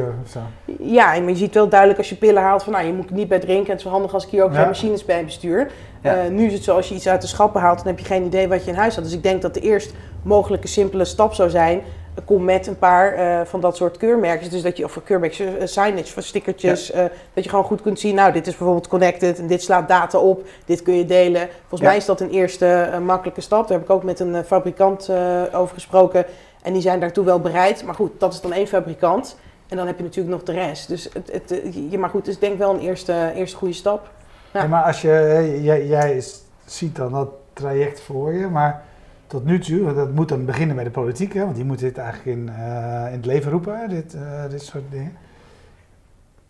ja, 0.80 1.06
maar 1.06 1.28
je 1.28 1.36
ziet 1.36 1.54
wel 1.54 1.68
duidelijk 1.68 1.98
als 1.98 2.08
je 2.08 2.14
pillen 2.16 2.42
haalt 2.42 2.62
van 2.62 2.72
nou, 2.72 2.86
je 2.86 2.92
moet 2.92 3.04
het 3.08 3.14
niet 3.14 3.28
bij 3.28 3.38
drinken. 3.38 3.64
En 3.64 3.70
het 3.70 3.78
is 3.78 3.84
wel 3.84 3.92
handig 3.92 4.14
als 4.14 4.24
ik 4.24 4.30
hier 4.30 4.44
ook 4.44 4.52
Ja. 4.52 4.58
geen 4.58 4.66
machines 4.66 5.04
bij 5.04 5.24
bestuur. 5.24 5.70
Ja. 6.02 6.14
Eh, 6.14 6.30
nu 6.30 6.46
is 6.46 6.52
het 6.52 6.64
zo, 6.64 6.76
als 6.76 6.88
je 6.88 6.94
iets 6.94 7.08
uit 7.08 7.20
de 7.20 7.26
schappen 7.26 7.60
haalt, 7.60 7.78
dan 7.78 7.86
heb 7.86 7.98
je 7.98 8.04
geen 8.04 8.24
idee 8.24 8.48
wat 8.48 8.64
je 8.64 8.70
in 8.70 8.76
huis 8.76 8.94
had. 8.94 9.04
Dus 9.04 9.12
ik 9.12 9.22
denk 9.22 9.42
dat 9.42 9.54
de 9.54 9.60
eerst 9.60 9.94
mogelijke 10.22 10.68
simpele 10.68 11.04
stap 11.04 11.34
zou 11.34 11.50
zijn, 11.50 11.80
kom 12.24 12.44
met 12.44 12.66
een 12.66 12.78
paar 12.78 13.12
eh, 13.14 13.40
van 13.46 13.60
dat 13.60 13.76
soort 13.76 13.96
keurmerkjes. 13.96 14.48
Dus 14.50 14.62
dat 14.62 14.76
je, 14.76 14.84
of 14.84 14.98
keurmerkjes, 15.04 15.54
eh, 15.56 15.66
signage, 15.66 16.12
van 16.12 16.22
stickertjes, 16.22 16.90
eh, 16.90 17.04
dat 17.34 17.44
je 17.44 17.50
gewoon 17.50 17.64
goed 17.64 17.82
kunt 17.82 18.00
zien, 18.00 18.14
nou, 18.14 18.32
dit 18.32 18.46
is 18.46 18.56
bijvoorbeeld 18.56 18.88
connected 18.88 19.38
en 19.38 19.46
dit 19.46 19.62
slaat 19.62 19.88
data 19.88 20.18
op, 20.18 20.46
dit 20.64 20.82
kun 20.82 20.94
je 20.94 21.04
delen. 21.06 21.48
Volgens 21.58 21.80
Ja. 21.80 21.86
mij 21.86 21.96
is 21.96 22.04
dat 22.04 22.20
een 22.20 22.30
eerste 22.30 22.98
makkelijke 23.04 23.40
stap. 23.40 23.68
Daar 23.68 23.78
heb 23.78 23.86
ik 23.86 23.92
ook 23.94 24.02
met 24.04 24.20
een 24.20 24.44
fabrikant 24.44 25.10
over 25.52 25.74
gesproken. 25.74 26.24
En 26.62 26.72
die 26.72 26.82
zijn 26.82 27.00
daartoe 27.00 27.24
wel 27.24 27.40
bereid. 27.40 27.84
Maar 27.84 27.94
goed, 27.94 28.20
dat 28.20 28.32
is 28.32 28.40
dan 28.40 28.52
één 28.52 28.66
fabrikant. 28.66 29.36
En 29.68 29.76
dan 29.76 29.86
heb 29.86 29.96
je 29.96 30.02
natuurlijk 30.02 30.34
nog 30.34 30.42
de 30.44 30.52
rest. 30.52 30.88
Dus 30.88 31.08
het, 31.12 31.30
het, 31.32 31.74
je- 31.90 31.98
maar 31.98 32.10
goed, 32.10 32.20
het 32.26 32.34
is 32.34 32.38
denk 32.38 32.52
ik 32.52 32.58
wel 32.58 32.74
een 32.74 32.80
eerste, 32.80 33.32
eerste 33.34 33.56
goede 33.56 33.74
stap. 33.74 34.08
Ja. 34.52 34.66
Maar 34.66 34.82
als 34.82 35.00
je, 35.02 35.58
jij, 35.62 35.86
jij 35.86 36.22
ziet 36.64 36.96
dan 36.96 37.12
dat 37.12 37.28
traject 37.52 38.00
voor 38.00 38.32
je, 38.32 38.46
maar 38.46 38.82
tot 39.30 39.44
nu 39.44 39.58
toe, 39.60 39.82
want 39.84 39.96
dat 39.96 40.10
moet 40.12 40.28
dan 40.28 40.44
beginnen 40.44 40.74
bij 40.76 40.84
de 40.84 40.90
politiek, 40.90 41.32
hè, 41.32 41.40
want 41.44 41.54
die 41.56 41.64
moet 41.64 41.78
dit 41.78 41.98
eigenlijk 41.98 42.38
in, 42.38 42.48
eh, 42.48 43.06
in 43.06 43.16
het 43.16 43.26
leven 43.26 43.50
roepen, 43.50 43.78
hè, 43.80 43.88
dit, 43.88 44.14
eh, 44.14 44.20
dit 44.50 44.62
soort 44.62 44.90
dingen. 44.90 45.16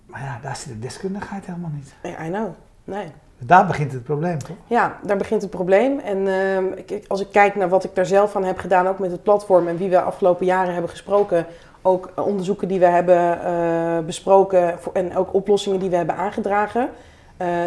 Maar 0.06 0.20
ja, 0.22 0.38
daar 0.42 0.56
zit 0.56 0.72
de 0.72 0.78
deskundigheid 0.78 1.46
helemaal 1.46 1.70
niet. 1.74 1.94
I 2.26 2.30
know. 2.30 2.48
Nee. 2.84 3.06
Daar 3.38 3.66
begint 3.66 3.92
het 3.92 4.04
probleem, 4.04 4.38
toch? 4.38 4.56
Ja, 4.66 4.96
daar 5.02 5.16
begint 5.16 5.42
het 5.42 5.50
probleem. 5.50 5.98
En 5.98 6.28
ehm, 6.28 6.64
ik- 6.86 7.04
als 7.08 7.20
ik 7.20 7.26
kijk 7.32 7.54
naar 7.56 7.68
wat 7.68 7.84
ik 7.84 7.94
daar 7.94 8.06
zelf 8.06 8.30
van 8.32 8.44
heb 8.44 8.58
gedaan, 8.58 8.86
ook 8.88 8.98
met 8.98 9.10
het 9.10 9.22
platform 9.22 9.68
en 9.68 9.76
wie 9.76 9.90
we 9.90 10.00
afgelopen 10.00 10.46
jaren 10.46 10.72
hebben 10.72 10.90
gesproken, 10.90 11.46
ook 11.82 12.12
eh, 12.16 12.26
onderzoeken 12.26 12.68
die 12.68 12.78
we 12.78 12.86
hebben 12.86 14.06
besproken 14.06 14.78
en 14.92 15.16
ook 15.16 15.34
oplossingen 15.34 15.80
die 15.80 15.90
we 15.90 15.96
hebben 15.96 16.16
aangedragen, 16.16 16.88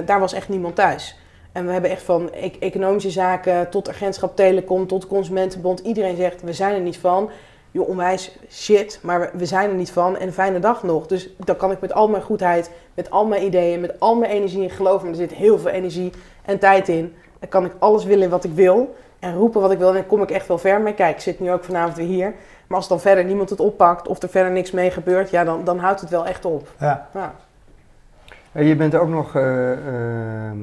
daar 0.06 0.20
was 0.20 0.34
echt 0.34 0.50
niemand 0.50 0.76
thuis. 0.76 1.18
En 1.54 1.66
we 1.66 1.72
hebben 1.72 1.90
echt 1.90 2.02
van 2.04 2.30
e- 2.34 2.52
economische 2.60 3.10
zaken 3.10 3.70
tot 3.70 3.90
agentschap 3.90 4.36
telecom, 4.36 4.88
tot 4.88 5.08
consumentenbond, 5.08 5.80
iedereen 5.80 6.16
zegt 6.16 6.42
we 6.42 6.54
zijn 6.54 6.76
er 6.76 6.82
niet 6.82 6.98
van. 6.98 7.30
Joh, 7.72 7.88
onwijs 7.90 8.38
shit, 8.50 9.00
maar 9.02 9.30
we- 9.34 9.46
zijn 9.46 9.70
er 9.70 9.76
niet 9.76 9.92
van 9.92 10.18
en 10.18 10.28
een 10.28 10.34
fijne 10.34 10.60
dag 10.60 10.84
nog. 10.84 11.08
Dus 11.08 11.30
dan 11.38 11.56
kan 11.56 11.72
ik 11.72 11.80
met 11.82 11.94
al 11.94 12.08
mijn 12.10 12.24
goedheid, 12.24 12.72
met 12.94 13.10
al 13.10 13.26
mijn 13.26 13.44
ideeën, 13.44 13.80
met 13.82 14.00
al 14.00 14.16
mijn 14.16 14.32
energie 14.32 14.70
geloven, 14.70 15.02
maar 15.02 15.10
er 15.10 15.28
zit 15.28 15.34
heel 15.34 15.60
veel 15.60 15.70
energie 15.72 16.12
en 16.46 16.60
tijd 16.60 16.88
in. 16.88 17.14
Dan 17.40 17.50
kan 17.50 17.66
ik 17.66 17.72
alles 17.80 18.04
willen 18.06 18.30
wat 18.30 18.44
ik 18.44 18.52
wil 18.54 18.96
en 19.20 19.36
roepen 19.36 19.62
wat 19.62 19.72
ik 19.72 19.78
wil 19.78 19.88
en 19.88 19.94
dan 19.94 20.06
kom 20.06 20.22
ik 20.22 20.32
echt 20.32 20.48
wel 20.48 20.58
ver 20.58 20.82
mee. 20.82 20.94
Kijk, 20.94 21.16
ik 21.16 21.22
zit 21.22 21.40
nu 21.40 21.52
ook 21.52 21.64
vanavond 21.64 21.96
weer 21.98 22.06
hier. 22.06 22.34
Maar 22.68 22.78
als 22.78 22.88
dan 22.88 23.00
verder 23.00 23.24
niemand 23.24 23.50
het 23.50 23.60
oppakt 23.60 24.08
of 24.08 24.22
er 24.22 24.30
verder 24.30 24.52
niks 24.52 24.72
mee 24.72 24.92
gebeurt, 24.92 25.30
ja, 25.30 25.44
dan, 25.44 25.64
dan 25.64 25.80
houdt 25.80 26.02
het 26.02 26.10
wel 26.10 26.26
echt 26.26 26.46
op. 26.46 26.68
Ja. 26.80 27.10
Ja. 27.14 27.34
Je 28.62 28.76
bent 28.76 28.96
ook 28.96 29.08
nog 29.10 29.36
eh, 29.36 29.72
ehm, 29.72 30.58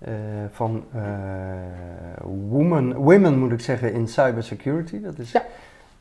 eh, 0.00 0.12
van 0.50 0.84
eh, 0.94 1.02
women, 2.48 2.94
women, 2.96 3.38
moet 3.38 3.52
ik 3.52 3.60
zeggen, 3.60 3.92
in 3.92 4.08
cybersecurity. 4.08 5.00
Dat 5.00 5.18
is, 5.18 5.32
Ja. 5.32 5.42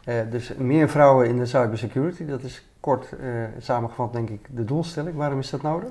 eh, 0.04 0.16
dus 0.30 0.54
meer 0.58 0.90
vrouwen 0.90 1.28
in 1.28 1.38
de 1.38 1.46
cybersecurity. 1.46 2.26
Dat 2.26 2.42
is 2.44 2.68
kort 2.80 3.10
samengevat, 3.60 4.14
denk 4.14 4.30
ik, 4.30 4.40
de 4.50 4.66
doelstelling. 4.66 5.16
Waarom 5.16 5.40
is 5.40 5.50
dat 5.50 5.62
nodig? 5.62 5.90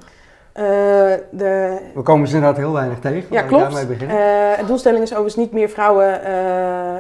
De, 1.30 1.78
We 1.94 2.02
komen 2.02 2.28
ze 2.28 2.34
inderdaad 2.34 2.58
heel 2.58 2.72
weinig 2.72 2.98
tegen. 2.98 3.26
Ja, 3.30 3.42
klopt. 3.42 3.62
daarmee 3.62 3.86
beginnen. 3.86 4.16
De 4.58 4.64
doelstelling 4.66 5.02
is 5.02 5.10
overigens 5.10 5.36
niet 5.36 5.52
meer 5.52 5.68
vrouwen 5.68 6.20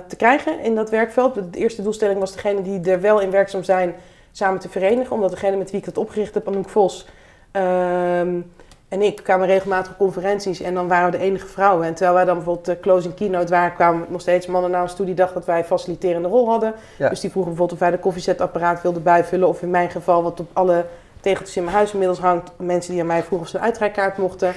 te 0.06 0.16
krijgen 0.16 0.60
in 0.60 0.74
dat 0.74 0.90
werkveld. 0.90 1.34
De 1.34 1.58
eerste 1.58 1.82
doelstelling 1.82 2.18
was 2.20 2.32
degene 2.32 2.62
die 2.62 2.90
er 2.90 3.00
wel 3.00 3.20
in 3.20 3.30
werkzaam 3.30 3.62
zijn 3.62 3.94
samen 4.32 4.60
te 4.60 4.68
verenigen. 4.68 5.12
Omdat 5.14 5.30
degene 5.30 5.56
met 5.56 5.70
wie 5.70 5.80
ik 5.80 5.86
het 5.86 5.98
opgericht 5.98 6.34
heb, 6.34 6.48
Anouk 6.48 6.68
Vos 6.68 7.08
ehm, 7.50 8.40
en 8.88 9.02
ik, 9.02 9.20
kwamen 9.22 9.46
regelmatig 9.46 9.92
op 9.92 9.98
conferenties 9.98 10.60
en 10.60 10.74
dan 10.74 10.88
waren 10.88 11.10
we 11.10 11.16
de 11.16 11.24
enige 11.24 11.46
vrouwen. 11.46 11.86
En 11.86 11.94
terwijl 11.94 12.14
wij 12.14 12.24
dan 12.24 12.34
bijvoorbeeld 12.34 12.66
de 12.66 12.80
closing 12.80 13.14
keynote 13.14 13.50
waren, 13.50 13.74
kwamen 13.74 14.06
nog 14.08 14.20
steeds 14.20 14.46
mannen 14.46 14.70
naar 14.70 14.82
ons 14.82 14.94
toe 14.94 15.06
die 15.06 15.14
dachten 15.14 15.34
dat 15.34 15.44
wij 15.44 15.58
een 15.58 15.64
faciliterende 15.64 16.28
rol 16.28 16.48
hadden. 16.48 16.74
Ja. 16.98 17.08
Dus 17.08 17.20
die 17.20 17.30
vroegen 17.30 17.52
bijvoorbeeld 17.52 17.80
of 17.80 17.86
wij 17.88 17.96
de 17.96 18.02
koffiezetapparaat 18.02 18.82
wilden 18.82 19.02
bijvullen. 19.02 19.48
Of 19.48 19.62
in 19.62 19.70
mijn 19.70 19.90
geval, 19.90 20.22
wat 20.22 20.40
op 20.40 20.48
alle 20.52 20.84
tegeltjes 21.20 21.56
in 21.56 21.64
mijn 21.64 21.76
huis 21.76 21.92
inmiddels 21.92 22.18
hangt, 22.18 22.50
mensen 22.56 22.92
die 22.92 23.00
aan 23.00 23.06
mij 23.06 23.22
vroegen 23.22 23.40
of 23.40 23.48
ze 23.48 23.56
een 23.56 23.64
uitrijkaart 23.64 24.18
mochten. 24.18 24.52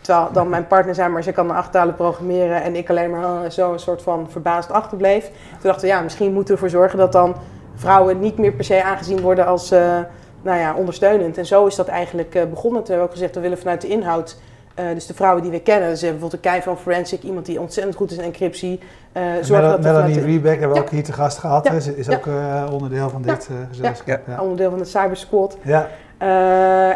Terwijl 0.00 0.28
dan 0.32 0.48
mijn 0.48 0.66
partner 0.66 0.94
zei, 0.94 1.08
maar 1.08 1.22
ze 1.22 1.32
kan 1.32 1.48
een 1.48 1.56
achttalen 1.56 1.94
programmeren 1.94 2.62
en 2.62 2.76
ik 2.76 2.90
alleen 2.90 3.10
maar 3.10 3.24
ah, 3.24 3.50
zo 3.50 3.72
een 3.72 3.78
soort 3.78 4.02
van 4.02 4.30
verbaasd 4.30 4.70
achterbleef. 4.70 5.24
Toen 5.24 5.60
dachten 5.62 5.88
we, 5.88 5.94
ja, 5.94 6.00
misschien 6.00 6.32
moeten 6.32 6.54
we 6.54 6.60
ervoor 6.60 6.80
zorgen 6.80 6.98
dat 6.98 7.12
dan 7.12 7.34
vrouwen 7.74 8.20
niet 8.20 8.38
meer 8.38 8.52
per 8.52 8.64
se 8.64 8.82
aangezien 8.82 9.20
worden 9.20 9.46
als 9.46 9.70
eh, 9.70 9.98
nou 10.42 10.58
ja, 10.58 10.74
ondersteunend. 10.74 11.38
En 11.38 11.46
zo 11.46 11.66
is 11.66 11.74
dat 11.74 11.88
eigenlijk 11.88 12.34
eh, 12.34 12.42
begonnen. 12.44 12.80
Toen 12.82 12.88
hebben 12.94 12.96
we 12.96 13.02
ook 13.02 13.12
gezegd, 13.12 13.34
we 13.34 13.40
willen 13.40 13.58
vanuit 13.58 13.80
de 13.80 13.88
inhoud, 13.88 14.36
eh, 14.74 14.84
dus 14.94 15.06
de 15.06 15.14
vrouwen 15.14 15.42
die 15.42 15.50
we 15.50 15.60
kennen, 15.60 15.88
dus 15.88 16.00
bijvoorbeeld 16.00 16.32
een 16.32 16.40
Kai 16.40 16.62
van 16.62 16.78
Forensic, 16.78 17.22
iemand 17.22 17.46
die 17.46 17.60
ontzettend 17.60 17.96
goed 17.96 18.10
is 18.10 18.16
in 18.16 18.24
encryptie. 18.24 18.80
eh 19.12 19.22
Mel- 19.50 19.60
dat 19.60 19.80
Melanie 19.80 20.14
de- 20.14 20.20
Rebeck 20.20 20.50
hebben 20.58 20.68
we 20.68 20.74
Ja. 20.74 20.80
ook 20.80 20.90
hier 20.90 21.04
te 21.04 21.12
gast 21.12 21.38
gehad. 21.38 21.64
Ja. 21.68 21.80
Ze 21.80 21.96
is 21.96 22.06
Ja. 22.06 22.14
ook 22.16 22.26
onderdeel 22.72 23.08
van 23.10 23.22
dit 23.22 23.48
gezelschap. 23.70 24.20
Onderdeel 24.40 24.70
van 24.70 24.78
de 24.78 24.84
Cyber 24.84 25.16
Squad. 25.16 25.56
Ja. 25.62 25.88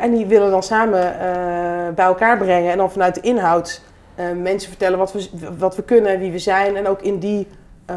En 0.01 0.11
die 0.11 0.27
willen 0.27 0.51
dan 0.51 0.63
samen 0.63 1.15
bij 1.95 2.05
elkaar 2.05 2.39
brengen 2.39 2.71
en 2.73 2.77
dan 2.79 2.91
vanuit 2.91 3.15
de 3.15 3.21
inhoud 3.21 3.81
mensen 4.43 4.69
vertellen 4.69 4.99
wat 4.99 5.13
we, 5.13 5.29
wat 5.59 5.77
we 5.77 5.83
kunnen, 5.83 6.19
wie 6.19 6.33
we 6.33 6.39
zijn. 6.39 6.77
En 6.77 6.89
ook 6.89 7.01
in 7.03 7.19
die 7.19 7.47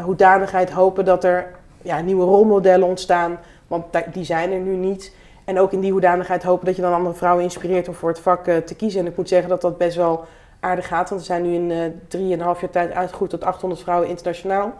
hoedanigheid 0.04 0.70
hopen 0.70 1.04
dat 1.04 1.24
er 1.24 1.46
ja, 1.82 2.00
nieuwe 2.00 2.24
rolmodellen 2.24 2.88
ontstaan, 2.88 3.38
want 3.66 3.84
die 4.12 4.24
zijn 4.24 4.52
er 4.52 4.58
nu 4.58 4.76
niet. 4.76 5.12
En 5.50 5.58
ook 5.58 5.72
in 5.72 5.80
die 5.80 5.92
hoedanigheid 5.92 6.42
hopen 6.42 6.66
dat 6.66 6.76
je 6.76 6.82
dan 6.82 6.92
andere 6.92 7.14
vrouwen 7.14 7.42
inspireert 7.44 7.88
om 7.88 7.94
voor 7.94 8.08
het 8.08 8.20
vak 8.20 8.46
eh, 8.46 8.56
te 8.56 8.74
kiezen. 8.74 9.00
En 9.00 9.06
ik 9.06 9.16
moet 9.16 9.28
zeggen 9.28 9.48
dat 9.48 9.60
dat 9.60 9.78
best 9.78 9.96
wel 9.96 10.24
aardig 10.60 10.86
gaat, 10.86 11.08
want 11.08 11.20
we 11.20 11.26
zijn 11.26 11.42
nu 11.42 11.54
in 11.54 11.70
eh 11.70 11.78
drieënhalf 12.08 12.60
jaar 12.60 12.70
tijd 12.70 12.92
uitgegroeid 12.92 13.30
tot 13.30 13.44
800 13.44 13.82
vrouwen 13.82 14.08
internationaal. 14.08 14.72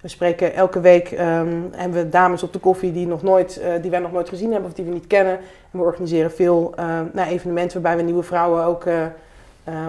We 0.00 0.08
spreken 0.08 0.54
elke 0.54 0.80
week, 0.80 1.10
ehm, 1.10 1.48
hebben 1.70 2.02
we 2.02 2.08
dames 2.08 2.42
op 2.42 2.52
de 2.52 2.58
koffie 2.58 2.92
die, 2.92 3.06
nog 3.06 3.22
nooit, 3.22 3.56
eh, 3.60 3.72
die 3.82 3.90
wij 3.90 4.00
nog 4.00 4.12
nooit 4.12 4.28
gezien 4.28 4.50
hebben 4.52 4.70
of 4.70 4.76
die 4.76 4.84
we 4.84 4.90
niet 4.90 5.06
kennen. 5.06 5.36
En 5.70 5.78
we 5.78 5.82
organiseren 5.82 6.30
veel 6.30 6.74
nou, 7.12 7.28
evenementen 7.28 7.82
waarbij 7.82 7.96
we 7.96 8.10
nieuwe 8.10 8.22
vrouwen 8.22 8.64
ook 8.64 8.84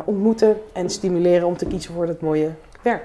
ontmoeten 0.05 0.57
en 0.73 0.89
stimuleren 0.89 1.47
om 1.47 1.57
te 1.57 1.65
kiezen 1.65 1.93
voor 1.93 2.07
het 2.07 2.21
mooie 2.21 2.49
werk. 2.81 3.03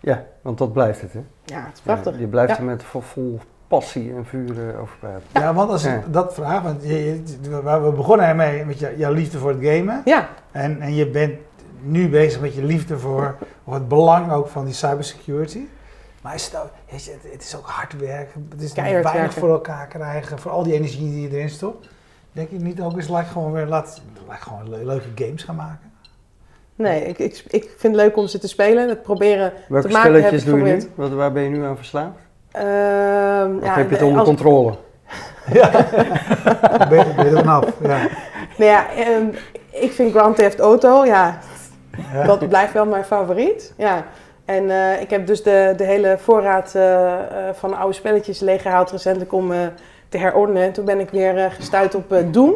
Ja, 0.00 0.24
want 0.42 0.58
dat 0.58 0.72
blijft 0.72 1.00
het, 1.00 1.12
hè? 1.12 1.20
Ja, 1.44 1.64
het 1.64 1.74
is 1.74 1.80
prachtig. 1.80 2.14
Ja, 2.14 2.20
je 2.20 2.26
blijft 2.26 2.50
Ja. 2.52 2.58
er 2.58 2.64
met 2.64 2.82
vol, 2.82 3.00
vol 3.00 3.38
passie 3.78 4.12
en 4.14 4.24
vuur 4.24 4.78
over 4.80 4.96
praten. 4.98 5.22
Ja, 5.32 5.54
want 5.54 5.70
als 5.70 5.82
Ja. 5.84 6.02
dat 6.10 6.34
vraag, 6.34 6.62
want 6.62 6.82
je, 6.82 7.04
je- 7.40 7.60
waar 7.62 7.84
we 7.84 7.90
begonnen 7.92 8.26
ermee 8.26 8.64
met 8.64 8.78
jou- 8.78 8.96
jouw 8.96 9.12
liefde 9.12 9.38
voor 9.38 9.50
het 9.50 9.58
gamen. 9.66 10.02
Ja, 10.04 10.28
En, 10.52 10.80
en 10.80 10.94
je 10.94 11.06
bent 11.10 11.34
nu 11.82 12.08
bezig 12.08 12.40
met 12.40 12.54
je 12.54 12.64
liefde 12.64 12.98
voor, 12.98 13.36
voor 13.64 13.74
het 13.74 13.88
belang 13.88 14.32
ook 14.32 14.48
van 14.48 14.64
die 14.64 14.74
cybersecurity. 14.74 15.60
Maar 16.22 16.34
is 16.34 16.44
het, 16.44 16.56
ook, 16.56 16.70
weet 16.90 17.04
je, 17.04 17.10
het, 17.10 17.32
het 17.32 17.42
is 17.42 17.56
ook 17.56 17.66
hard 17.66 17.98
werken. 17.98 18.46
Het 18.50 18.62
is 18.62 18.72
Keihard 18.72 19.02
weinig 19.04 19.22
werken. 19.24 19.40
voor 19.40 19.50
elkaar 19.50 19.86
krijgen. 19.86 20.38
Voor 20.38 20.50
al 20.50 20.62
die 20.62 20.72
energie 20.74 21.10
die 21.10 21.20
je 21.22 21.36
erin 21.36 21.48
stopt. 21.50 21.88
Denk 22.32 22.50
je 22.50 22.56
niet 22.58 22.80
ook 22.80 22.96
eens, 22.96 23.08
laat 23.08 23.22
ik 23.22 23.28
gewoon 23.28 23.52
weer 23.52 23.66
laat, 23.66 24.02
laat 24.28 24.40
gewoon 24.42 24.68
le- 24.70 24.84
leuke 24.84 25.08
games 25.24 25.42
gaan 25.42 25.54
maken? 25.56 25.92
nee, 26.76 27.04
ik, 27.04 27.18
ik, 27.18 27.44
ik 27.48 27.62
vind 27.76 27.96
het 27.96 28.04
leuk 28.04 28.16
om 28.16 28.26
ze 28.26 28.38
te 28.38 28.48
spelen. 28.48 28.88
Het 28.88 29.02
proberen 29.02 29.52
Welke 29.68 29.86
te 29.86 29.92
maken 29.92 30.10
spelletjes 30.14 30.44
doe 30.44 30.58
je 30.58 30.64
nu? 30.64 30.82
Wat, 30.94 31.10
waar 31.10 31.32
ben 31.32 31.42
je 31.42 31.48
nu 31.48 31.64
aan 31.64 31.76
verslaafd? 31.76 32.18
Ehm, 32.54 33.56
Of 33.56 33.64
ja, 33.64 33.74
heb 33.74 33.84
je 33.84 33.90
het 33.90 33.98
de- 33.98 34.04
onder 34.04 34.18
als- 34.18 34.28
controle? 34.28 34.72
Ja. 35.52 35.70
ben, 36.88 36.98
je- 36.98 37.12
ben 37.16 37.24
je 37.24 37.30
er 37.30 37.36
vanaf? 37.36 37.64
Ja. 37.82 37.88
Nou 38.56 38.70
ja, 38.70 38.84
ehm, 38.96 39.26
ik 39.70 39.92
vind 39.92 40.12
Grand 40.14 40.36
Theft 40.36 40.60
Auto, 40.60 41.04
ja, 41.04 41.38
Ja. 42.12 42.22
dat 42.24 42.48
blijft 42.48 42.72
wel 42.72 42.86
mijn 42.86 43.04
favoriet. 43.04 43.72
Ja. 43.76 44.04
En 44.44 44.70
eh, 44.70 45.00
ik 45.00 45.10
heb 45.10 45.26
dus 45.26 45.42
de, 45.42 45.74
de 45.76 45.84
hele 45.84 46.16
voorraad 46.18 46.72
eh, 46.74 47.12
eh, 47.12 47.18
van 47.52 47.76
oude 47.76 47.94
spelletjes 47.94 48.40
leeggehaald 48.40 48.90
recentelijk 48.90 49.32
om 49.32 49.52
eh, 49.52 49.58
te 50.08 50.18
herordenen. 50.18 50.62
En 50.62 50.72
toen 50.72 50.84
ben 50.84 51.00
ik 51.00 51.10
weer 51.10 51.38
eh, 51.38 51.50
gestuurd 51.50 51.94
op 51.94 52.12
eh, 52.12 52.18
Doom. 52.30 52.54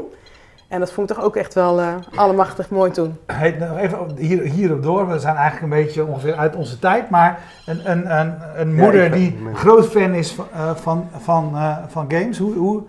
En 0.68 0.80
dat 0.80 0.92
vond 0.92 1.10
ik 1.10 1.16
toch 1.16 1.24
ook 1.24 1.36
echt 1.36 1.54
wel 1.54 1.80
eh 1.80 1.94
allemachtig 2.14 2.70
mooi 2.70 2.90
toen. 2.90 3.16
Hey, 3.26 3.50
nog 3.50 3.78
even 3.78 4.16
hier, 4.16 4.42
hierop 4.42 4.82
door. 4.82 5.08
We 5.08 5.18
zijn 5.18 5.36
eigenlijk 5.36 5.72
een 5.72 5.84
beetje 5.84 6.04
ongeveer 6.04 6.34
uit 6.34 6.56
onze 6.56 6.78
tijd. 6.78 7.10
Maar 7.10 7.40
een, 7.66 7.90
een, 7.90 8.18
een, 8.18 8.34
een 8.56 8.74
moeder 8.74 9.10
die 9.12 9.38
groot 9.54 9.86
fan 9.86 10.14
is 10.14 10.32
van, 10.32 10.46
eh, 10.52 10.74
van, 10.74 11.08
van, 11.18 11.50
eh, 11.54 11.76
van 11.86 12.10
games. 12.10 12.38
Hoe, 12.38 12.54
hoe, 12.54 12.82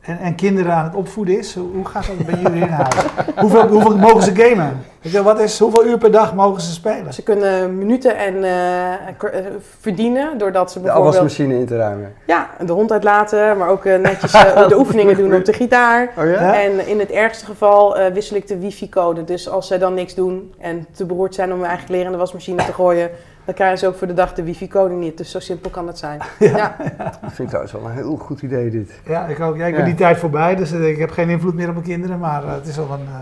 en, 0.00 0.18
en 0.18 0.34
kinderen 0.34 0.72
aan 0.72 0.84
het 0.84 0.94
opvoeden 0.94 1.38
is. 1.38 1.54
Hoe, 1.54 1.84
gaat 1.84 2.06
dat 2.06 2.26
bij 2.26 2.40
jullie 2.42 2.60
inhouden? 2.60 3.02
hoeveel, 3.42 3.66
hoeveel 3.68 3.96
mogen 3.96 4.22
ze 4.22 4.34
gamen? 4.34 4.80
Weet 5.02 5.12
je, 5.12 5.22
wat 5.22 5.40
is, 5.40 5.58
hoeveel 5.58 5.84
uur 5.84 5.98
per 5.98 6.10
dag 6.10 6.34
mogen 6.34 6.62
ze 6.62 6.72
spelen? 6.72 7.14
Ze 7.14 7.22
kunnen 7.22 7.78
minuten 7.78 8.16
en 8.16 8.44
eh, 8.44 8.92
eh, 8.92 9.44
verdienen 9.80 10.38
doordat 10.38 10.72
ze 10.72 10.78
De 10.78 10.84
bijvoorbeeld 10.84 11.14
afwasmachine 11.14 11.58
in 11.58 11.66
te 11.66 11.76
ruimen. 11.76 12.14
ja, 12.26 12.50
de 12.66 12.72
hond 12.72 12.92
uitlaten, 12.92 13.56
maar 13.56 13.68
ook 13.68 13.84
eh, 13.84 13.98
netjes 13.98 14.32
de 14.68 14.78
oefeningen 14.78 15.16
doen 15.16 15.34
op 15.34 15.44
de 15.44 15.52
gitaar. 15.52 16.10
Oh 16.18 16.24
ja? 16.24 16.62
En 16.62 16.86
in 16.86 16.98
het 16.98 17.10
ergste 17.10 17.44
geval 17.44 17.98
eh, 17.98 18.12
wissel 18.12 18.36
ik 18.36 18.48
de 18.48 18.58
wifi-code. 18.58 19.24
Dus 19.24 19.48
als 19.48 19.66
zij 19.66 19.78
dan 19.78 19.94
niks 19.94 20.14
doen 20.14 20.54
en 20.58 20.86
te 20.92 21.04
beroerd 21.04 21.34
zijn 21.34 21.52
om 21.52 21.58
hun 21.58 21.68
eigen 21.68 21.86
kleren 21.86 22.06
in 22.06 22.12
de 22.12 22.18
wasmachine 22.18 22.64
te 22.64 22.72
gooien, 22.72 23.10
dan 23.50 23.58
krijgen 23.58 23.78
ze 23.78 23.86
ook 23.86 23.94
voor 23.98 24.06
de 24.06 24.14
dag 24.14 24.34
de 24.34 24.42
wifi-code 24.42 24.94
niet. 24.94 25.16
Dus 25.18 25.30
zo 25.30 25.40
simpel 25.40 25.70
kan 25.70 25.86
het 25.86 25.98
zijn. 25.98 26.20
Ja. 26.38 26.76
Dat 27.00 27.18
vind 27.22 27.38
ik 27.38 27.46
trouwens 27.46 27.72
wel 27.72 27.84
een 27.84 27.90
heel 27.92 28.16
goed 28.16 28.42
idee 28.42 28.70
dit. 28.70 28.90
Ja, 29.06 29.26
ik 29.26 29.40
ook. 29.40 29.56
Ja, 29.56 29.66
ik 29.66 29.70
ben 29.72 29.80
Ja. 29.80 29.86
die 29.86 29.94
tijd 29.94 30.18
voorbij, 30.18 30.56
dus 30.56 30.72
eh, 30.72 30.88
ik 30.88 30.98
heb 30.98 31.10
geen 31.10 31.28
invloed 31.28 31.54
meer 31.54 31.66
op 31.68 31.74
mijn 31.74 31.86
kinderen. 31.86 32.18
Maar 32.18 32.44
eh, 32.44 32.52
het 32.54 32.66
is 32.66 32.76
wel 32.76 32.90
een... 32.92 33.06
eh, 33.08 33.14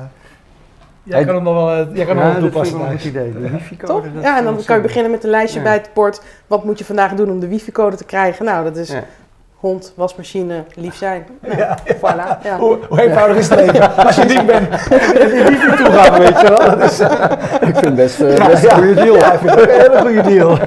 jij 1.02 1.16
Hey, 1.16 1.24
kan 1.26 1.34
hem 1.34 1.44
nog 1.44 1.54
wel, 1.54 1.74
jij 1.92 2.04
kan 2.06 2.16
hem 2.16 2.26
ja, 2.26 2.32
wel 2.32 2.32
dat 2.32 2.34
vind 2.34 2.44
ik 2.44 2.50
toepassen. 2.52 2.78
wel 2.78 2.86
een 2.86 2.92
goed 2.98 3.04
idee. 3.08 3.32
De 3.32 3.50
wifi-code. 3.50 4.08
Ja, 4.20 4.38
en 4.38 4.44
dan 4.44 4.64
kan 4.64 4.76
je 4.76 4.82
beginnen 4.82 5.10
met 5.10 5.24
een 5.24 5.30
lijstje 5.30 5.58
Ja. 5.58 5.64
bij 5.64 5.74
het 5.74 5.90
bord. 5.94 6.22
Wat 6.46 6.64
moet 6.64 6.78
je 6.78 6.84
vandaag 6.84 7.14
doen 7.14 7.30
om 7.30 7.40
de 7.40 7.48
wifi-code 7.48 7.96
te 7.96 8.04
krijgen? 8.04 8.44
Nou, 8.44 8.64
dat 8.64 8.76
is 8.76 8.90
Ja. 8.90 9.04
Hond, 9.60 9.92
wasmachine, 9.96 10.64
lief 10.74 10.94
zijn. 10.94 11.26
Nou, 11.46 11.58
Ja. 11.58 11.76
Voilà. 11.96 12.42
Ja. 12.42 12.58
Hoe, 12.58 12.78
hoe 12.88 13.00
eenvoudig 13.02 13.36
is 13.36 13.48
het 13.48 13.60
leven? 13.60 13.96
Als 14.06 14.16
je 14.16 14.26
diep 14.26 14.46
bent, 14.46 14.68
die 15.32 15.42
wifi 15.42 15.76
toe 15.76 15.90
gaan, 15.92 16.18
weet 16.18 16.40
je 16.40 16.48
wel. 16.48 16.78
Dat 16.78 16.82
is 16.90 17.00
Ik 17.00 17.74
vind 17.74 17.80
het 17.80 17.94
best, 17.94 18.20
eh, 18.20 18.36
Ja, 18.36 18.46
best 18.46 18.62
ja. 18.62 18.70
een 18.76 18.76
goede 18.78 18.94
deal. 18.94 19.16
Ja, 19.16 19.32
ik 19.32 19.38
vind 19.38 19.50
het 19.50 19.60
ook 19.60 19.68
een 19.68 19.80
hele 19.80 19.98
goede 20.00 20.22
deal. 20.22 20.58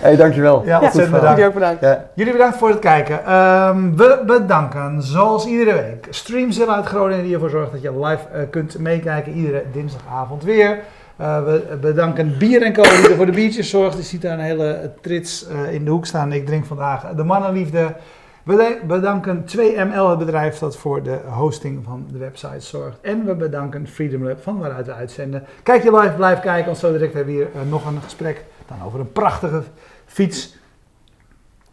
hey, 0.00 0.16
dankjewel. 0.16 0.62
Ja, 0.64 0.80
ontzettend 0.80 1.10
bedankt. 1.14 1.30
Jullie 1.38 1.46
ook 1.46 1.54
bedankt. 1.54 1.80
Ja. 1.80 2.04
Jullie 2.14 2.32
bedankt 2.32 2.56
voor 2.56 2.68
het 2.68 2.78
kijken. 2.78 3.24
Ehm, 3.26 3.96
we 3.96 4.22
bedanken, 4.26 5.02
zoals 5.02 5.46
iedere 5.46 5.72
week, 5.72 6.06
Streamzilla 6.10 6.74
uit 6.74 6.86
Groningen 6.86 7.24
die 7.24 7.34
ervoor 7.34 7.50
zorgt 7.50 7.72
dat 7.72 7.82
je 7.82 7.98
live 8.06 8.22
eh, 8.32 8.40
kunt 8.50 8.78
meekijken. 8.78 9.32
Iedere 9.32 9.62
dinsdagavond 9.72 10.44
weer. 10.44 10.78
Eh, 11.16 11.44
we 11.44 11.78
bedanken 11.80 12.38
Bier 12.38 12.62
en 12.62 12.72
Co 12.72 12.82
die 12.82 13.08
er 13.08 13.16
voor 13.16 13.26
de 13.26 13.32
biertjes 13.32 13.70
zorgt. 13.70 13.96
Je 13.96 14.02
ziet 14.02 14.22
daar 14.22 14.32
een 14.32 14.44
hele 14.44 14.92
trits 15.00 15.46
eh, 15.46 15.72
in 15.72 15.84
de 15.84 15.90
hoek 15.90 16.06
staan. 16.06 16.32
Ik 16.32 16.46
drink 16.46 16.64
vandaag 16.64 17.14
de 17.14 17.24
mannenliefde. 17.24 17.94
We 18.42 18.80
bedanken 18.86 19.44
2ML, 19.44 20.08
het 20.08 20.18
bedrijf 20.18 20.58
dat 20.58 20.76
voor 20.76 21.02
de 21.02 21.18
hosting 21.28 21.84
van 21.84 22.06
de 22.12 22.18
website 22.18 22.60
zorgt. 22.60 22.98
En 23.00 23.24
we 23.24 23.34
bedanken 23.34 23.88
Freedom 23.88 24.24
Lab, 24.24 24.42
van 24.42 24.58
waaruit 24.58 24.86
we 24.86 24.92
uitzenden. 24.92 25.44
Kijk 25.62 25.82
je 25.82 25.96
live, 25.96 26.14
blijf 26.16 26.40
kijken, 26.40 26.66
want 26.66 26.78
zo 26.78 26.92
direct 26.92 27.14
hebben 27.14 27.34
we 27.34 27.40
hier 27.40 27.50
eh, 27.54 27.70
nog 27.70 27.86
een 27.86 28.02
gesprek. 28.02 28.44
Dan 28.68 28.86
over 28.86 29.00
een 29.00 29.12
prachtige 29.12 29.62
fiets. 30.06 30.56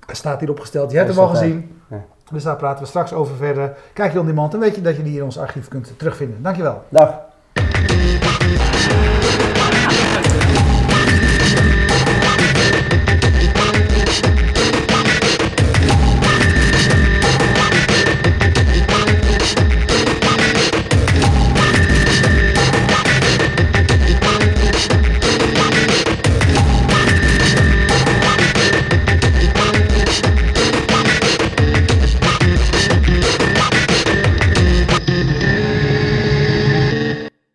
Staat 0.08 0.40
hier 0.40 0.50
opgesteld, 0.50 0.92
je 0.92 0.98
hebt 0.98 1.10
hem 1.10 1.20
al 1.20 1.28
gezien. 1.28 1.82
Ja. 1.90 2.06
Dus 2.32 2.44
daar 2.44 2.56
praten 2.56 2.84
we 2.84 2.90
straks 2.90 3.14
over 3.14 3.36
verder. 3.36 3.74
Kijk 3.94 4.14
je 4.14 4.20
on 4.20 4.26
demand, 4.26 4.52
dan 4.52 4.60
weet 4.60 4.76
je 4.76 4.82
dat 4.82 4.96
je 4.96 5.04
die 5.04 5.18
in 5.18 5.24
ons 5.24 5.38
archief 5.38 5.68
kunt 5.68 5.94
terugvinden. 5.98 6.42
Dankjewel. 6.42 6.84
Dag. 6.90 7.20